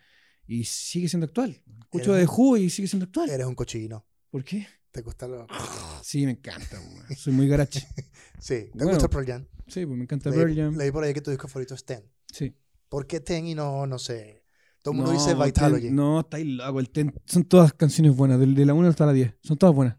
y 0.47 0.63
sigue 0.63 1.09
siendo 1.09 1.25
actual. 1.25 1.61
Escucho 1.81 2.15
The 2.15 2.25
Who 2.25 2.57
y 2.57 2.69
sigue 2.69 2.87
siendo 2.87 3.05
actual. 3.05 3.29
Eres 3.29 3.45
un 3.45 3.55
cochino. 3.55 4.05
¿Por 4.31 4.43
qué? 4.43 4.65
¿Te 4.91 5.01
gusta 5.01 5.27
lo...? 5.27 5.45
Sí, 6.01 6.23
me 6.25 6.31
encanta. 6.33 6.79
Soy 7.17 7.33
muy 7.33 7.47
garache. 7.47 7.85
Sí. 8.39 8.65
¿Te 8.65 8.71
Bueno, 8.75 8.91
gusta 8.91 9.09
Pearl 9.09 9.25
Jam? 9.25 9.45
Sí, 9.67 9.85
pues 9.85 9.97
me 9.97 10.03
encanta 10.03 10.29
Leí, 10.29 10.37
Pearl 10.39 10.55
Jam. 10.55 10.75
leí 10.77 10.91
por 10.91 11.03
ahí 11.03 11.13
que 11.13 11.21
tu 11.21 11.31
disco 11.31 11.47
favorito 11.47 11.73
es 11.73 11.83
Ten. 11.83 12.03
Sí. 12.31 12.55
¿Por 12.89 13.07
qué 13.07 13.19
Ten 13.21 13.47
y 13.47 13.55
no, 13.55 13.87
no 13.87 13.97
sé, 13.97 14.43
Todo 14.83 14.91
el 14.91 14.97
mundo 14.97 15.11
No, 15.13 15.17
dice 15.17 15.33
Ten- 15.33 15.43
Vitalogy. 15.43 15.89
No, 15.89 16.19
está 16.19 16.37
ahí 16.37 16.43
loco. 16.43 16.79
El 16.79 16.89
Ten- 16.91 17.13
son 17.25 17.43
todas 17.45 17.73
canciones 17.73 18.15
buenas, 18.15 18.39
del- 18.39 18.53
de, 18.53 18.65
la 18.65 18.73
1 18.75 18.87
hasta 18.87 19.05
la 19.07 19.13
10. 19.13 19.33
Son 19.41 19.57
todas 19.57 19.73
buenas. 19.73 19.97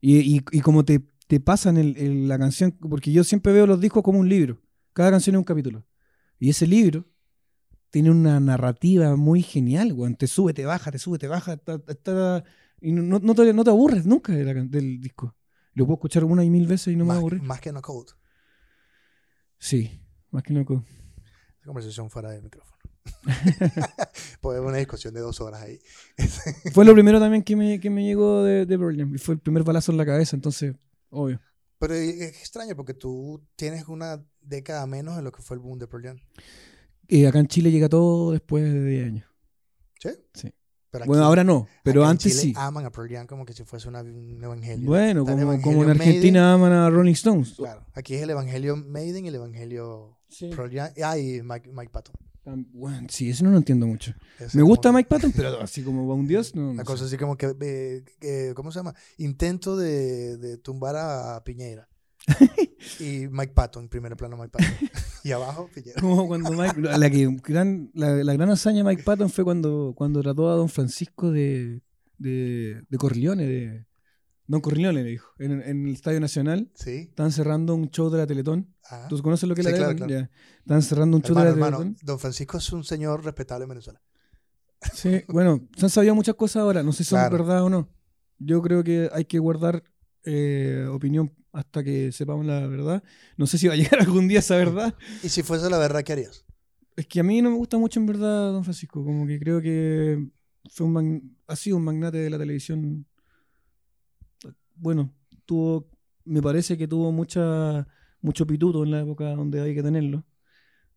Y, 0.00 0.18
y, 0.36 0.44
y 0.52 0.60
como 0.60 0.84
te, 0.84 1.00
te 1.26 1.40
pasan 1.40 1.76
el- 1.76 1.96
el- 1.96 2.28
la 2.28 2.38
canción, 2.38 2.72
porque 2.72 3.12
yo 3.12 3.24
siempre 3.24 3.52
veo 3.52 3.66
los 3.66 3.80
discos 3.80 4.02
como 4.02 4.18
un 4.20 4.28
libro. 4.28 4.60
Cada 4.92 5.10
canción 5.10 5.34
es 5.36 5.38
un 5.38 5.44
capítulo. 5.44 5.84
Y 6.38 6.50
ese 6.50 6.66
libro 6.66 7.06
tiene 7.90 8.10
una 8.10 8.38
narrativa 8.40 9.16
muy 9.16 9.42
genial, 9.42 9.92
weón. 9.92 10.16
Te 10.16 10.26
sube, 10.26 10.52
te 10.54 10.64
baja, 10.66 10.90
te 10.90 10.98
sube, 10.98 11.18
te 11.18 11.28
baja. 11.28 11.54
está- 11.54 11.80
está- 11.88 12.44
y 12.80 12.92
no, 12.92 13.18
no 13.18 13.34
te, 13.34 13.52
no 13.54 13.64
te 13.64 13.70
aburres 13.70 14.04
nunca 14.06 14.32
de 14.34 14.44
la 14.44 14.52
del 14.54 15.00
disco. 15.00 15.34
Lo 15.72 15.86
puedo 15.86 15.96
escuchar 15.96 16.24
una 16.24 16.44
y 16.44 16.50
mil 16.50 16.66
veces 16.66 16.92
y 16.92 16.96
no 16.96 17.04
me 17.04 17.14
aburre. 17.14 17.40
más 17.40 17.60
que 17.60 17.72
No 17.72 17.80
Code. 17.82 18.12
Sí, 19.58 20.00
más 20.30 20.42
que 20.42 20.52
loco. 20.52 20.84
Esa 21.58 21.66
conversación 21.66 22.10
fuera 22.10 22.30
del 22.30 22.42
micrófono. 22.42 22.75
Haber 24.42 24.60
una 24.60 24.76
discusión 24.78 25.12
de 25.12 25.20
dos 25.20 25.40
horas 25.40 25.62
ahí. 25.62 25.78
Fue 26.72 26.84
lo 26.84 26.94
primero 26.94 27.18
también 27.20 27.42
que 27.42 27.56
me, 27.56 27.80
que 27.80 27.90
me 27.90 28.04
llegó 28.04 28.42
de, 28.44 28.64
de 28.66 28.76
Jam, 28.78 29.14
Y 29.14 29.18
fue 29.18 29.34
el 29.34 29.40
primer 29.40 29.64
balazo 29.64 29.90
en 29.92 29.98
la 29.98 30.06
cabeza, 30.06 30.36
entonces, 30.36 30.74
obvio. 31.10 31.40
Pero 31.78 31.94
es 31.94 32.20
extraño 32.22 32.74
porque 32.76 32.94
tú 32.94 33.44
tienes 33.56 33.86
una 33.88 34.24
década 34.40 34.86
menos 34.86 35.16
de 35.16 35.22
lo 35.22 35.32
que 35.32 35.42
fue 35.42 35.56
el 35.56 35.60
boom 35.60 35.78
de 35.78 35.86
Pearl 35.88 36.04
Jam. 36.04 36.16
Y 37.08 37.24
acá 37.26 37.38
en 37.38 37.48
Chile 37.48 37.70
llega 37.70 37.88
todo 37.88 38.32
después 38.32 38.64
de 38.64 38.84
10 38.84 39.06
años. 39.06 39.26
¿Sí? 40.00 40.10
Sí. 40.34 40.54
Pero 40.90 41.04
aquí- 41.04 41.08
Bueno, 41.08 41.24
ahora 41.24 41.44
no, 41.44 41.66
pero 41.82 42.00
acá 42.02 42.06
en 42.06 42.10
antes 42.12 42.32
Chile 42.32 42.42
sí. 42.44 42.52
Aman 42.56 42.86
a 42.86 42.90
Pearl 42.90 43.10
Jam 43.12 43.26
como 43.26 43.44
que 43.44 43.52
si 43.52 43.64
fuese 43.64 43.88
una- 43.88 44.00
un 44.02 44.42
evangelio. 44.42 44.86
Bueno, 44.88 45.24
como, 45.24 45.38
Evangelio 45.38 45.62
como 45.78 45.84
en 45.84 45.90
Argentina 45.90 46.52
aman 46.54 46.72
a 46.72 46.88
Rolling 46.88 47.12
Stones. 47.12 47.54
Claro. 47.56 47.84
Aquí 47.94 48.14
es 48.14 48.22
el 48.22 48.30
evangelio 48.30 48.76
Maiden 48.76 49.24
y 49.26 49.28
el 49.28 49.34
evangelio 49.34 50.18
Sí. 50.28 50.50
Pearl 50.54 50.72
Jam. 50.72 50.90
Ah, 51.04 51.18
y 51.18 51.42
Mike, 51.42 51.70
Mike 51.72 51.90
Patton. 51.92 52.14
Bueno, 52.72 53.06
sí, 53.10 53.30
eso 53.30 53.44
no 53.44 53.50
lo 53.50 53.56
entiendo 53.58 53.86
mucho. 53.86 54.14
Ese 54.38 54.56
Me 54.56 54.62
gusta 54.62 54.88
como- 54.88 54.98
Mike 54.98 55.08
Patton, 55.08 55.32
pero 55.34 55.60
así 55.60 55.82
como 55.82 56.06
va 56.06 56.14
un 56.14 56.26
dios, 56.26 56.54
no. 56.54 56.72
no 56.74 56.80
sé. 56.80 56.84
cosa 56.86 57.04
así 57.06 57.16
como 57.16 57.36
que, 57.36 57.54
eh, 57.60 58.04
que- 58.20 58.52
¿cómo 58.54 58.70
se 58.70 58.78
llama? 58.78 58.94
Intento 59.18 59.76
de, 59.76 60.36
de 60.38 60.56
tumbar 60.58 60.96
a 60.96 61.42
Piñera. 61.44 61.88
y 63.00 63.28
Mike 63.28 63.52
Patton, 63.54 63.84
en 63.84 63.88
primer 63.88 64.16
plano 64.16 64.36
Mike 64.36 64.50
Patton. 64.50 64.88
y 65.24 65.32
abajo 65.32 65.68
Piñera. 65.74 66.00
Como 66.00 66.26
cuando 66.26 66.50
Mike, 66.52 66.80
la, 66.80 67.10
que, 67.10 67.36
gran, 67.44 67.90
la, 67.94 68.10
la 68.24 68.32
gran 68.34 68.50
hazaña 68.50 68.78
de 68.78 68.84
Mike 68.84 69.02
Patton 69.02 69.30
fue 69.30 69.44
cuando, 69.44 69.92
cuando 69.96 70.22
trató 70.22 70.48
a 70.50 70.54
Don 70.56 70.68
Francisco 70.68 71.30
de, 71.32 71.82
de, 72.18 72.82
de 72.88 72.98
Corleone, 72.98 73.46
de 73.46 73.86
Don 74.48 74.60
Corleone 74.60 75.02
le 75.02 75.10
dijo, 75.10 75.32
en, 75.38 75.60
en 75.62 75.86
el 75.86 75.92
Estadio 75.94 76.20
Nacional. 76.20 76.70
Sí. 76.74 77.08
Estaban 77.10 77.32
cerrando 77.32 77.74
un 77.74 77.90
show 77.90 78.10
de 78.10 78.18
la 78.18 78.26
Teletón. 78.26 78.72
Ajá. 78.90 79.08
¿Tú 79.08 79.20
conoces 79.22 79.48
lo 79.48 79.54
que 79.54 79.60
es 79.62 79.66
Sí, 79.66 79.72
la 79.72 79.78
claro, 79.78 79.90
Teletón? 79.94 80.08
claro. 80.08 80.28
Ya. 80.30 80.58
Estaban 80.58 80.82
cerrando 80.82 81.16
un 81.16 81.22
Hermano, 81.24 81.40
de 81.40 81.56
la 81.60 81.66
hermano. 81.66 81.94
Don 82.02 82.18
Francisco 82.18 82.58
es 82.58 82.72
un 82.72 82.84
señor 82.84 83.24
respetable 83.24 83.64
en 83.64 83.68
Venezuela. 83.70 84.00
Sí, 84.92 85.22
bueno, 85.28 85.66
se 85.76 85.86
han 85.86 85.90
sabido 85.90 86.14
muchas 86.14 86.34
cosas 86.34 86.62
ahora. 86.62 86.82
No 86.82 86.92
sé 86.92 87.04
si 87.04 87.10
son 87.10 87.18
Claro. 87.20 87.36
verdad 87.38 87.64
o 87.64 87.70
no. 87.70 87.88
Yo 88.38 88.60
creo 88.62 88.84
que 88.84 89.08
hay 89.12 89.24
que 89.24 89.38
guardar 89.38 89.82
eh, 90.24 90.86
opinión 90.90 91.32
hasta 91.52 91.82
que 91.82 92.12
sepamos 92.12 92.44
la 92.44 92.66
verdad. 92.66 93.02
No 93.36 93.46
sé 93.46 93.56
si 93.58 93.66
va 93.68 93.74
a 93.74 93.76
llegar 93.76 94.00
algún 94.00 94.28
día 94.28 94.40
esa 94.40 94.56
verdad. 94.56 94.94
Y 95.22 95.28
si 95.30 95.42
fuese 95.42 95.70
la 95.70 95.78
verdad, 95.78 96.02
¿qué 96.04 96.12
harías? 96.12 96.44
Es 96.94 97.06
que 97.06 97.20
a 97.20 97.22
mí 97.22 97.40
no 97.42 97.50
me 97.50 97.56
gusta 97.56 97.78
mucho 97.78 97.98
en 98.00 98.06
verdad 98.06 98.52
Don 98.52 98.64
Francisco. 98.64 99.04
Como 99.04 99.26
que 99.26 99.38
creo 99.38 99.60
que 99.60 100.28
fue 100.70 100.86
un 100.86 101.36
ha 101.46 101.56
sido 101.56 101.76
un 101.78 101.84
magnate 101.84 102.18
de 102.18 102.30
la 102.30 102.38
televisión. 102.38 103.06
Bueno, 104.74 105.14
tuvo, 105.46 105.88
me 106.24 106.42
parece 106.42 106.76
que 106.76 106.86
tuvo 106.88 107.10
mucha, 107.12 107.86
mucho 108.20 108.46
pituto 108.46 108.82
en 108.84 108.90
la 108.90 109.00
época 109.00 109.34
donde 109.34 109.60
hay 109.60 109.74
que 109.74 109.82
tenerlo. 109.82 110.24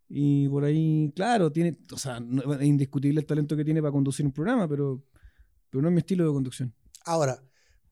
Y 0.08 0.50
por 0.50 0.64
ahí, 0.64 1.12
claro, 1.16 1.52
tiene, 1.52 1.78
o 1.94 1.98
sea, 1.98 2.20
no- 2.20 2.54
es 2.56 2.64
indiscutible 2.66 3.20
el 3.20 3.26
talento 3.28 3.56
que 3.56 3.64
tiene 3.64 3.82
para 3.82 3.92
conducir 3.92 4.26
un 4.26 4.32
programa, 4.32 4.68
pero, 4.68 5.04
pero 5.70 5.82
no 5.82 5.88
es 5.90 5.94
mi 5.94 6.00
estilo 6.00 6.26
de 6.26 6.34
conducción. 6.34 6.74
Ahora, 7.06 7.44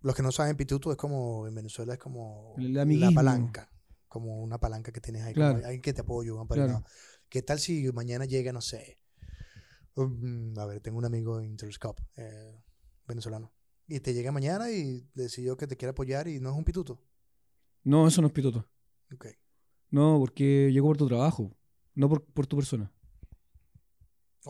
los 0.02 0.16
que 0.16 0.24
no 0.24 0.32
saben, 0.32 0.56
Pituto 0.58 0.92
es 0.92 0.98
como, 0.98 1.48
en 1.48 1.54
Venezuela 1.54 1.94
es 1.94 2.00
como 2.00 2.56
la 2.58 3.12
palanca. 3.12 3.72
Como 4.08 4.42
una 4.42 4.58
palanca 4.58 4.92
que 4.92 5.02
tienes 5.02 5.22
ahí. 5.24 5.34
como 5.34 5.46
Claro. 5.52 5.66
alguien 5.66 5.82
que 5.82 5.94
te 5.94 6.02
apoya. 6.02 6.32
Claro. 6.50 6.84
¿Qué 7.30 7.42
tal 7.44 7.60
si 7.60 7.92
mañana 7.92 8.26
llega, 8.26 8.52
no 8.54 8.62
sé? 8.62 9.00
um, 9.96 10.54
a 10.58 10.66
ver, 10.66 10.80
tengo 10.80 10.98
un 11.00 11.06
amigo 11.06 11.40
en 11.40 11.50
Interscope, 11.52 12.04
eh, 12.16 12.62
venezolano. 13.08 13.52
Y 13.88 14.00
te 14.00 14.14
llega 14.14 14.32
mañana 14.32 14.70
y 14.72 15.08
decidió 15.14 15.58
que 15.58 15.66
te 15.68 15.76
quiere 15.76 15.92
apoyar 15.92 16.28
y 16.28 16.40
no 16.40 16.52
es 16.52 16.56
un 16.56 16.64
pituto. 16.64 17.02
No, 17.84 18.08
eso 18.08 18.22
no 18.22 18.28
es 18.28 18.34
pituto. 18.34 18.66
Ok. 19.14 19.28
No, 19.90 20.18
porque 20.20 20.72
llegó 20.72 20.88
por 20.88 20.98
tu 20.98 21.08
trabajo, 21.08 21.56
no 21.96 22.10
por, 22.10 22.24
por 22.26 22.48
tu 22.48 22.58
persona. 22.58 22.92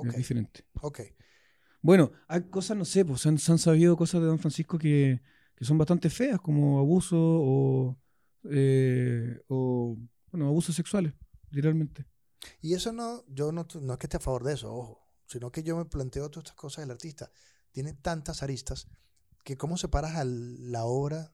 Es 0.06 0.16
diferente. 0.16 0.66
Ok. 0.82 1.02
Bueno, 1.82 2.12
hay 2.28 2.44
cosas, 2.50 2.78
no 2.78 2.86
sé, 2.86 3.06
pues 3.06 3.22
se 3.22 3.30
han, 3.30 3.38
se 3.38 3.52
han 3.52 3.60
sabido 3.60 3.96
cosas 3.96 4.22
de 4.22 4.28
Don 4.28 4.40
Francisco 4.40 4.78
que, 4.78 5.22
que 5.56 5.66
son 5.66 5.78
bastante 5.78 6.10
feas, 6.10 6.40
como 6.42 6.80
abuso 6.80 7.18
o, 7.18 7.98
eh, 8.50 9.40
o 9.48 9.98
bueno, 10.32 10.48
abusos 10.48 10.76
sexuales, 10.76 11.14
literalmente. 11.50 12.06
Y 12.62 12.74
eso 12.74 12.92
no, 12.92 13.24
yo 13.28 13.52
no, 13.52 13.68
no 13.82 13.94
es 13.94 14.00
que 14.00 14.06
esté 14.06 14.18
a 14.18 14.22
favor 14.22 14.44
de 14.44 14.54
eso, 14.54 14.74
ojo, 14.74 15.08
sino 15.26 15.52
que 15.52 15.64
yo 15.64 15.78
me 15.78 15.86
planteo 15.86 16.30
todas 16.30 16.46
estas 16.46 16.56
cosas 16.56 16.84
del 16.84 16.92
artista. 16.92 17.32
Tiene 17.72 17.94
tantas 17.94 18.44
aristas 18.44 18.88
que 19.44 19.58
cómo 19.58 19.78
separas 19.78 20.16
a 20.16 20.26
la 20.26 20.86
obra 20.86 21.34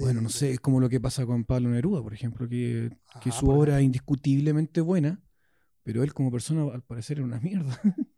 Bueno, 0.00 0.20
no 0.20 0.28
sé, 0.28 0.52
es 0.52 0.60
como 0.60 0.80
lo 0.80 0.88
que 0.88 1.00
pasa 1.00 1.26
con 1.26 1.44
Pablo 1.44 1.68
Neruda, 1.70 2.02
por 2.02 2.14
ejemplo, 2.14 2.48
que, 2.48 2.90
que 3.22 3.28
Ajá, 3.30 3.38
su 3.40 3.48
obra 3.50 3.78
es 3.78 3.84
indiscutiblemente 3.84 4.80
buena, 4.80 5.20
pero 5.82 6.02
él 6.02 6.12
como 6.14 6.30
persona 6.30 6.62
al 6.72 6.82
parecer 6.82 7.18
era 7.18 7.26
una 7.26 7.40
mierda. 7.40 7.78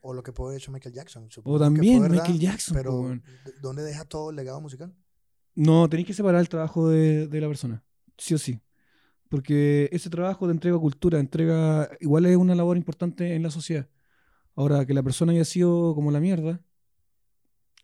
O 0.00 0.14
lo 0.14 0.22
que 0.22 0.32
puede 0.32 0.50
haber 0.52 0.62
hecho 0.62 0.70
Michael 0.70 0.94
Jackson. 0.94 1.24
o 1.24 1.30
supongo 1.30 1.58
que 1.58 1.64
también 1.64 2.08
Michael 2.08 2.38
Jackson. 2.38 2.74
Pero. 2.76 3.02
¿d- 3.44 3.52
¿dónde 3.60 3.82
deja 3.82 4.04
todo 4.04 4.30
el 4.30 4.36
legado 4.36 4.60
musical? 4.60 4.94
No, 5.56 5.88
tenéis 5.88 6.06
que 6.06 6.14
separar 6.14 6.40
el 6.40 6.48
trabajo 6.48 6.88
de, 6.88 7.26
de 7.26 7.40
la 7.40 7.48
persona, 7.48 7.84
sí 8.16 8.32
o 8.32 8.38
sí. 8.38 8.60
Porque 9.28 9.88
ese 9.92 10.08
trabajo 10.08 10.46
de 10.46 10.52
entrega 10.52 10.78
cultura, 10.78 11.18
entrega, 11.18 11.90
igual 12.00 12.26
es 12.26 12.36
una 12.36 12.54
labor 12.54 12.76
importante 12.76 13.34
en 13.34 13.42
la 13.42 13.50
sociedad. 13.50 13.88
Ahora, 14.54 14.86
que 14.86 14.94
la 14.94 15.02
persona 15.02 15.32
haya 15.32 15.44
sido 15.44 15.94
como 15.96 16.12
la 16.12 16.20
mierda, 16.20 16.62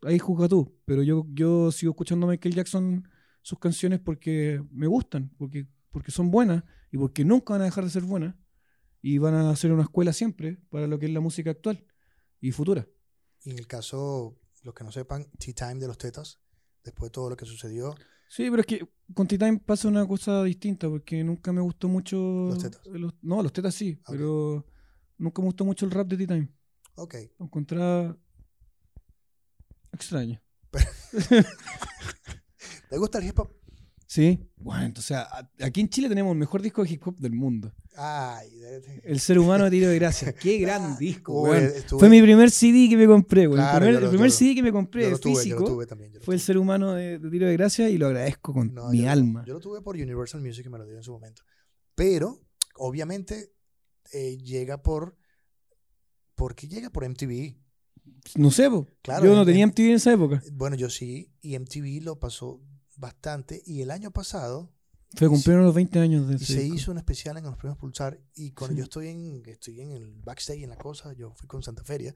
ahí 0.03 0.17
juzga 0.17 0.47
tú. 0.47 0.73
Pero 0.85 1.03
yo, 1.03 1.25
yo 1.33 1.71
sigo 1.73 1.91
escuchando 1.91 2.27
a 2.27 2.29
Michael 2.29 2.55
Jackson 2.55 3.07
sus 3.45 3.59
canciones 3.59 3.99
porque 3.99 4.59
me 4.71 4.87
gustan, 4.87 5.29
porque, 5.37 5.67
porque 5.91 6.09
son 6.11 6.31
buenas 6.31 6.63
y 6.91 6.97
porque 6.97 7.23
nunca 7.23 7.53
van 7.53 7.61
a 7.61 7.65
dejar 7.65 7.83
de 7.83 7.91
ser 7.91 8.01
buenas. 8.01 8.33
Y 9.03 9.19
van 9.19 9.35
a 9.35 9.55
ser 9.55 9.71
una 9.71 9.83
escuela 9.83 10.13
siempre 10.13 10.57
para 10.71 10.87
lo 10.87 10.97
que 10.97 11.05
es 11.05 11.11
la 11.11 11.19
música 11.19 11.51
actual 11.51 11.85
y 12.41 12.51
futura. 12.51 12.87
Y 13.43 13.51
en 13.51 13.59
el 13.59 13.67
caso, 13.67 14.35
los 14.63 14.73
que 14.73 14.83
no 14.83 14.91
sepan, 14.91 15.27
Tea 15.37 15.53
Time 15.53 15.75
de 15.75 15.85
los 15.87 15.99
Tetas, 15.99 16.39
después 16.83 17.11
de 17.11 17.13
todo 17.13 17.29
lo 17.29 17.37
que 17.37 17.45
sucedió, 17.45 17.93
Sí, 18.27 18.49
pero 18.49 18.61
es 18.61 18.65
que 18.65 18.89
con 19.13 19.27
T-Time 19.27 19.59
pasa 19.63 19.87
una 19.87 20.07
cosa 20.07 20.43
distinta, 20.43 20.89
porque 20.89 21.23
nunca 21.23 21.53
me 21.53 21.61
gustó 21.61 21.87
mucho. 21.87 22.17
Los 22.49 22.57
Tetas. 22.63 22.81
los- 22.87 23.13
no, 23.21 23.43
los 23.43 23.53
tetas 23.53 23.75
sí, 23.75 23.99
Ok. 24.01 24.05
pero 24.09 24.65
nunca 25.19 25.41
me 25.43 25.45
gustó 25.45 25.63
mucho 25.63 25.85
el 25.85 25.91
rap 25.91 26.07
de 26.07 26.17
T-Time. 26.17 26.49
ok. 26.95 27.15
Lo 27.37 27.45
encontraba 27.45 28.17
extraño. 29.93 30.41
¿Te 32.95 32.99
gusta 32.99 33.17
el 33.17 33.27
hip 33.27 33.37
hop? 33.39 33.49
Sí. 34.07 34.39
Bueno, 34.55 34.85
entonces 34.85 35.17
a- 35.17 35.51
aquí 35.61 35.81
en 35.81 35.89
Chile 35.89 36.07
tenemos 36.07 36.31
el 36.31 36.37
mejor 36.37 36.61
disco 36.61 36.81
de 36.81 36.91
hip 36.91 37.05
hop 37.05 37.17
del 37.17 37.33
mundo. 37.33 37.73
Ay, 37.97 38.47
El 39.03 39.19
ser 39.19 39.37
humano 39.37 39.65
de 39.65 39.71
tiro 39.71 39.89
de 39.89 39.95
gracia. 39.95 40.31
Qué 40.31 40.57
gran 40.59 40.97
disco, 40.97 41.41
weón. 41.41 41.71
Fue 41.99 42.07
mi 42.07 42.21
primer 42.21 42.49
CD 42.51 42.87
que 42.87 42.95
me 42.95 43.05
compré, 43.05 43.49
weón. 43.49 43.59
Claro, 43.59 43.85
el 43.87 43.91
yo 43.95 43.99
primer, 43.99 44.01
lo- 44.01 44.05
el 44.07 44.11
primer 44.11 44.29
yo 44.29 44.33
lo- 44.33 44.37
CD 44.39 44.55
que 44.55 44.61
me 44.61 44.69
yo 44.69 44.73
compré 44.73 45.09
lo 45.11 45.19
tuve, 45.19 45.33
yo 45.33 45.39
físico 45.41 45.59
lo 45.59 45.65
tuve 45.67 45.85
también. 45.87 46.13
yo 46.13 46.19
lo 46.19 46.23
fue 46.25 46.35
el 46.35 46.39
ser 46.39 46.57
humano 46.57 46.93
de, 46.93 47.19
de 47.19 47.29
tiro 47.29 47.47
de 47.47 47.53
gracia 47.53 47.89
y 47.89 47.97
lo 47.97 48.07
agradezco 48.07 48.53
con 48.53 48.73
No, 48.73 48.87
mi 48.91 49.01
yo 49.01 49.09
alma. 49.09 49.43
Yo 49.45 49.55
lo 49.55 49.59
tuve 49.59 49.81
por 49.81 49.97
Universal 49.97 50.39
Music 50.41 50.65
y 50.65 50.69
me 50.69 50.77
lo 50.77 50.85
dio 50.85 50.95
en 50.95 51.03
su 51.03 51.11
momento. 51.11 51.41
Pero, 51.95 52.39
obviamente, 52.75 53.51
eh, 54.13 54.37
llega 54.37 54.81
por. 54.81 55.17
¿Por 56.35 56.55
qué 56.55 56.69
llega 56.69 56.89
por 56.91 57.03
MTV? 57.03 57.57
No 58.37 58.51
sé, 58.51 58.69
po. 58.69 58.87
Claro, 59.01 59.25
yo 59.25 59.33
no 59.35 59.41
en- 59.41 59.47
tenía 59.47 59.63
en- 59.63 59.69
MTV 59.71 59.89
en 59.89 59.95
esa 59.95 60.13
época. 60.13 60.41
Bueno, 60.53 60.77
yo 60.77 60.89
sí, 60.89 61.29
y 61.41 61.55
MTV 61.59 62.01
lo 62.01 62.19
pasó 62.21 62.61
bastante. 62.97 63.61
Y 63.65 63.81
el 63.81 63.91
año 63.91 64.11
pasado 64.11 64.71
Fue 65.15 65.29
cumplieron 65.29 65.63
los 65.63 65.73
20 65.75 65.99
años 65.99 66.27
de 66.27 66.35
y 66.35 66.39
se 66.39 66.63
hizo 66.63 66.91
un 66.91 66.97
especial 66.97 67.37
en 67.37 67.45
los 67.45 67.57
premios 67.57 67.77
Pulsar. 67.77 68.19
Y 68.35 68.51
cuando 68.51 68.73
Sí. 68.73 68.77
yo 68.79 68.83
estoy 68.83 69.07
en, 69.09 69.43
estoy 69.45 69.81
en 69.81 69.91
el 69.91 70.21
backstage, 70.21 70.63
en 70.63 70.69
la 70.69 70.77
cosa, 70.77 71.13
yo 71.13 71.33
fui 71.35 71.47
con 71.47 71.63
Santa 71.63 71.83
Feria. 71.83 72.13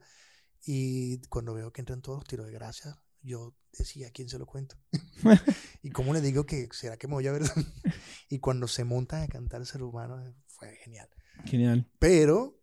Y 0.66 1.18
cuando 1.28 1.54
veo 1.54 1.72
que 1.72 1.80
entran 1.80 2.02
todos 2.02 2.18
los 2.18 2.28
tiros 2.28 2.46
de 2.46 2.52
gracia, 2.52 3.00
yo 3.22 3.54
decía, 3.72 4.08
¿a 4.08 4.10
quién 4.10 4.28
se 4.28 4.38
lo 4.38 4.46
cuento? 4.46 4.76
y 5.82 5.90
cómo 5.90 6.12
le 6.12 6.20
digo 6.20 6.44
que, 6.44 6.68
¿será 6.72 6.96
que 6.98 7.06
me 7.06 7.14
voy 7.14 7.26
a 7.26 7.32
ver? 7.32 7.42
y 8.28 8.38
cuando 8.38 8.68
se 8.68 8.84
montan 8.84 9.22
a 9.22 9.28
cantar 9.28 9.64
Ser 9.64 9.82
Humano, 9.82 10.34
fue 10.46 10.76
genial. 10.76 11.08
Genial. 11.46 11.88
Pero 11.98 12.59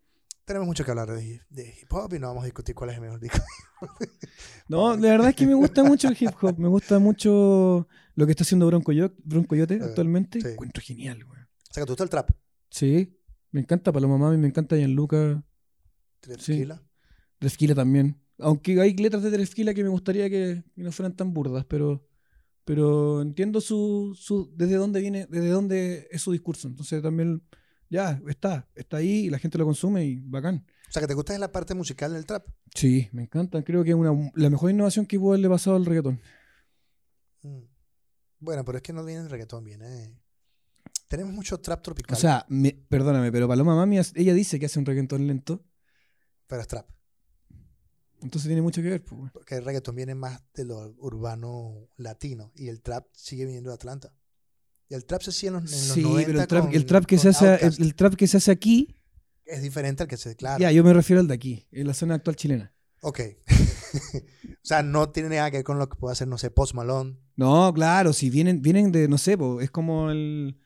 tenemos 0.48 0.66
mucho 0.66 0.84
que 0.84 0.90
hablar 0.92 1.12
de, 1.12 1.42
de 1.50 1.76
hip 1.80 1.94
hop 1.94 2.12
y 2.16 2.20
no 2.20 2.28
vamos 2.28 2.42
a 2.42 2.46
discutir 2.46 2.74
cuál 2.74 2.90
es 2.90 2.96
el 2.96 3.02
mejor 3.04 3.20
disco. 3.20 3.38
No, 4.70 4.96
la 4.98 5.10
verdad 5.10 5.30
es 5.30 5.36
que 5.36 5.46
me 5.46 5.54
gusta 5.54 5.84
mucho 5.84 6.08
el 6.10 6.18
hip 6.20 6.32
hop. 6.42 6.58
Me 6.60 6.68
gusta 6.68 7.00
mucho 7.00 7.88
lo 8.16 8.26
que 8.26 8.32
está 8.32 8.44
haciendo 8.44 8.66
Bronco 8.68 8.86
Coyote, 8.86 9.16
Bronco 9.24 9.50
Coyote 9.50 9.76
Eh, 9.76 9.82
actualmente. 9.84 10.42
sí. 10.42 10.48
Encuentro 10.50 10.82
genial, 10.84 11.24
güey. 11.24 11.40
O 11.42 11.74
sea, 11.74 11.84
que 11.84 11.86
tú 11.88 11.94
estás 11.94 12.06
el 12.06 12.10
trap, 12.10 12.32
Sí, 12.70 13.18
me 13.52 13.62
encanta 13.62 13.92
Paloma 13.94 14.18
Mami, 14.18 14.38
me 14.38 14.48
encanta 14.48 14.76
Gianluca. 14.76 15.44
tequila. 16.22 16.84
Drefkila 17.40 17.76
también. 17.76 18.20
Aunque 18.40 18.80
hay 18.82 18.96
letras 18.98 19.24
de 19.24 19.30
Drefkila 19.32 19.74
que 19.74 19.84
me 19.84 19.90
gustaría 19.90 20.30
que, 20.30 20.64
que 20.76 20.82
no 20.84 20.92
fueran 20.92 21.16
tan 21.16 21.34
burdas, 21.34 21.66
pero, 21.66 22.06
pero 22.66 23.22
entiendo 23.22 23.62
su, 23.62 24.16
su, 24.20 24.52
desde 24.56 24.76
dónde 24.76 25.00
viene, 25.02 25.28
desde 25.30 25.50
dónde 25.50 26.08
es 26.12 26.22
su 26.22 26.32
discurso. 26.32 26.68
Entonces 26.68 27.02
también, 27.02 27.44
ya, 27.90 28.22
está, 28.28 28.68
está 28.76 28.98
ahí 28.98 29.26
y 29.26 29.30
la 29.30 29.40
gente 29.40 29.58
lo 29.58 29.66
consume 29.66 30.06
y 30.06 30.20
bacán. 30.20 30.66
O 30.90 30.92
sea, 30.92 31.02
que 31.02 31.08
te 31.08 31.14
gusta 31.14 31.34
es 31.34 31.40
la 31.40 31.52
parte 31.52 31.74
musical 31.74 32.14
del 32.14 32.26
trap. 32.26 32.46
Sí, 32.74 33.10
me 33.12 33.24
encanta. 33.24 33.62
Creo 33.64 33.84
que 33.84 33.90
es 33.90 33.96
una, 33.96 34.32
la 34.36 34.50
mejor 34.50 34.72
innovación 34.72 35.06
que 35.06 35.20
pudo 35.20 35.32
haberle 35.32 35.50
pasado 35.50 35.76
al 35.76 35.86
reggaetón. 35.86 36.22
Mm. 37.42 37.60
Bueno, 38.40 38.64
pero 38.64 38.78
es 38.78 38.82
que 38.84 38.94
no 38.94 39.04
viene 39.04 39.22
el 39.22 39.30
reggaetón, 39.30 39.64
viene. 39.64 40.18
Tenemos 41.08 41.34
mucho 41.34 41.60
trap 41.60 41.82
tropical. 41.82 42.16
O 42.18 42.20
sea, 42.20 42.46
me- 42.50 42.74
perdóname, 42.90 43.32
pero 43.32 43.48
Paloma 43.48 43.76
Mami, 43.76 43.98
ella 44.16 44.34
dice 44.34 44.60
que 44.60 44.66
hace 44.68 44.80
un 44.80 44.86
reggaetón 44.86 45.26
lento, 45.28 45.66
pero 46.48 46.62
es 46.62 46.68
trap. 46.68 46.88
entonces 48.22 48.48
tiene 48.48 48.62
mucho 48.62 48.82
que 48.82 48.90
ver. 48.90 49.04
pues. 49.04 49.32
Porque 49.32 49.56
el 49.56 49.66
reggaetón 49.66 49.96
viene 49.96 50.16
más 50.16 50.42
de 50.54 50.66
lo 50.66 50.94
urbano 51.00 51.90
latino 51.98 52.52
y 52.56 52.68
el 52.68 52.82
trap 52.82 53.08
sigue 53.14 53.46
viniendo 53.46 53.70
de 53.70 53.76
Atlanta. 53.76 54.14
Y 54.90 54.96
el 54.96 55.06
trap 55.06 55.22
se 55.22 55.32
hacía 55.32 55.50
en 55.50 55.56
los, 55.56 55.64
en 55.64 55.72
los 55.72 55.96
Sí, 55.96 56.02
90 56.02 56.26
pero 56.28 56.42
el 56.42 56.48
trap, 56.48 56.66
con- 56.66 56.76
el 56.76 56.86
trap 56.86 57.06
que 57.06 57.18
se 57.18 57.30
hace, 57.30 57.60
el, 57.66 57.96
trap 57.96 58.16
que 58.16 58.28
se 58.28 58.38
hace 58.38 58.52
aquí, 58.52 58.96
es 59.46 59.62
diferente 59.62 60.04
al 60.04 60.10
que 60.10 60.18
se 60.18 60.36
claro. 60.36 60.60
ya, 60.62 60.72
yo 60.72 60.84
me 60.84 60.94
refiero 60.94 61.20
al 61.22 61.28
de 61.28 61.34
aquí, 61.34 61.68
en 61.72 61.88
la 61.88 61.94
zona 61.94 62.16
actual 62.16 62.36
chilena. 62.36 62.74
Ok. 63.02 63.20
o 64.16 64.20
sea, 64.62 64.84
no 64.84 65.10
tiene 65.10 65.30
nada 65.30 65.52
que 65.52 65.58
ver 65.58 65.64
con 65.64 65.78
lo 65.80 65.88
que 65.88 65.98
puede 65.98 66.14
hacer, 66.14 66.28
no 66.28 66.38
sé, 66.38 66.52
Post 66.52 66.74
Malone. 66.74 67.18
No, 67.36 67.74
claro, 67.74 68.12
si 68.14 68.30
vienen, 68.30 68.62
vienen 68.62 68.92
de, 68.92 69.08
no 69.08 69.18
sé, 69.18 69.38
po, 69.38 69.62
es 69.62 69.70
como 69.72 70.10
el, 70.10 70.58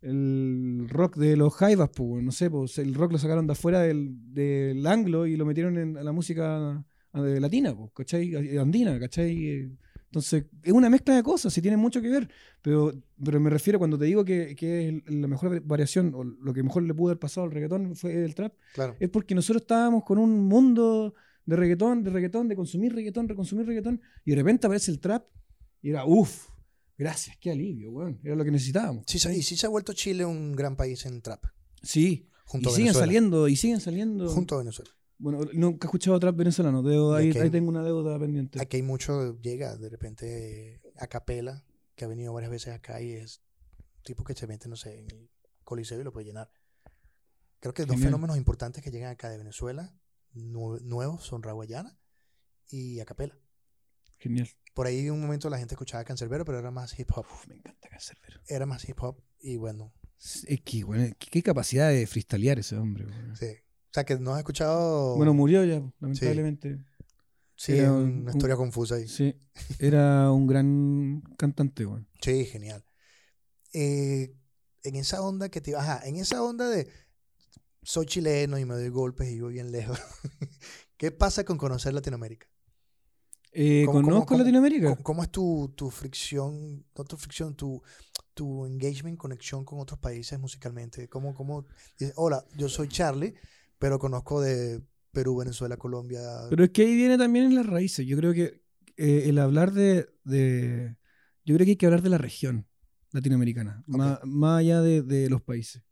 el 0.00 0.86
rock 0.88 1.16
de 1.16 1.36
los 1.36 1.54
Jaivas, 1.54 1.90
pues, 1.94 2.22
no 2.22 2.32
sé, 2.32 2.50
pues, 2.50 2.78
el 2.78 2.94
rock 2.94 3.12
lo 3.12 3.18
sacaron 3.18 3.46
de 3.46 3.52
afuera 3.54 3.80
del, 3.80 4.10
del 4.32 4.86
anglo 4.86 5.26
y 5.26 5.36
lo 5.36 5.44
metieron 5.46 5.76
en 5.78 5.94
la 6.04 6.12
música 6.12 6.84
latina, 7.12 7.74
pues, 7.74 7.90
¿cachai? 7.94 8.56
Andina, 8.58 8.98
¿cachai? 9.00 9.76
Entonces, 10.14 10.44
es 10.62 10.72
una 10.72 10.88
mezcla 10.88 11.16
de 11.16 11.24
cosas, 11.24 11.52
sí 11.52 11.60
tiene 11.60 11.76
mucho 11.76 12.00
que 12.00 12.08
ver, 12.08 12.28
pero, 12.62 12.92
pero 13.24 13.40
me 13.40 13.50
refiero 13.50 13.80
cuando 13.80 13.98
te 13.98 14.04
digo 14.04 14.24
que, 14.24 14.54
que 14.54 14.88
es 14.88 15.12
la 15.12 15.26
mejor 15.26 15.60
variación, 15.62 16.12
o 16.14 16.22
lo 16.22 16.54
que 16.54 16.62
mejor 16.62 16.84
le 16.84 16.94
pudo 16.94 17.08
haber 17.08 17.18
pasado 17.18 17.44
al 17.46 17.50
reggaetón 17.52 17.96
fue 17.96 18.24
el 18.24 18.32
trap, 18.36 18.54
Claro. 18.74 18.94
es 19.00 19.10
porque 19.10 19.34
nosotros 19.34 19.62
estábamos 19.62 20.04
con 20.04 20.18
un 20.18 20.44
mundo 20.44 21.14
de 21.46 21.56
reggaetón, 21.56 22.04
de 22.04 22.10
reggaetón, 22.10 22.46
de 22.46 22.54
consumir 22.54 22.94
reggaetón, 22.94 23.26
de 23.26 23.34
consumir 23.34 23.66
reggaetón, 23.66 24.00
y 24.24 24.30
de 24.30 24.36
repente 24.36 24.68
aparece 24.68 24.92
el 24.92 25.00
trap, 25.00 25.24
y 25.82 25.90
era, 25.90 26.04
uff, 26.06 26.46
gracias, 26.96 27.36
qué 27.40 27.50
alivio, 27.50 27.90
weón, 27.90 28.20
era 28.22 28.36
lo 28.36 28.44
que 28.44 28.52
necesitábamos. 28.52 29.02
Sí, 29.08 29.18
y 29.36 29.42
sí 29.42 29.56
se 29.56 29.66
ha 29.66 29.68
vuelto 29.68 29.94
Chile 29.94 30.24
un 30.24 30.52
gran 30.52 30.76
país 30.76 31.04
en 31.06 31.22
trap. 31.22 31.44
Sí, 31.82 32.28
Junto 32.46 32.68
y 32.68 32.72
a 32.72 32.74
siguen 32.76 32.84
Venezuela. 32.92 33.06
saliendo, 33.06 33.48
y 33.48 33.56
siguen 33.56 33.80
saliendo. 33.80 34.28
Junto 34.28 34.54
a 34.54 34.58
Venezuela. 34.58 34.92
Bueno, 35.24 35.40
nunca 35.54 35.86
he 35.86 35.88
escuchado 35.88 36.20
trap 36.20 36.36
venezolano, 36.36 36.82
debo- 36.82 37.14
ahí, 37.14 37.30
ahí 37.36 37.48
tengo 37.50 37.70
una 37.70 37.82
deuda 37.82 38.18
pendiente. 38.18 38.60
Aquí 38.60 38.76
hay 38.76 38.82
mucho, 38.82 39.40
llega 39.40 39.74
de 39.76 39.88
repente 39.88 40.82
a 40.98 41.06
capela, 41.06 41.64
que 41.94 42.04
ha 42.04 42.08
venido 42.08 42.32
varias 42.34 42.50
veces 42.50 42.74
acá 42.74 43.00
y 43.00 43.12
es 43.12 43.40
tipo 44.02 44.22
que 44.22 44.34
se 44.34 44.46
mete, 44.46 44.68
no 44.68 44.76
sé, 44.76 44.98
en 44.98 45.10
el 45.10 45.30
coliseo 45.64 45.98
y 45.98 46.04
lo 46.04 46.12
puede 46.12 46.26
llenar. 46.26 46.50
Creo 47.60 47.72
que 47.72 47.82
dos 47.86 47.92
Genial. 47.94 48.08
fenómenos 48.08 48.36
importantes 48.36 48.84
que 48.84 48.90
llegan 48.90 49.10
acá 49.12 49.30
de 49.30 49.38
Venezuela, 49.38 49.98
nue- 50.34 50.82
nuevos, 50.82 51.22
son 51.24 51.42
Raguayana 51.42 51.98
y 52.68 53.00
a 53.00 53.06
capela. 53.06 53.38
Genial. 54.18 54.48
Por 54.74 54.86
ahí 54.86 55.08
un 55.08 55.20
momento 55.22 55.48
la 55.48 55.56
gente 55.58 55.74
escuchaba 55.74 56.04
Cancerbero, 56.04 56.44
pero 56.44 56.58
era 56.58 56.70
más 56.70 56.98
hip 56.98 57.10
hop. 57.14 57.24
Uf, 57.32 57.46
me 57.48 57.54
encanta 57.56 57.88
Cancerbero. 57.88 58.40
Era 58.46 58.66
más 58.66 58.86
hip 58.86 59.02
hop 59.02 59.22
y 59.40 59.56
bueno, 59.56 59.94
Es 60.18 60.60
que, 60.64 60.84
bueno, 60.84 61.14
qué, 61.18 61.28
qué 61.30 61.42
capacidad 61.42 61.88
de 61.90 62.06
freestylear 62.06 62.58
ese 62.58 62.76
hombre, 62.76 63.06
weón. 63.06 63.34
sí. 63.36 63.46
O 63.94 63.96
sea 63.96 64.02
que 64.04 64.18
no 64.18 64.32
has 64.32 64.38
escuchado... 64.38 65.14
Bueno, 65.14 65.32
murió 65.34 65.64
ya, 65.64 65.80
lamentablemente. 66.00 66.80
sí, 67.54 67.74
era 67.78 67.92
un- 67.92 68.22
una 68.22 68.32
historia 68.32 68.56
confusa 68.56 68.96
ahí. 68.96 69.06
Sí, 69.06 69.40
era 69.78 70.32
un 70.32 70.48
gran 70.48 71.22
cantante, 71.38 71.86
weón. 71.86 72.08
Sí, 72.20 72.44
genial. 72.44 72.84
Eh, 73.72 74.34
en 74.82 74.96
esa 74.96 75.22
onda 75.22 75.48
que 75.48 75.60
te 75.60 75.76
ajá, 75.76 76.00
en 76.04 76.16
esa 76.16 76.42
onda 76.42 76.68
de 76.68 76.88
soy 77.84 78.06
chileno 78.06 78.58
y 78.58 78.64
me 78.64 78.74
doy 78.74 78.88
golpes 78.88 79.28
y 79.30 79.34
vivo 79.34 79.46
bien 79.48 79.70
lejos. 79.70 79.96
¿Qué 80.96 81.12
pasa 81.12 81.44
con 81.44 81.56
conocer 81.56 81.94
Latinoamérica? 81.94 82.48
Eh, 83.52 83.84
¿Cómo- 83.86 83.98
cómo- 84.00 84.08
¿Conozco 84.08 84.26
cómo- 84.26 84.38
Latinoamérica? 84.40 84.88
¿Cómo, 84.90 85.02
cómo 85.04 85.22
es 85.22 85.30
tu, 85.30 85.72
tu 85.76 85.88
fricción, 85.92 86.84
no 86.98 87.04
tu 87.04 87.16
fricción, 87.16 87.54
tu, 87.54 87.80
tu 88.34 88.66
engagement, 88.66 89.16
conexión 89.18 89.64
con 89.64 89.78
otros 89.78 90.00
países 90.00 90.36
musicalmente? 90.40 91.08
¿Cómo, 91.08 91.32
cómo 91.32 91.64
dices, 91.96 92.12
hola, 92.16 92.44
yo 92.56 92.68
soy 92.68 92.88
Charlie, 92.88 93.34
pero 93.78 93.98
conozco 93.98 94.40
de 94.40 94.82
Perú, 95.12 95.36
Venezuela, 95.36 95.76
Colombia? 95.76 96.20
Pero 96.50 96.64
es 96.64 96.70
que 96.70 96.82
ahí 96.82 96.94
viene 96.94 97.16
también 97.18 97.46
en 97.46 97.54
las 97.54 97.66
raíces. 97.66 98.06
Yo 98.06 98.16
creo 98.16 98.32
que 98.32 98.62
eh, 98.96 99.24
el 99.26 99.38
hablar 99.38 99.72
de, 99.72 100.08
de- 100.24 100.96
Yo 101.44 101.54
creo 101.54 101.64
que 101.64 101.70
hay 101.72 101.76
que 101.76 101.86
hablar 101.86 102.02
de 102.02 102.10
la 102.10 102.18
región 102.18 102.66
latinoamericana, 103.12 103.84
más, 103.86 104.18
más 104.24 104.58
allá 104.60 104.80
de, 104.80 105.02
de 105.02 105.28
los 105.30 105.42
países. 105.42 105.82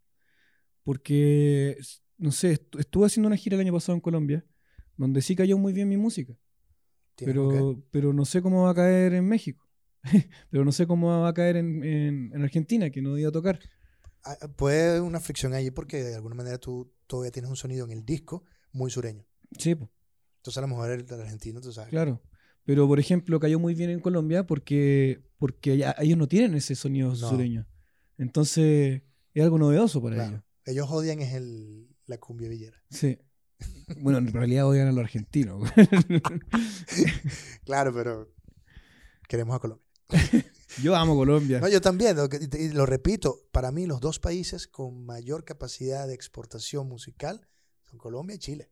Porque, 0.84 1.76
no 2.18 2.32
sé, 2.32 2.54
estu- 2.58 2.80
estuve 2.80 3.06
haciendo 3.06 3.28
una 3.28 3.36
gira 3.36 3.54
el 3.54 3.60
año 3.60 3.72
pasado 3.72 3.94
en 3.94 4.00
Colombia, 4.00 4.44
donde 4.96 5.22
sí 5.22 5.36
cayó 5.36 5.56
muy 5.58 5.72
bien 5.72 5.88
mi 5.88 5.96
música, 5.96 6.36
pero, 7.16 7.80
pero 7.90 8.12
no 8.12 8.24
sé 8.24 8.42
cómo 8.42 8.64
va 8.64 8.70
a 8.70 8.74
caer 8.74 9.14
en 9.14 9.26
México. 9.28 9.64
pero 10.50 10.64
no 10.64 10.72
sé 10.72 10.86
cómo 10.86 11.20
va 11.20 11.28
a 11.28 11.34
caer 11.34 11.56
en, 11.56 11.84
en- 11.84 12.32
en 12.34 12.42
Argentina, 12.42 12.90
que 12.90 13.00
no 13.02 13.16
iba 13.16 13.28
a 13.28 13.32
tocar. 13.32 13.60
Ah, 14.24 14.36
Puede 14.56 14.90
haber 14.90 15.02
una 15.02 15.20
fricción 15.20 15.52
allí 15.54 15.70
porque 15.70 16.02
de 16.02 16.14
alguna 16.16 16.34
manera 16.34 16.58
tú 16.58 16.92
todavía 17.12 17.30
tienes 17.30 17.50
un 17.50 17.56
sonido 17.56 17.84
en 17.84 17.92
el 17.92 18.04
disco 18.06 18.44
muy 18.72 18.90
sureño. 18.90 19.26
Sí, 19.58 19.74
pues. 19.74 19.90
Entonces 20.38 20.58
a 20.58 20.62
lo 20.62 20.68
mejor 20.68 20.90
el, 20.90 21.04
el 21.06 21.20
argentino, 21.20 21.60
tú 21.60 21.70
sabes. 21.72 21.90
Claro. 21.90 22.22
Pero, 22.64 22.88
por 22.88 22.98
ejemplo, 22.98 23.38
cayó 23.38 23.58
muy 23.58 23.74
bien 23.74 23.90
en 23.90 24.00
Colombia 24.00 24.46
porque, 24.46 25.20
porque 25.36 25.72
allá- 25.72 25.94
ellos 25.98 26.16
no 26.16 26.26
tienen 26.28 26.54
ese 26.54 26.74
sonido 26.74 27.10
No. 27.10 27.16
sureño. 27.16 27.66
Entonces, 28.18 29.02
es 29.34 29.42
algo 29.42 29.58
novedoso 29.58 30.00
para 30.02 30.14
Claro. 30.16 30.30
ellos. 30.36 30.44
Ellos 30.64 30.88
odian 30.90 31.20
es 31.20 31.34
el, 31.34 31.88
la 32.06 32.18
cumbia 32.18 32.48
villera. 32.48 32.82
Sí. 32.90 33.18
Bueno, 34.00 34.18
en 34.18 34.32
realidad 34.32 34.66
odian 34.66 34.88
a 34.88 34.92
los 34.92 35.04
argentinos. 35.04 35.68
Claro, 37.64 37.92
pero 37.92 38.32
queremos 39.28 39.54
a 39.56 39.58
Colombia. 39.58 39.86
Yo 40.80 40.94
amo 40.94 41.14
Colombia. 41.16 41.60
No, 41.60 41.68
yo 41.68 41.80
también, 41.80 42.16
lo 42.16 42.28
lo 42.28 42.86
repito, 42.86 43.48
para 43.50 43.70
mí 43.72 43.86
los 43.86 44.00
dos 44.00 44.18
países 44.18 44.66
con 44.66 45.04
mayor 45.04 45.44
capacidad 45.44 46.06
de 46.06 46.14
exportación 46.14 46.88
musical 46.88 47.48
son 47.82 47.98
Colombia 47.98 48.36
y 48.36 48.38
Chile. 48.38 48.70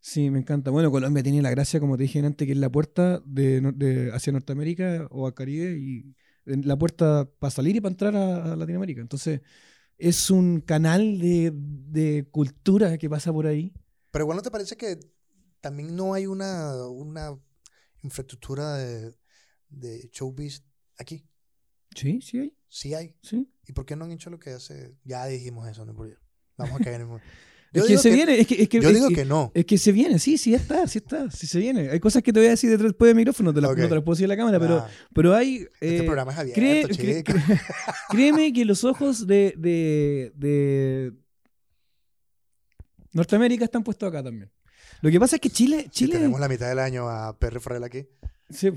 Sí, 0.00 0.30
me 0.30 0.38
encanta. 0.38 0.70
Bueno, 0.70 0.90
Colombia 0.90 1.22
tiene 1.22 1.42
la 1.42 1.50
gracia, 1.50 1.80
como 1.80 1.96
te 1.96 2.04
dije 2.04 2.20
antes, 2.20 2.46
que 2.46 2.52
es 2.52 2.58
la 2.58 2.70
puerta 2.70 3.20
de, 3.24 4.10
hacia 4.12 4.32
Norteamérica 4.32 5.08
o 5.10 5.26
a 5.26 5.34
Caribe 5.34 5.76
y 5.78 6.14
la 6.44 6.76
puerta 6.78 7.28
para 7.38 7.50
salir 7.50 7.76
y 7.76 7.80
para 7.80 7.92
entrar 7.92 8.16
a, 8.16 8.52
a 8.52 8.56
Latinoamérica. 8.56 9.00
Entonces, 9.00 9.40
es 9.98 10.30
un 10.30 10.60
canal 10.60 11.18
de, 11.18 11.52
de 11.54 12.28
cultura 12.30 12.98
que 12.98 13.10
pasa 13.10 13.32
por 13.32 13.46
ahí. 13.46 13.72
Pero 14.12 14.24
igual 14.24 14.36
no 14.36 14.42
te 14.42 14.50
parece 14.50 14.76
que 14.76 14.98
también 15.60 15.96
no 15.96 16.14
hay 16.14 16.26
una, 16.26 16.86
una 16.86 17.36
infraestructura 18.02 18.76
de, 18.76 19.12
de 19.68 20.08
showbiz 20.12 20.62
aquí. 20.98 21.24
Sí, 21.96 22.20
sí 22.22 22.38
hay. 22.38 22.52
Sí 22.68 22.94
hay. 22.94 23.14
Sí. 23.22 23.48
¿Y 23.66 23.72
por 23.72 23.84
qué 23.86 23.96
no 23.96 24.04
han 24.04 24.12
hecho 24.12 24.30
lo 24.30 24.38
que 24.38 24.50
hace? 24.50 24.94
Ya 25.04 25.26
dijimos 25.26 25.66
eso, 25.68 25.84
no 25.84 25.94
por 25.94 26.06
Dios. 26.08 26.20
Vamos 26.56 26.80
a 26.80 26.84
caer 26.84 27.00
en 27.00 27.10
el... 27.10 27.20
Es 27.72 27.82
Yo 27.82 27.88
que 27.88 27.98
se 27.98 28.08
que- 28.10 28.14
viene, 28.14 28.38
es 28.40 28.46
que, 28.46 28.62
es 28.62 28.68
que- 28.70 28.80
Yo 28.80 28.88
es 28.88 28.94
digo 28.94 29.08
que- 29.08 29.14
que 29.16 29.24
no. 29.26 29.50
Es 29.52 29.66
que 29.66 29.76
se 29.76 29.92
viene, 29.92 30.18
sí, 30.18 30.38
sí 30.38 30.54
está, 30.54 30.86
sí 30.86 30.98
está, 30.98 31.30
sí 31.30 31.46
se 31.46 31.58
viene. 31.58 31.90
Hay 31.90 32.00
cosas 32.00 32.22
que 32.22 32.32
te 32.32 32.38
voy 32.38 32.46
a 32.46 32.50
decir 32.50 32.70
detrás- 32.70 32.92
después 32.92 33.08
del 33.08 33.16
micrófono, 33.16 33.52
te 33.52 33.60
las- 33.60 33.70
Ok. 33.72 33.78
no 33.78 33.88
te 33.88 33.94
las 33.96 34.04
puedo 34.04 34.14
decir 34.14 34.24
en 34.24 34.28
la 34.30 34.36
cámara, 34.36 34.58
pero, 34.60 34.76
Ah, 34.78 34.88
pero 35.12 35.34
hay... 35.34 35.66
este 35.80 35.98
eh, 35.98 36.02
programa 36.04 36.32
es 36.32 36.38
abierto, 36.38 36.94
cree- 36.94 37.24
créeme 38.08 38.52
que 38.54 38.64
los 38.64 38.82
ojos 38.84 39.26
de, 39.26 39.52
de, 39.58 40.32
de 40.36 41.12
Norteamérica 43.12 43.64
están 43.64 43.82
puestos 43.82 44.08
acá 44.08 44.22
también. 44.22 44.50
Lo 45.02 45.10
que 45.10 45.20
pasa 45.20 45.36
es 45.36 45.40
que 45.42 45.50
Chile... 45.50 45.88
Chile 45.90 46.14
tenemos 46.14 46.40
la 46.40 46.48
mitad 46.48 46.68
del 46.68 46.78
año 46.78 47.08
a 47.08 47.38
Perry 47.38 47.60
Farrell 47.60 47.84
aquí. 47.84 48.06
Sí, 48.48 48.70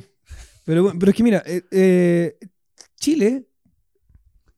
pero, 0.66 0.92
pero 0.98 1.12
es 1.12 1.16
que 1.16 1.24
mira, 1.24 1.44
eh, 1.46 1.62
eh, 1.72 2.38
Chile, 3.00 3.48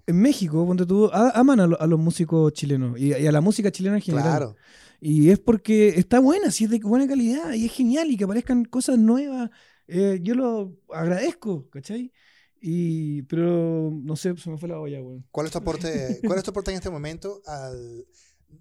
en 0.08 0.20
México, 0.20 0.66
ponte 0.66 0.86
tú, 0.86 1.10
aman 1.14 1.60
a, 1.60 1.68
lo- 1.68 1.80
a 1.80 1.88
los 1.88 2.00
músicos 2.00 2.52
chilenos 2.54 3.00
y, 3.00 3.10
y 3.14 3.28
a 3.28 3.32
la 3.32 3.40
música 3.42 3.72
chilena 3.72 3.96
en 3.98 4.02
general. 4.02 4.30
Claro. 4.30 4.56
Y 5.00 5.30
es 5.30 5.40
porque 5.40 5.90
está 5.90 6.20
buena, 6.20 6.52
si 6.52 6.66
es 6.66 6.70
de 6.70 6.80
buena 6.80 7.08
calidad 7.08 7.54
y 7.54 7.66
es 7.66 7.72
genial 7.72 8.10
y 8.12 8.18
que 8.18 8.24
aparezcan 8.26 8.66
cosas 8.66 8.98
nuevas. 8.98 9.50
eh, 9.88 10.20
yo 10.22 10.36
lo 10.36 10.78
agradezco, 10.90 11.70
¿cachai? 11.70 12.12
Y, 12.60 13.24
pero 13.24 13.90
no 14.04 14.16
sé, 14.16 14.36
se 14.38 14.50
me 14.50 14.58
fue 14.58 14.70
la 14.70 14.80
olla, 14.80 15.02
weón. 15.02 15.26
¿Cuál 15.32 15.48
es 15.48 15.52
tu 15.52 15.58
aporte, 15.58 16.20
cuál 16.26 16.38
es 16.38 16.44
tu 16.44 16.52
aporte 16.52 16.70
en 16.72 16.78
este 16.78 16.90
momento 16.92 17.42
al 17.48 18.06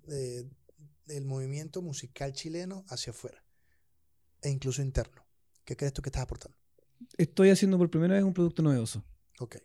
eh, 0.08 0.48
del 1.06 1.24
movimiento 1.26 1.82
musical 1.82 2.32
chileno 2.32 2.84
hacia 2.88 3.10
afuera? 3.10 3.44
E 4.42 4.48
incluso 4.48 4.80
interno. 4.80 5.22
¿Qué 5.64 5.76
crees 5.76 5.92
tú 5.92 6.00
que 6.00 6.08
estás 6.08 6.22
aportando? 6.22 6.56
Estoy 7.18 7.50
haciendo 7.50 7.76
por 7.76 7.90
primera 7.90 8.14
vez 8.14 8.24
un 8.24 8.32
producto 8.32 8.62
novedoso. 8.62 9.04
Ok. 9.38 9.56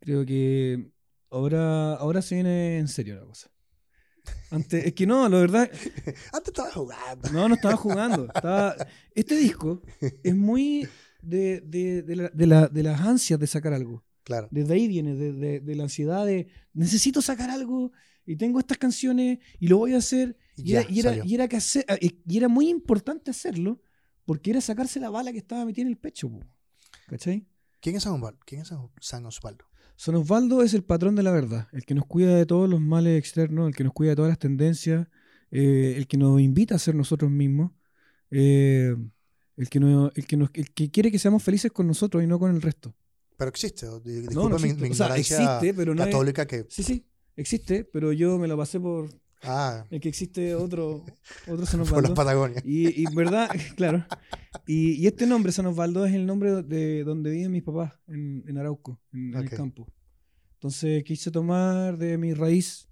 Creo 0.00 0.24
que 0.26 0.90
ahora, 1.30 1.94
ahora 1.94 2.22
se 2.22 2.36
viene 2.36 2.78
en 2.78 2.88
serio 2.88 3.14
la 3.16 3.24
cosa. 3.24 3.50
Antes, 4.50 4.84
es 4.86 4.94
que 4.94 5.06
no, 5.06 5.28
la 5.28 5.38
verdad, 5.38 5.70
Antes 6.32 6.48
estaba 6.48 6.70
jugando. 6.72 7.30
no, 7.32 7.48
no 7.48 7.54
estaba 7.54 7.76
jugando. 7.76 8.26
estaba- 8.26 8.76
Este 9.14 9.36
disco 9.36 9.82
es 10.22 10.34
muy 10.36 10.88
de, 11.22 11.60
de- 11.60 12.02
de 12.02 12.16
la- 12.16 12.28
de 12.30 12.46
la- 12.46 12.68
de 12.68 12.82
las 12.82 13.00
ansias 13.00 13.38
de 13.38 13.46
sacar 13.46 13.72
algo. 13.72 14.04
Claro. 14.24 14.48
Desde 14.50 14.74
ahí 14.74 14.86
viene, 14.88 15.14
de, 15.14 15.74
la 15.74 15.82
ansiedad 15.84 16.26
de 16.26 16.48
necesito 16.74 17.20
sacar 17.22 17.50
algo 17.50 17.92
y 18.26 18.36
tengo 18.36 18.58
estas 18.60 18.78
canciones 18.78 19.38
y 19.58 19.68
lo 19.68 19.78
voy 19.78 19.94
a 19.94 19.98
hacer. 19.98 20.36
Y 20.56 20.72
era, 20.74 20.90
y 20.90 21.00
era- 21.00 21.24
y 21.24 21.34
era 21.34 21.48
que 21.48 21.56
hacer- 21.56 21.84
ah, 21.88 21.96
y- 22.00 22.20
y 22.26 22.36
era 22.36 22.48
muy 22.48 22.68
importante 22.68 23.30
hacerlo 23.30 23.80
porque 24.24 24.50
era 24.50 24.60
sacarse 24.60 25.00
la 25.00 25.10
bala 25.10 25.32
que 25.32 25.38
estaba 25.38 25.64
metida 25.64 25.82
en 25.82 25.88
el 25.88 25.96
pecho. 25.98 26.28
po. 26.30 26.40
¿Cachai? 27.08 27.46
¿Quién 27.80 27.96
es 27.96 28.02
San 28.02 28.12
Osvaldo? 28.12 28.38
¿Quién 28.44 28.60
es 28.60 28.72
San 29.00 29.24
Osvaldo? 29.26 29.64
San 30.00 30.14
Osvaldo 30.14 30.62
es 30.62 30.72
el 30.72 30.82
patrón 30.82 31.14
de 31.14 31.22
la 31.22 31.30
verdad, 31.30 31.68
el 31.72 31.84
que 31.84 31.94
nos 31.94 32.06
cuida 32.06 32.34
de 32.34 32.46
todos 32.46 32.70
los 32.70 32.80
males 32.80 33.18
externos, 33.18 33.68
el 33.68 33.74
que 33.76 33.84
nos 33.84 33.92
cuida 33.92 34.12
de 34.12 34.16
todas 34.16 34.30
las 34.30 34.38
tendencias, 34.38 35.06
eh, 35.50 35.92
el 35.98 36.06
que 36.06 36.16
nos 36.16 36.40
invita 36.40 36.74
a 36.74 36.78
ser 36.78 36.94
nosotros 36.94 37.30
mismos, 37.30 37.72
eh, 38.30 38.96
el, 39.58 39.68
que 39.68 39.78
no- 39.78 40.10
el, 40.14 40.26
que 40.26 40.38
nos- 40.38 40.48
el 40.54 40.70
que 40.70 40.90
quiere 40.90 41.10
que 41.12 41.18
seamos 41.18 41.42
felices 41.42 41.70
con 41.70 41.86
nosotros 41.86 42.24
y 42.24 42.26
no 42.26 42.38
con 42.38 42.50
el 42.54 42.62
resto. 42.62 42.94
Pero 43.36 43.50
existe. 43.50 43.86
o- 43.88 44.00
di- 44.00 44.12
No, 44.14 44.20
Disculpa 44.22 44.48
no 44.48 44.56
mi, 44.58 44.64
existe. 44.70 44.82
mi 44.84 44.90
O 44.90 44.94
sea, 44.94 45.06
ignorancia 45.08 45.36
existe, 45.36 45.74
pero 45.74 45.94
no 45.94 46.02
es- 46.02 46.08
católica 46.08 46.46
que... 46.46 46.64
Sí, 46.70 46.82
sí, 46.82 47.04
existe, 47.36 47.84
pero 47.84 48.10
yo 48.14 48.38
me 48.38 48.48
lo 48.48 48.56
pasé 48.56 48.80
por 48.80 49.10
Ah, 49.42 49.86
el 49.90 50.00
que 50.00 50.08
existe 50.08 50.54
otro, 50.54 51.04
otro 51.46 51.64
San 51.64 51.80
por 51.80 51.88
Osvaldo. 51.88 52.14
Patagonia. 52.14 52.60
Y, 52.64 53.02
y 53.02 53.06
en 53.06 53.14
verdad, 53.14 53.48
claro. 53.76 54.04
Y, 54.66 54.92
y 54.92 55.06
este 55.06 55.26
nombre, 55.26 55.52
San 55.52 55.66
Osvaldo, 55.66 56.04
es 56.04 56.14
el 56.14 56.26
nombre 56.26 56.62
de 56.62 57.04
donde 57.04 57.30
viven 57.30 57.52
mis 57.52 57.62
papás, 57.62 57.94
en, 58.06 58.44
en 58.46 58.58
Arauco, 58.58 59.00
en, 59.12 59.34
el 59.34 59.48
campo. 59.48 59.86
Entonces 60.54 61.02
quise 61.04 61.30
tomar 61.30 61.96
de 61.96 62.18
mi 62.18 62.34
raíz 62.34 62.88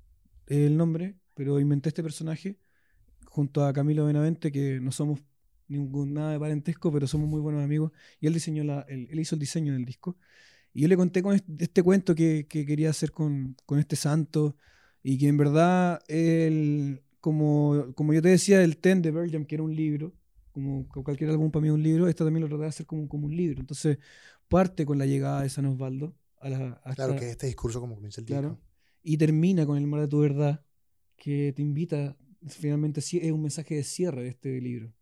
el 0.46 0.76
nombre, 0.76 1.16
pero 1.34 1.60
inventé 1.60 1.90
este 1.90 2.02
personaje 2.02 2.58
junto 3.26 3.64
a 3.64 3.72
Camilo 3.72 4.06
Benavente, 4.06 4.50
que 4.50 4.80
no 4.80 4.90
somos 4.90 5.20
ningún 5.68 6.14
nada 6.14 6.32
de 6.32 6.40
parentesco, 6.40 6.90
pero 6.90 7.06
somos 7.06 7.28
muy 7.28 7.40
buenos 7.40 7.62
amigos. 7.62 7.92
Y 8.20 8.26
él 8.26 8.32
diseñó 8.32 8.64
la, 8.64 8.86
él, 8.88 9.06
él 9.10 9.20
hizo 9.20 9.34
el 9.34 9.40
diseño 9.40 9.74
del 9.74 9.84
disco. 9.84 10.16
Y 10.72 10.82
yo 10.82 10.88
le 10.88 10.96
conté 10.96 11.22
con 11.22 11.34
este, 11.34 11.52
este 11.58 11.82
cuento 11.82 12.14
que, 12.14 12.46
que 12.48 12.64
quería 12.64 12.90
hacer 12.90 13.12
con, 13.12 13.56
con 13.66 13.78
este 13.78 13.96
santo. 13.96 14.56
Y 15.10 15.16
que 15.16 15.26
en 15.26 15.38
verdad, 15.38 16.02
él, 16.06 17.00
como, 17.18 17.94
como 17.94 18.12
yo 18.12 18.20
te 18.20 18.28
decía, 18.28 18.62
el 18.62 18.76
Ten 18.76 19.00
de 19.00 19.10
Bergam, 19.10 19.46
que 19.46 19.54
era 19.54 19.64
un 19.64 19.74
libro, 19.74 20.12
como 20.52 20.86
cualquier 20.86 21.30
álbum 21.30 21.50
para 21.50 21.62
mí 21.62 21.68
es 21.68 21.74
un 21.74 21.82
libro, 21.82 22.08
esto 22.08 22.24
también 22.26 22.42
lo 22.42 22.48
traté 22.48 22.64
de 22.64 22.68
hacer 22.68 22.84
como, 22.84 23.08
como 23.08 23.24
un 23.24 23.34
libro. 23.34 23.58
Entonces, 23.58 23.96
parte 24.48 24.84
con 24.84 24.98
la 24.98 25.06
llegada 25.06 25.40
de 25.44 25.48
San 25.48 25.64
Osvaldo 25.64 26.14
a 26.36 26.50
la, 26.50 26.82
a 26.84 26.94
Claro 26.94 27.14
esta- 27.14 27.24
que 27.24 27.30
este 27.30 27.46
discurso 27.46 27.80
como 27.80 27.94
comienza 27.94 28.20
el 28.20 28.26
disco. 28.26 28.38
Claro. 28.38 28.60
Y 29.02 29.16
termina 29.16 29.64
con 29.64 29.78
el 29.78 29.86
mar 29.86 30.02
de 30.02 30.08
tu 30.08 30.20
verdad, 30.20 30.62
que 31.16 31.54
te 31.56 31.62
invita, 31.62 32.14
finalmente 32.46 33.00
es 33.00 33.32
un 33.32 33.40
mensaje 33.40 33.76
de 33.76 33.84
cierre 33.84 34.24
de 34.24 34.28
este 34.28 34.60
libro. 34.60 34.92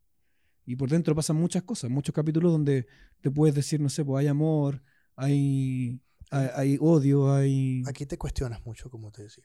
Y 0.66 0.76
por 0.76 0.88
dentro 0.88 1.16
pasan 1.16 1.34
muchas 1.34 1.64
cosas, 1.64 1.90
muchos 1.90 2.14
capítulos 2.14 2.52
donde 2.52 2.86
te 3.22 3.32
puedes 3.32 3.56
decir, 3.56 3.80
no 3.80 3.88
sé, 3.88 4.04
pues 4.04 4.20
hay 4.20 4.28
amor, 4.28 4.84
hay, 5.16 6.00
hay, 6.30 6.48
hay 6.54 6.78
odio, 6.80 7.34
hay... 7.34 7.82
Aquí 7.88 8.06
te 8.06 8.16
cuestionas 8.16 8.64
mucho, 8.64 8.88
como 8.88 9.10
te 9.10 9.24
decía. 9.24 9.44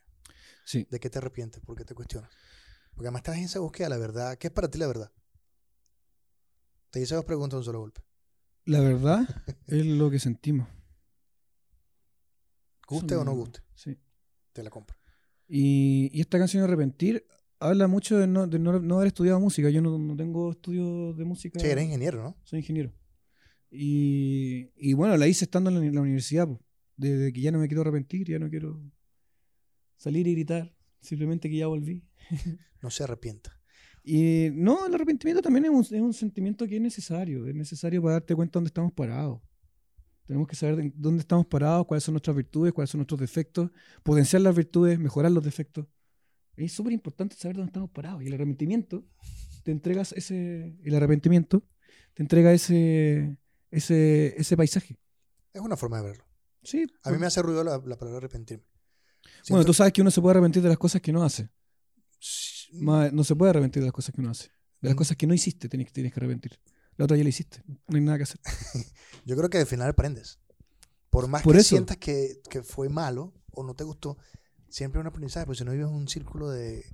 Sí. 0.65 0.87
¿De 0.89 0.99
qué 0.99 1.09
te 1.09 1.17
arrepientes? 1.17 1.61
¿Por 1.63 1.75
qué 1.75 1.83
te 1.85 1.93
cuestionas? 1.95 2.29
Porque 2.93 3.07
además 3.07 3.21
estás 3.21 3.37
en 3.37 3.43
esa 3.45 3.59
búsqueda 3.59 3.87
de 3.87 3.89
la 3.91 3.97
verdad. 3.97 4.37
¿Qué 4.37 4.47
es 4.47 4.53
para 4.53 4.69
ti 4.69 4.77
la 4.77 4.87
verdad? 4.87 5.11
Te 6.91 7.01
hice 7.01 7.15
dos 7.15 7.25
preguntas 7.25 7.55
de 7.55 7.57
un 7.59 7.63
solo 7.65 7.79
golpe. 7.79 8.01
La 8.65 8.79
verdad 8.81 9.27
es 9.67 9.85
lo 9.85 10.09
que 10.11 10.19
sentimos. 10.19 10.67
Guste 12.87 13.13
Eso 13.13 13.21
o 13.21 13.25
no 13.25 13.33
guste, 13.33 13.61
Sí. 13.75 13.97
te 14.53 14.63
la 14.63 14.69
compro. 14.69 14.97
Y, 15.47 16.09
y 16.13 16.21
esta 16.21 16.37
canción 16.37 16.63
Arrepentir 16.63 17.25
habla 17.59 17.87
mucho 17.87 18.17
de 18.17 18.27
no, 18.27 18.47
de 18.47 18.59
no, 18.59 18.79
no 18.79 18.95
haber 18.95 19.07
estudiado 19.07 19.39
música. 19.39 19.69
Yo 19.69 19.81
no, 19.81 19.97
no 19.97 20.15
tengo 20.15 20.51
estudios 20.51 21.15
de 21.17 21.23
música. 21.25 21.59
Sí, 21.59 21.67
eres 21.67 21.85
ingeniero, 21.85 22.21
¿no? 22.21 22.37
Soy 22.43 22.59
ingeniero. 22.59 22.93
Y, 23.69 24.69
y 24.75 24.93
bueno, 24.93 25.15
la 25.15 25.27
hice 25.27 25.45
estando 25.45 25.69
en 25.69 25.79
la, 25.79 25.85
en 25.85 25.95
la 25.95 26.01
universidad, 26.01 26.47
po. 26.47 26.59
desde 26.97 27.31
que 27.31 27.39
ya 27.41 27.51
no 27.51 27.59
me 27.59 27.67
quiero 27.67 27.81
arrepentir, 27.81 28.27
ya 28.27 28.39
no 28.39 28.49
quiero 28.49 28.81
salir 30.01 30.25
y 30.25 30.33
gritar, 30.33 30.75
simplemente 30.99 31.47
que 31.49 31.57
ya 31.57 31.67
volví. 31.67 32.03
No 32.81 32.89
se 32.89 33.03
arrepienta. 33.03 33.55
Y 34.03 34.47
no, 34.53 34.87
el 34.87 34.95
arrepentimiento 34.95 35.43
también 35.43 35.65
es 35.65 35.69
un, 35.69 35.81
es 35.81 36.01
un 36.01 36.13
sentimiento 36.13 36.65
que 36.65 36.77
es 36.77 36.81
necesario, 36.81 37.45
es 37.45 37.53
necesario 37.53 38.01
para 38.01 38.13
darte 38.13 38.33
cuenta 38.33 38.57
dónde 38.57 38.69
estamos 38.69 38.91
parados. 38.91 39.39
Tenemos 40.25 40.47
que 40.47 40.55
saber 40.55 40.91
dónde 40.95 41.21
estamos 41.21 41.45
parados, 41.45 41.85
cuáles 41.85 42.03
son 42.03 42.13
nuestras 42.13 42.35
virtudes, 42.35 42.73
cuáles 42.73 42.89
son 42.89 42.97
nuestros 42.97 43.19
defectos, 43.19 43.69
potenciar 44.01 44.41
las 44.41 44.55
virtudes, 44.55 44.97
mejorar 44.97 45.31
los 45.31 45.43
defectos. 45.43 45.85
Es 46.55 46.71
súper 46.71 46.93
importante 46.93 47.35
saber 47.35 47.57
dónde 47.57 47.69
estamos 47.69 47.91
parados. 47.91 48.23
Y 48.23 48.27
el 48.27 48.33
arrepentimiento 48.33 49.05
te 49.63 49.69
entregas 49.69 50.11
ese, 50.13 50.75
el 50.83 50.95
arrepentimiento 50.95 51.63
te 52.15 52.23
entrega 52.23 52.51
ese, 52.51 53.37
ese, 53.69 54.33
ese 54.41 54.57
paisaje. 54.57 54.97
Es 55.53 55.61
una 55.61 55.77
forma 55.77 55.97
de 55.97 56.03
verlo. 56.03 56.25
Sí. 56.63 56.87
A 57.03 57.11
mí 57.11 57.19
me 57.19 57.27
hace 57.27 57.43
ruido 57.43 57.63
la, 57.63 57.77
la 57.77 57.95
palabra 57.95 58.17
arrepentirme. 58.17 58.70
Bueno, 59.49 59.65
tú 59.65 59.73
sabes 59.73 59.93
que 59.93 60.01
uno 60.01 60.11
se 60.11 60.21
puede 60.21 60.31
arrepentir 60.33 60.61
de 60.61 60.69
las 60.69 60.77
cosas 60.77 61.01
que 61.01 61.11
no 61.11 61.23
hace. 61.23 61.49
No 62.71 63.23
se 63.23 63.35
puede 63.35 63.49
arrepentir 63.51 63.81
de 63.81 63.87
las 63.87 63.93
cosas 63.93 64.13
que 64.15 64.21
uno 64.21 64.29
hace. 64.31 64.49
De 64.81 64.89
las 64.89 64.95
Mm. 64.95 64.97
cosas 64.97 65.17
que 65.17 65.27
no 65.27 65.33
hiciste, 65.33 65.69
tienes, 65.69 65.91
tienes 65.91 66.13
que 66.13 66.19
arrepentir. 66.19 66.59
La 66.97 67.05
otra 67.05 67.17
ya 67.17 67.23
la 67.23 67.29
hiciste. 67.29 67.63
No 67.87 67.95
hay 67.97 68.01
nada 68.01 68.17
que 68.17 68.23
hacer. 68.23 68.39
Yo 69.25 69.35
creo 69.35 69.49
que 69.49 69.57
al 69.59 69.65
final 69.67 69.89
aprendes. 69.89 70.39
Por 71.09 71.27
más 71.27 71.43
Por 71.43 71.53
que 71.55 71.61
eso. 71.61 71.69
sientas 71.69 71.97
que, 71.97 72.41
que 72.49 72.63
fue 72.63 72.89
malo 72.89 73.33
o 73.51 73.63
no 73.63 73.73
te 73.75 73.83
gustó, 73.83 74.17
siempre 74.69 74.99
hay 74.99 75.01
un 75.01 75.07
aprendizaje, 75.07 75.45
porque 75.45 75.59
si 75.59 75.65
no 75.65 75.71
vives 75.71 75.87
en 75.87 75.93
un 75.93 76.07
círculo 76.07 76.49
de... 76.49 76.85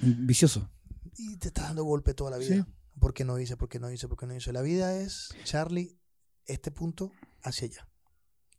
Vicioso. 0.00 0.70
Y 1.16 1.36
te 1.38 1.48
estás 1.48 1.64
dando 1.64 1.82
golpe 1.84 2.14
toda 2.14 2.30
la 2.30 2.38
vida. 2.38 2.54
Sí. 2.54 2.64
¿Por 3.00 3.12
qué 3.14 3.24
no 3.24 3.38
hice? 3.38 3.56
¿Por 3.56 3.68
qué 3.68 3.80
no 3.80 3.90
hice? 3.90 4.06
¿Por 4.08 4.16
qué 4.16 4.26
no 4.26 4.34
hice? 4.36 4.52
La 4.52 4.62
vida 4.62 4.96
es, 5.00 5.30
Charlie, 5.44 5.98
este 6.46 6.70
punto 6.70 7.10
hacia 7.42 7.66
allá. 7.66 7.88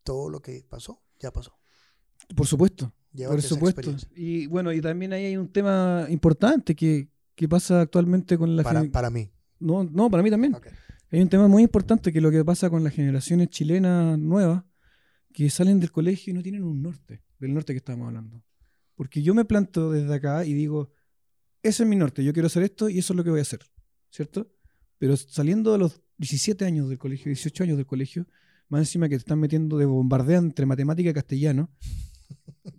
Todo 0.04 0.30
lo 0.30 0.42
que 0.42 0.66
pasó, 0.70 1.02
ya 1.20 1.32
pasó. 1.32 1.58
Por 2.36 2.46
supuesto. 2.48 2.94
Por 3.16 3.42
supuesto. 3.42 3.96
Y 4.16 4.48
bueno, 4.48 4.72
y 4.72 4.82
también 4.82 5.14
ahí 5.14 5.26
hay 5.26 5.38
un 5.38 5.52
tema 5.52 6.06
importante 6.10 6.76
que, 6.76 7.10
que 7.36 7.50
pasa 7.50 7.82
actualmente 7.82 8.38
con 8.38 8.56
la 8.56 8.64
Para, 8.64 8.84
para 8.86 9.10
mí. 9.10 9.32
No, 9.60 9.84
no, 9.84 10.10
para 10.10 10.24
mí 10.24 10.30
también. 10.30 10.56
Hay 11.12 11.22
un 11.22 11.30
tema 11.30 11.48
muy 11.48 11.64
importante 11.64 12.12
que 12.12 12.20
es 12.20 12.24
lo 12.24 12.32
que 12.32 12.46
pasa 12.46 12.70
con 12.70 12.84
las 12.84 12.94
generaciones 12.94 13.50
chilenas 13.50 14.18
nuevas 14.18 14.64
que 15.34 15.50
salen 15.50 15.80
del 15.80 15.92
colegio 15.92 16.32
y 16.32 16.34
no 16.34 16.44
tienen 16.44 16.64
un 16.64 16.82
norte, 16.82 17.24
del 17.40 17.54
norte 17.54 17.74
que 17.74 17.78
estábamos 17.78 18.08
hablando. 18.08 18.44
Porque 18.96 19.22
yo 19.22 19.34
me 19.34 19.46
planto 19.46 19.92
desde 19.92 20.14
acá 20.14 20.46
y 20.46 20.54
digo, 20.54 20.92
ese 21.64 21.84
es 21.84 21.90
mi 21.90 21.96
norte, 21.96 22.24
yo 22.24 22.34
quiero 22.34 22.48
hacer 22.48 22.64
esto 22.64 22.90
y 22.90 23.00
eso 23.00 23.14
es 23.14 23.18
lo 23.18 23.24
que 23.24 23.30
voy 23.30 23.40
a 23.40 23.44
hacer, 23.44 23.62
¿cierto? 24.10 24.52
Pero 24.98 25.16
saliendo 25.18 25.72
de 25.72 25.78
los 25.78 26.02
17 26.18 26.66
años 26.66 26.90
del 26.90 26.98
colegio, 26.98 27.26
18 27.26 27.64
años 27.64 27.78
del 27.78 27.86
colegio, 27.86 28.28
más 28.68 28.82
encima 28.82 29.08
que 29.08 29.16
te 29.16 29.20
están 29.20 29.40
metiendo 29.40 29.78
de 29.78 29.86
bombardea 29.86 30.38
entre 30.38 30.66
matemática 30.66 31.10
y 31.10 31.14
castellano, 31.14 31.72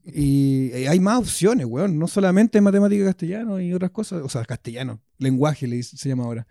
y 0.05 0.71
eh, 0.73 0.89
hay 0.89 1.01
más 1.01 1.19
opciones, 1.19 1.67
weón, 1.67 1.99
no 1.99 2.07
solamente 2.07 2.61
matemática 2.61 3.03
y 3.03 3.07
castellano 3.07 3.61
y 3.61 3.73
otras 3.73 3.91
cosas, 3.91 4.23
o 4.23 4.29
sea, 4.29 4.45
castellano, 4.45 5.01
lenguaje 5.19 5.67
le 5.67 5.77
dice- 5.77 5.97
se 5.97 6.09
llama 6.09 6.25
ahora. 6.25 6.47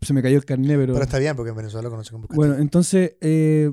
Se 0.00 0.14
me 0.14 0.22
cayó 0.22 0.38
el 0.38 0.44
carné, 0.46 0.76
pero... 0.76 0.94
Pero 0.94 1.04
está 1.04 1.18
bien, 1.18 1.36
porque 1.36 1.50
en 1.50 1.56
Venezuela 1.56 1.82
lo 1.84 1.90
conocen 1.90 2.12
como 2.12 2.26
Bueno, 2.34 2.56
entonces, 2.56 3.16
eh, 3.20 3.70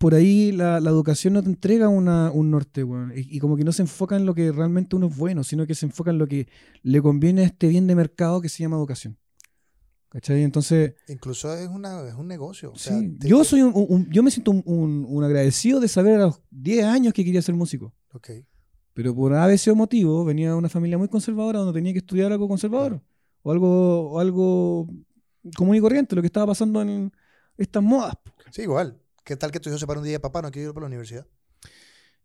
por 0.00 0.14
ahí 0.14 0.50
la, 0.50 0.80
la 0.80 0.90
educación 0.90 1.34
no 1.34 1.42
te 1.44 1.48
entrega 1.48 1.88
una, 1.88 2.32
un 2.32 2.50
norte, 2.50 2.82
weón. 2.82 3.12
Y, 3.16 3.36
y 3.36 3.38
como 3.38 3.56
que 3.56 3.62
no 3.62 3.70
se 3.70 3.82
enfoca 3.82 4.16
en 4.16 4.26
lo 4.26 4.34
que 4.34 4.50
realmente 4.50 4.96
uno 4.96 5.06
es 5.06 5.16
bueno, 5.16 5.44
sino 5.44 5.66
que 5.68 5.76
se 5.76 5.86
enfoca 5.86 6.10
en 6.10 6.18
lo 6.18 6.26
que 6.26 6.48
le 6.82 7.00
conviene 7.00 7.42
a 7.42 7.44
este 7.44 7.68
bien 7.68 7.86
de 7.86 7.94
mercado 7.94 8.40
que 8.40 8.48
se 8.48 8.62
llama 8.64 8.76
educación. 8.76 9.16
¿Cachai? 10.10 10.42
Entonces, 10.42 10.94
Incluso 11.08 11.54
es, 11.54 11.68
una, 11.68 12.06
es 12.08 12.14
un 12.14 12.26
negocio. 12.26 12.72
o 12.72 12.76
sea, 12.76 12.98
sí, 12.98 13.16
te- 13.18 13.28
yo 13.28 13.44
soy 13.44 13.62
un, 13.62 13.72
un- 13.74 14.10
yo 14.10 14.22
me 14.22 14.30
siento 14.30 14.50
un, 14.50 15.24
agradecido 15.24 15.78
de 15.80 15.86
saber 15.88 16.16
a 16.16 16.26
los 16.26 16.40
10 16.50 16.84
años 16.84 17.14
que 17.14 17.24
quería 17.24 17.40
ser 17.42 17.54
músico. 17.54 17.94
Ok. 18.12 18.30
Pero 18.92 19.14
por 19.14 19.32
ABC 19.32 19.68
o 19.70 19.76
motivo 19.76 20.24
venía 20.24 20.48
de 20.50 20.54
una 20.56 20.68
familia 20.68 20.98
muy 20.98 21.06
conservadora 21.08 21.60
donde 21.60 21.72
tenía 21.78 21.92
que 21.92 22.00
estudiar 22.00 22.32
algo 22.32 22.48
conservador. 22.48 23.00
O 23.42 23.52
algo, 23.52 24.10
o 24.10 24.18
algo 24.18 24.88
común 25.56 25.76
y 25.76 25.80
corriente, 25.80 26.16
lo 26.16 26.22
que 26.22 26.26
estaba 26.26 26.48
pasando 26.48 26.82
en 26.82 27.12
estas 27.56 27.82
modas. 27.82 28.14
Sí, 28.50 28.62
igual. 28.62 29.00
¿Qué 29.24 29.36
tal 29.36 29.52
que 29.52 29.60
tu 29.60 29.68
hijo 29.68 29.78
se 29.78 29.86
para 29.86 30.00
un 30.00 30.06
día 30.06 30.20
papá, 30.20 30.42
no 30.42 30.50
quiero 30.50 30.70
ir 30.70 30.74
para 30.74 30.84
la 30.84 30.88
universidad? 30.88 31.24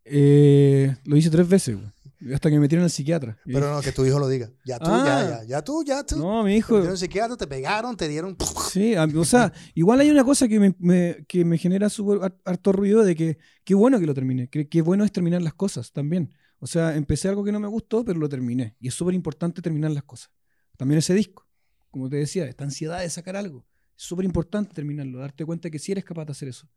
Eh, 0.04 0.96
lo 1.04 1.18
hice 1.18 1.30
tres 1.30 1.48
veces, 1.48 1.76
güey, 1.76 1.88
hasta 2.34 2.50
que 2.50 2.56
me 2.56 2.62
metieron 2.62 2.84
al 2.84 2.90
psiquiatra. 2.90 3.38
Pero 3.46 3.72
no, 3.74 3.82
que 3.82 3.92
tu 3.92 4.06
hijo 4.06 4.18
lo 4.20 4.28
diga. 4.28 4.50
Ya 4.66 4.80
tú, 4.80 4.86
Ah. 4.90 5.04
ya, 5.06 5.30
ya. 5.42 5.44
Ya 5.48 5.62
tú, 5.64 5.84
ya 5.86 6.04
tú. 6.06 6.18
no, 6.18 6.44
mi 6.44 6.52
Te 6.52 6.58
hijo. 6.58 6.74
metieron 6.74 6.92
al 6.94 6.98
psiquiatra, 6.98 7.38
te 7.38 7.48
pegaron, 7.48 7.96
te 7.98 8.08
dieron... 8.08 8.36
Sí, 8.72 8.96
a 8.96 9.04
o 9.06 9.26
sea, 9.26 9.54
igual 9.74 10.00
hay 10.00 10.10
una 10.10 10.24
cosa 10.24 10.48
que 10.48 10.60
me, 10.60 10.76
me- 10.80 11.26
que 11.28 11.46
me 11.46 11.58
genera 11.58 11.90
súper 11.90 12.20
har- 12.24 12.38
harto 12.46 12.72
ruido 12.72 13.04
de 13.04 13.16
que 13.16 13.38
qué 13.64 13.76
bueno 13.76 14.00
que 14.00 14.06
lo 14.06 14.14
terminé, 14.14 14.50
que 14.50 14.68
qué 14.68 14.82
bueno 14.82 15.04
es 15.04 15.12
terminar 15.12 15.42
las 15.42 15.54
cosas 15.54 15.92
también. 15.92 16.34
O 16.60 16.68
sea, 16.68 16.96
empecé 16.96 17.28
algo 17.30 17.44
que 17.44 17.52
no 17.52 17.60
me 17.60 17.68
gustó, 17.68 18.04
pero 18.06 18.20
lo 18.20 18.30
terminé. 18.30 18.76
Y 18.80 18.88
es 18.88 18.94
súper 18.94 19.14
importante 19.14 19.62
terminar 19.62 19.92
las 19.92 20.04
cosas. 20.04 20.32
También 20.78 21.00
ese 21.00 21.14
disco, 21.14 21.48
como 21.92 22.10
te 22.10 22.16
decía, 22.18 22.46
esta 22.46 22.64
ansiedad 22.64 23.00
de 23.02 23.10
sacar 23.10 23.36
algo. 23.36 23.66
Es 23.98 24.04
súper 24.04 24.26
importante 24.26 24.74
terminarlo, 24.74 25.20
darte 25.20 25.46
cuenta 25.46 25.70
que 25.70 25.80
sí 25.80 25.92
eres 25.92 26.04
capaz 26.04 26.26
de 26.26 26.32
hacer 26.32 26.48
eso. 26.50 26.68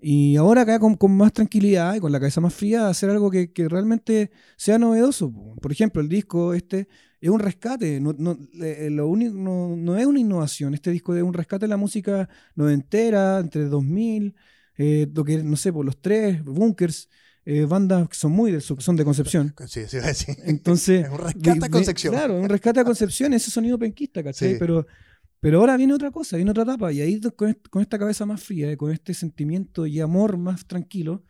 Y 0.00 0.36
ahora 0.36 0.62
acá 0.62 0.78
con, 0.78 0.96
con 0.96 1.16
más 1.16 1.32
tranquilidad 1.32 1.94
y 1.94 2.00
con 2.00 2.12
la 2.12 2.20
cabeza 2.20 2.40
más 2.40 2.52
fría, 2.54 2.88
hacer 2.88 3.08
algo 3.10 3.30
que, 3.30 3.52
que 3.52 3.68
realmente 3.68 4.30
sea 4.56 4.78
novedoso. 4.78 5.32
po. 5.32 5.56
Por 5.56 5.72
ejemplo, 5.72 6.02
el 6.02 6.08
disco 6.08 6.52
este 6.54 6.88
es 7.20 7.30
un 7.30 7.40
rescate, 7.40 8.00
no, 8.00 8.14
no, 8.18 8.36
eh, 8.62 8.88
lo 8.90 9.08
único, 9.08 9.34
no, 9.34 9.74
no 9.76 9.96
es 9.96 10.04
una 10.04 10.20
innovación. 10.20 10.74
Este 10.74 10.90
disco 10.90 11.14
es 11.16 11.22
un 11.22 11.32
rescate 11.32 11.64
de 11.64 11.68
la 11.68 11.78
música 11.78 12.28
noventera, 12.54 13.38
entre 13.38 13.64
2000, 13.64 14.34
eh, 14.76 15.06
lo 15.14 15.24
que, 15.24 15.42
no 15.42 15.56
sé, 15.56 15.72
por 15.72 15.86
los 15.86 16.00
tres, 16.02 16.44
Bunkers, 16.44 17.08
eh, 17.46 17.64
bandas 17.64 18.08
que 18.08 18.14
son 18.16 18.32
muy 18.32 18.50
de, 18.52 18.60
son 18.60 18.96
de 18.96 19.04
Concepción. 19.04 19.54
Sí, 19.68 19.82
sí, 19.86 19.98
decir. 19.98 20.36
Entonces, 20.44 21.06
Es 21.06 21.10
un 21.12 21.18
rescate 21.18 21.50
a 21.50 21.54
de- 21.54 21.60
de- 21.60 21.70
Concepción. 21.70 22.12
Claro, 22.14 22.38
un 22.38 22.48
rescate 22.48 22.80
a 22.80 22.84
Concepción, 22.84 23.32
ese 23.32 23.50
sonido 23.50 23.78
penquista, 23.78 24.22
¿cachai? 24.22 24.52
Sí. 24.52 24.56
Pero, 24.58 24.86
pero 25.44 25.58
ahora 25.60 25.76
viene 25.76 25.92
otra 25.94 26.10
cosa, 26.10 26.36
viene 26.36 26.50
otra 26.50 26.62
etapa, 26.64 26.90
y 26.92 27.00
ahí 27.00 27.20
con, 27.36 27.50
est- 27.50 27.68
con 27.68 27.82
esta 27.82 27.98
cabeza 27.98 28.24
más 28.26 28.42
fría, 28.42 28.70
eh, 28.70 28.76
con 28.76 28.90
este 28.90 29.12
sentimiento 29.14 29.86
y 29.86 30.00
amor 30.00 30.36
más 30.38 30.66
tranquilo, 30.66 31.24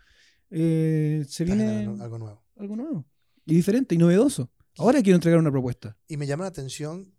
eh, 0.51 1.25
se 1.29 1.45
viene 1.45 1.85
algo 2.01 2.19
nuevo. 2.19 2.45
algo 2.57 2.77
nuevo, 2.77 3.07
y 3.45 3.55
diferente, 3.55 3.95
y 3.95 3.99
novedoso. 3.99 4.51
Ahora 4.79 5.03
quiero 5.03 5.17
entregar 5.17 5.39
una 5.41 5.51
propuesta. 5.51 5.97
Y 6.09 6.17
me 6.17 6.27
llama 6.27 6.45
la 6.45 6.49
atención 6.49 7.13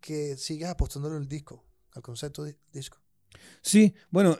que 0.00 0.36
sigas 0.36 0.70
apostándole 0.70 1.16
al 1.16 1.28
disco, 1.28 1.64
al 1.92 2.02
concepto 2.02 2.44
de 2.44 2.56
disco. 2.72 2.98
Sí, 3.62 3.94
bueno, 4.10 4.36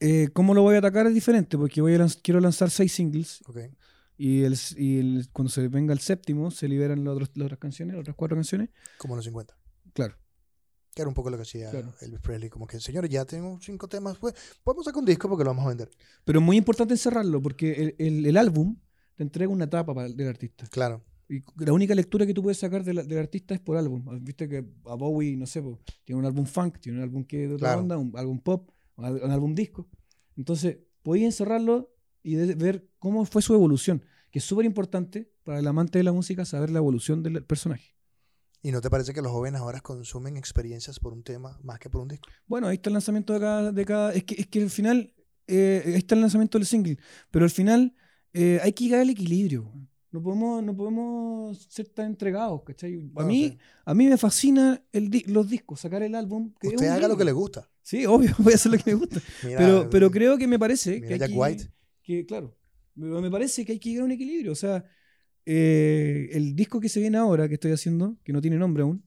eh, 0.00 0.28
cómo 0.32 0.54
lo 0.54 0.62
voy 0.62 0.74
a 0.76 0.78
atacar 0.78 1.06
es 1.06 1.14
diferente, 1.14 1.56
porque 1.58 1.80
voy 1.80 1.94
a 1.94 1.98
lanz- 1.98 2.20
quiero 2.22 2.40
lanzar 2.40 2.70
seis 2.70 2.92
singles, 2.92 3.40
Ok. 3.46 3.58
y, 4.16 4.42
el, 4.42 4.56
y 4.76 4.98
el- 4.98 5.28
cuando 5.32 5.50
se 5.50 5.66
venga 5.68 5.92
el 5.92 6.00
séptimo, 6.00 6.50
se 6.50 6.68
liberan 6.68 7.04
las 7.04 7.14
otras, 7.14 7.30
las 7.34 7.46
otras 7.46 7.58
canciones, 7.60 7.94
las 7.94 8.02
otras 8.02 8.16
cuatro 8.16 8.36
canciones. 8.36 8.70
Como 8.98 9.16
los 9.16 9.24
50. 9.24 9.56
Claro. 9.92 10.16
Que 10.98 11.02
era 11.02 11.08
un 11.08 11.14
poco 11.14 11.30
lo 11.30 11.36
que 11.36 11.42
hacía 11.44 11.70
Claro. 11.70 11.94
Elvis 12.00 12.18
Presley. 12.18 12.50
Como 12.50 12.66
que, 12.66 12.80
señores, 12.80 13.08
ya 13.08 13.24
tengo 13.24 13.56
cinco 13.60 13.86
temas. 13.86 14.18
Pues, 14.18 14.34
podemos 14.64 14.84
sacar 14.84 14.98
un 14.98 15.04
disco 15.06 15.28
porque 15.28 15.44
lo 15.44 15.50
vamos 15.50 15.64
a 15.66 15.68
vender. 15.68 15.88
Pero 16.24 16.40
es 16.40 16.44
muy 16.44 16.56
importante 16.56 16.94
encerrarlo, 16.94 17.40
porque 17.40 17.72
el, 17.72 17.94
el- 18.04 18.26
el 18.26 18.36
álbum 18.36 18.76
te 19.14 19.22
entrega 19.22 19.52
una 19.52 19.66
etapa 19.66 19.94
para- 19.94 20.08
del 20.08 20.26
artista. 20.26 20.66
Claro. 20.66 21.04
Y 21.28 21.44
la 21.64 21.72
única 21.72 21.94
lectura 21.94 22.26
que 22.26 22.34
tú 22.34 22.42
puedes 22.42 22.58
sacar 22.58 22.82
de 22.82 22.92
del 23.04 23.18
artista 23.18 23.54
es 23.54 23.60
por 23.60 23.76
álbum. 23.76 24.04
Viste 24.22 24.48
que 24.48 24.64
a 24.86 24.94
Bowie, 24.96 25.36
no 25.36 25.46
sé, 25.46 25.62
po, 25.62 25.78
tiene 26.04 26.18
un 26.18 26.26
álbum 26.26 26.46
funk, 26.46 26.78
tiene 26.80 26.98
un 26.98 27.04
álbum 27.04 27.22
que 27.24 27.46
de 27.46 27.54
otra 27.54 27.68
Claro. 27.68 27.80
onda, 27.82 27.96
un 27.98 28.12
álbum 28.16 28.40
pop, 28.40 28.70
un, 28.96 29.04
álbum 29.04 29.54
disco. 29.54 29.86
Entonces, 30.36 30.78
podéis 31.04 31.26
encerrarlo 31.26 31.94
y 32.24 32.34
de- 32.34 32.54
ver 32.56 32.88
cómo 32.98 33.24
fue 33.24 33.42
su 33.42 33.54
evolución, 33.54 34.02
que 34.32 34.40
es 34.40 34.44
súper 34.44 34.66
importante 34.66 35.30
para 35.44 35.60
el 35.60 35.66
amante 35.68 35.98
de 35.98 36.02
la 36.04 36.12
música 36.12 36.44
saber 36.44 36.70
la 36.70 36.78
evolución 36.78 37.22
del 37.22 37.44
personaje. 37.44 37.94
¿Y 38.62 38.72
no 38.72 38.80
te 38.80 38.90
parece 38.90 39.14
que 39.14 39.22
los 39.22 39.30
jóvenes 39.32 39.60
ahora 39.60 39.80
consumen 39.80 40.36
experiencias 40.36 40.98
por 40.98 41.12
un 41.12 41.22
tema 41.22 41.58
más 41.62 41.78
que 41.78 41.88
por 41.88 42.00
un 42.02 42.08
disco? 42.08 42.28
Bueno, 42.46 42.66
ahí 42.66 42.74
está 42.76 42.90
el 42.90 42.94
lanzamiento 42.94 43.32
de 43.32 43.40
cada. 43.40 43.72
De 43.72 43.84
cada 43.84 44.12
es, 44.14 44.24
que, 44.24 44.34
es 44.40 44.46
que 44.48 44.62
al 44.62 44.70
final. 44.70 45.14
eh, 45.46 45.82
ahí 45.86 45.94
está 45.94 46.14
el 46.14 46.20
lanzamiento 46.22 46.58
del 46.58 46.66
single. 46.66 46.98
Pero 47.30 47.44
al 47.44 47.50
final 47.50 47.94
eh, 48.32 48.58
hay 48.62 48.72
que 48.72 48.84
llegar 48.84 49.00
al 49.00 49.10
equilibrio. 49.10 49.72
No 50.10 50.22
podemos, 50.22 50.62
no 50.64 50.74
podemos 50.74 51.58
ser 51.68 51.86
tan 51.90 52.06
entregados, 52.06 52.62
¿cachai? 52.64 52.98
A, 53.16 53.24
mí, 53.24 53.48
sí. 53.50 53.58
a 53.84 53.94
mí 53.94 54.06
me 54.06 54.16
fascina 54.16 54.82
el 54.90 55.10
di- 55.10 55.24
los 55.26 55.48
discos, 55.48 55.80
sacar 55.80 56.02
el 56.02 56.14
álbum. 56.14 56.52
que 56.58 56.68
Usted 56.68 56.88
haga 56.88 57.08
lo 57.08 57.16
que 57.16 57.24
le 57.24 57.30
libro. 57.30 57.40
gusta. 57.40 57.70
Sí, 57.82 58.06
obvio, 58.06 58.34
voy 58.38 58.52
a 58.54 58.56
hacer 58.56 58.72
lo 58.72 58.78
que 58.78 58.90
me 58.90 58.94
gusta. 58.94 59.20
Mira, 59.44 59.58
pero, 59.58 59.90
pero 59.90 60.10
creo 60.10 60.38
que 60.38 60.46
me 60.46 60.58
parece 60.58 60.94
mira 60.96 61.06
que, 61.08 61.12
hay 61.14 61.20
Jack 61.20 61.30
que- 61.30 61.36
White. 61.36 61.72
que, 62.02 62.26
claro, 62.26 62.56
me 62.94 63.30
parece 63.30 63.64
que 63.66 63.72
hay 63.72 63.78
que 63.78 63.90
llegar 63.90 64.02
a 64.02 64.06
un 64.06 64.12
equilibrio. 64.12 64.52
O 64.52 64.56
sea, 64.56 64.82
eh, 65.50 66.28
el 66.32 66.54
disco 66.54 66.78
que 66.78 66.90
se 66.90 67.00
viene 67.00 67.16
ahora, 67.16 67.48
que 67.48 67.54
estoy 67.54 67.72
haciendo, 67.72 68.18
que 68.22 68.34
no 68.34 68.42
tiene 68.42 68.58
nombre 68.58 68.82
aún, 68.82 69.02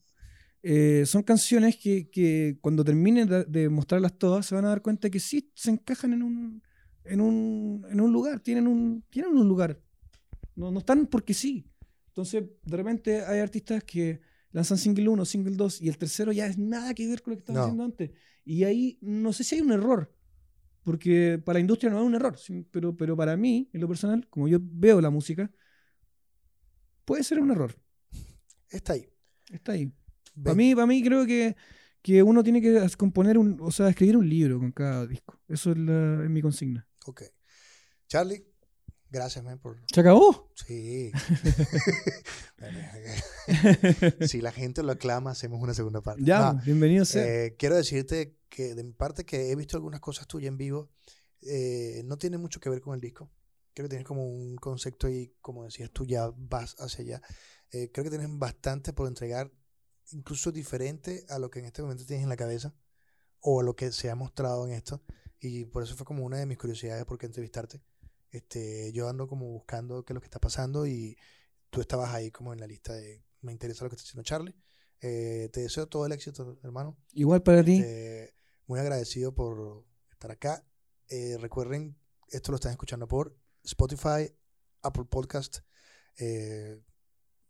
eh, 0.63 1.03
son 1.05 1.21
canciones 1.21 1.77
que, 1.77 2.09
que 2.09 2.57
cuando 2.61 2.83
termine 2.83 3.27
de, 3.27 3.69
mostrarlas 3.69 4.17
todas 4.17 4.47
se 4.47 4.55
van 4.55 4.65
a 4.65 4.69
dar 4.69 4.81
cuenta 4.81 5.11
que 5.11 5.19
sí 5.19 5.51
se 5.53 5.69
encajan 5.69 6.13
en 6.13 6.23
un, 6.23 6.63
en 7.03 7.21
un, 7.21 7.85
en 7.91 8.01
un 8.01 8.11
lugar, 8.11 8.39
tienen 8.39 8.65
un, 8.65 9.03
tienen 9.11 9.37
un 9.37 9.47
lugar. 9.47 9.79
No, 10.55 10.71
no 10.71 10.79
están 10.79 11.05
porque 11.05 11.35
sí. 11.35 11.67
Entonces, 12.07 12.43
de 12.65 12.77
repente 12.77 13.23
hay 13.23 13.39
artistas 13.39 13.83
que 13.83 14.21
lanzan 14.51 14.79
single 14.79 15.09
1, 15.09 15.25
single 15.25 15.55
2 15.55 15.79
y 15.79 15.89
el 15.89 15.99
tercero 15.99 16.31
ya 16.31 16.47
es 16.47 16.57
nada 16.57 16.95
que 16.95 17.07
ver 17.07 17.21
con 17.21 17.31
lo 17.33 17.37
que 17.37 17.41
estaban 17.41 17.59
No. 17.59 17.65
haciendo 17.65 17.83
antes. 17.83 18.09
Y 18.43 18.63
ahí 18.63 18.97
no 18.99 19.31
sé 19.31 19.43
si 19.43 19.53
hay 19.55 19.61
un 19.61 19.73
error, 19.73 20.11
porque 20.81 21.39
para 21.45 21.57
la 21.57 21.61
industria 21.61 21.91
no 21.91 21.99
es 21.99 22.05
un 22.05 22.15
error, 22.15 22.35
pero, 22.71 22.97
pero 22.97 23.15
para 23.15 23.37
mí, 23.37 23.69
en 23.73 23.81
lo 23.81 23.87
personal, 23.87 24.27
como 24.27 24.47
yo 24.47 24.57
veo 24.59 24.99
la 25.01 25.11
música, 25.11 25.51
puede 27.11 27.25
ser 27.25 27.41
un 27.41 27.51
error. 27.51 27.75
Está 28.69 28.93
ahí. 28.93 29.05
Está 29.51 29.73
ahí. 29.73 29.91
Para 30.41 30.55
mí, 30.55 30.73
para 30.73 30.87
mí 30.87 31.03
creo 31.03 31.25
que, 31.25 31.57
que 32.01 32.23
uno 32.23 32.41
tiene 32.41 32.61
que 32.61 32.87
componer 32.97 33.37
un, 33.37 33.57
o 33.59 33.69
sea, 33.69 33.89
escribir 33.89 34.15
un 34.15 34.29
libro 34.29 34.59
con 34.59 34.71
cada 34.71 35.05
disco. 35.05 35.37
Eso 35.49 35.71
es, 35.71 35.77
la- 35.77 36.23
es 36.23 36.29
mi 36.29 36.41
consigna. 36.41 36.87
Ok. 37.05 37.23
Charlie, 38.07 38.45
gracias, 39.09 39.43
man, 39.43 39.59
por... 39.59 39.81
¿Se 39.93 39.99
acabó? 39.99 40.53
Sí. 40.55 41.11
si 44.27 44.39
la 44.39 44.53
gente 44.53 44.81
lo 44.81 44.93
aclama, 44.93 45.31
hacemos 45.31 45.61
una 45.61 45.73
segunda 45.73 45.99
parte. 46.01 46.23
Ya, 46.23 46.53
No, 46.53 46.61
bienvenido 46.63 47.03
sea. 47.03 47.25
eh, 47.45 47.55
quiero 47.57 47.75
decirte 47.75 48.37
que 48.47 48.73
de 48.73 48.85
mi 48.85 48.93
parte 48.93 49.25
que 49.25 49.51
he 49.51 49.55
visto 49.57 49.75
algunas 49.75 49.99
cosas 49.99 50.27
tuyas 50.27 50.47
en 50.47 50.57
vivo, 50.57 50.89
eh, 51.41 52.03
no 52.05 52.17
tiene 52.17 52.37
mucho 52.37 52.61
que 52.61 52.69
ver 52.69 52.79
con 52.79 52.95
el 52.95 53.01
disco. 53.01 53.29
Creo 53.73 53.85
que 53.85 53.89
tienes 53.89 54.07
como 54.07 54.25
un 54.25 54.55
concepto 54.57 55.09
y, 55.09 55.33
como 55.41 55.63
decías 55.63 55.91
tú, 55.91 56.05
ya 56.05 56.31
vas 56.35 56.75
hacia 56.79 57.03
allá. 57.03 57.21
Eh, 57.71 57.89
creo 57.91 58.03
que 58.03 58.09
tienes 58.09 58.27
bastante 58.37 58.93
por 58.93 59.07
entregar, 59.07 59.51
incluso 60.11 60.51
diferente 60.51 61.25
a 61.29 61.39
lo 61.39 61.49
que 61.49 61.59
en 61.59 61.65
este 61.65 61.81
momento 61.81 62.05
tienes 62.05 62.23
en 62.23 62.29
la 62.29 62.37
cabeza 62.37 62.75
o 63.39 63.61
a 63.61 63.63
lo 63.63 63.75
que 63.75 63.91
se 63.91 64.09
ha 64.09 64.15
mostrado 64.15 64.67
en 64.67 64.73
esto. 64.73 65.03
Y 65.39 65.65
por 65.65 65.83
eso 65.83 65.95
fue 65.95 66.05
como 66.05 66.25
una 66.25 66.37
de 66.37 66.45
mis 66.45 66.57
curiosidades 66.57 67.05
por 67.05 67.17
qué 67.17 67.25
entrevistarte. 67.25 67.81
Este, 68.29 68.91
yo 68.93 69.09
ando 69.09 69.27
como 69.27 69.47
buscando 69.47 70.05
qué 70.05 70.13
es 70.13 70.15
lo 70.15 70.21
que 70.21 70.27
está 70.27 70.39
pasando 70.39 70.85
y 70.85 71.17
tú 71.69 71.81
estabas 71.81 72.13
ahí 72.13 72.31
como 72.31 72.53
en 72.53 72.59
la 72.59 72.67
lista 72.67 72.93
de 72.93 73.23
me 73.41 73.51
interesa 73.51 73.83
lo 73.83 73.89
que 73.89 73.95
está 73.95 74.03
haciendo 74.03 74.23
Charlie. 74.23 74.55
Eh, 75.01 75.49
te 75.51 75.61
deseo 75.61 75.87
todo 75.87 76.05
el 76.05 76.11
éxito, 76.11 76.59
hermano. 76.63 76.97
Igual 77.13 77.41
para 77.41 77.63
ti. 77.63 77.79
Este, 77.79 78.35
muy 78.67 78.79
agradecido 78.79 79.33
por 79.33 79.85
estar 80.11 80.31
acá. 80.31 80.63
Eh, 81.09 81.37
recuerden, 81.39 81.97
esto 82.29 82.51
lo 82.51 82.55
están 82.55 82.71
escuchando 82.71 83.07
por 83.07 83.35
Spotify, 83.63 84.31
Apple 84.81 85.05
Podcast, 85.09 85.59
eh, 86.17 86.81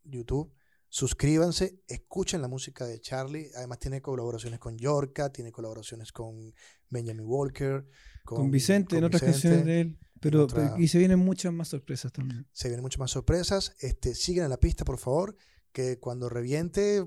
YouTube. 0.03 0.53
Suscríbanse, 0.89 1.81
escuchen 1.87 2.41
la 2.41 2.49
música 2.49 2.85
de 2.85 2.99
Charlie. 2.99 3.49
Además 3.55 3.79
tiene 3.79 4.01
colaboraciones 4.01 4.59
con 4.59 4.77
Yorka, 4.77 5.31
tiene 5.31 5.51
colaboraciones 5.51 6.11
con 6.11 6.53
Benjamin 6.89 7.25
Walker, 7.25 7.87
con, 8.25 8.51
Vicente, 8.51 8.95
en 8.97 9.01
con 9.01 9.07
otras 9.07 9.21
Vicente. 9.21 9.47
canciones 9.47 9.65
de 9.65 9.81
él. 9.81 9.99
Pero, 10.19 10.43
otra- 10.43 10.75
y 10.77 10.87
se 10.89 10.99
vienen 10.99 11.17
muchas 11.19 11.51
más 11.53 11.69
sorpresas 11.69 12.11
también. 12.11 12.45
Se 12.51 12.67
vienen 12.67 12.83
muchas 12.83 12.99
más 12.99 13.11
sorpresas. 13.11 13.73
Este, 13.79 14.13
sigan 14.13 14.43
en 14.45 14.49
la 14.51 14.59
pista, 14.59 14.83
por 14.85 14.99
favor, 14.99 15.35
que 15.71 15.97
cuando 15.97 16.27
reviente 16.29 17.03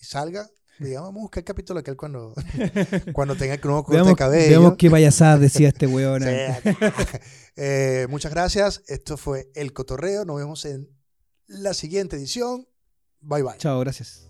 y 0.00 0.04
salga, 0.04 0.48
digamos, 0.86 1.08
vamos 1.08 1.20
a 1.20 1.22
buscar 1.22 1.40
el 1.40 1.44
capítulo 1.44 1.80
aquel 1.80 1.96
cuando, 1.96 2.34
cuando 3.12 3.36
tenga 3.36 3.54
el 3.54 3.60
nuevo 3.62 3.84
corte 3.84 3.96
de 3.96 4.02
Veamos, 4.02 4.18
cabello. 4.18 4.48
veamos 4.48 4.76
qué 4.76 4.90
payasadas 4.90 5.40
decía 5.40 5.68
este 5.68 5.86
weón. 5.86 6.22
Sí. 6.22 6.28
Eh, 7.60 8.06
muchas 8.08 8.30
gracias. 8.30 8.84
Esto 8.86 9.16
fue 9.16 9.50
El 9.56 9.72
Cotorreo. 9.72 10.24
Nos 10.24 10.36
vemos 10.36 10.64
en 10.64 10.88
la 11.48 11.74
siguiente 11.74 12.14
edición. 12.14 12.68
Bye 13.20 13.42
bye. 13.42 13.56
Chao, 13.58 13.80
gracias. 13.80 14.27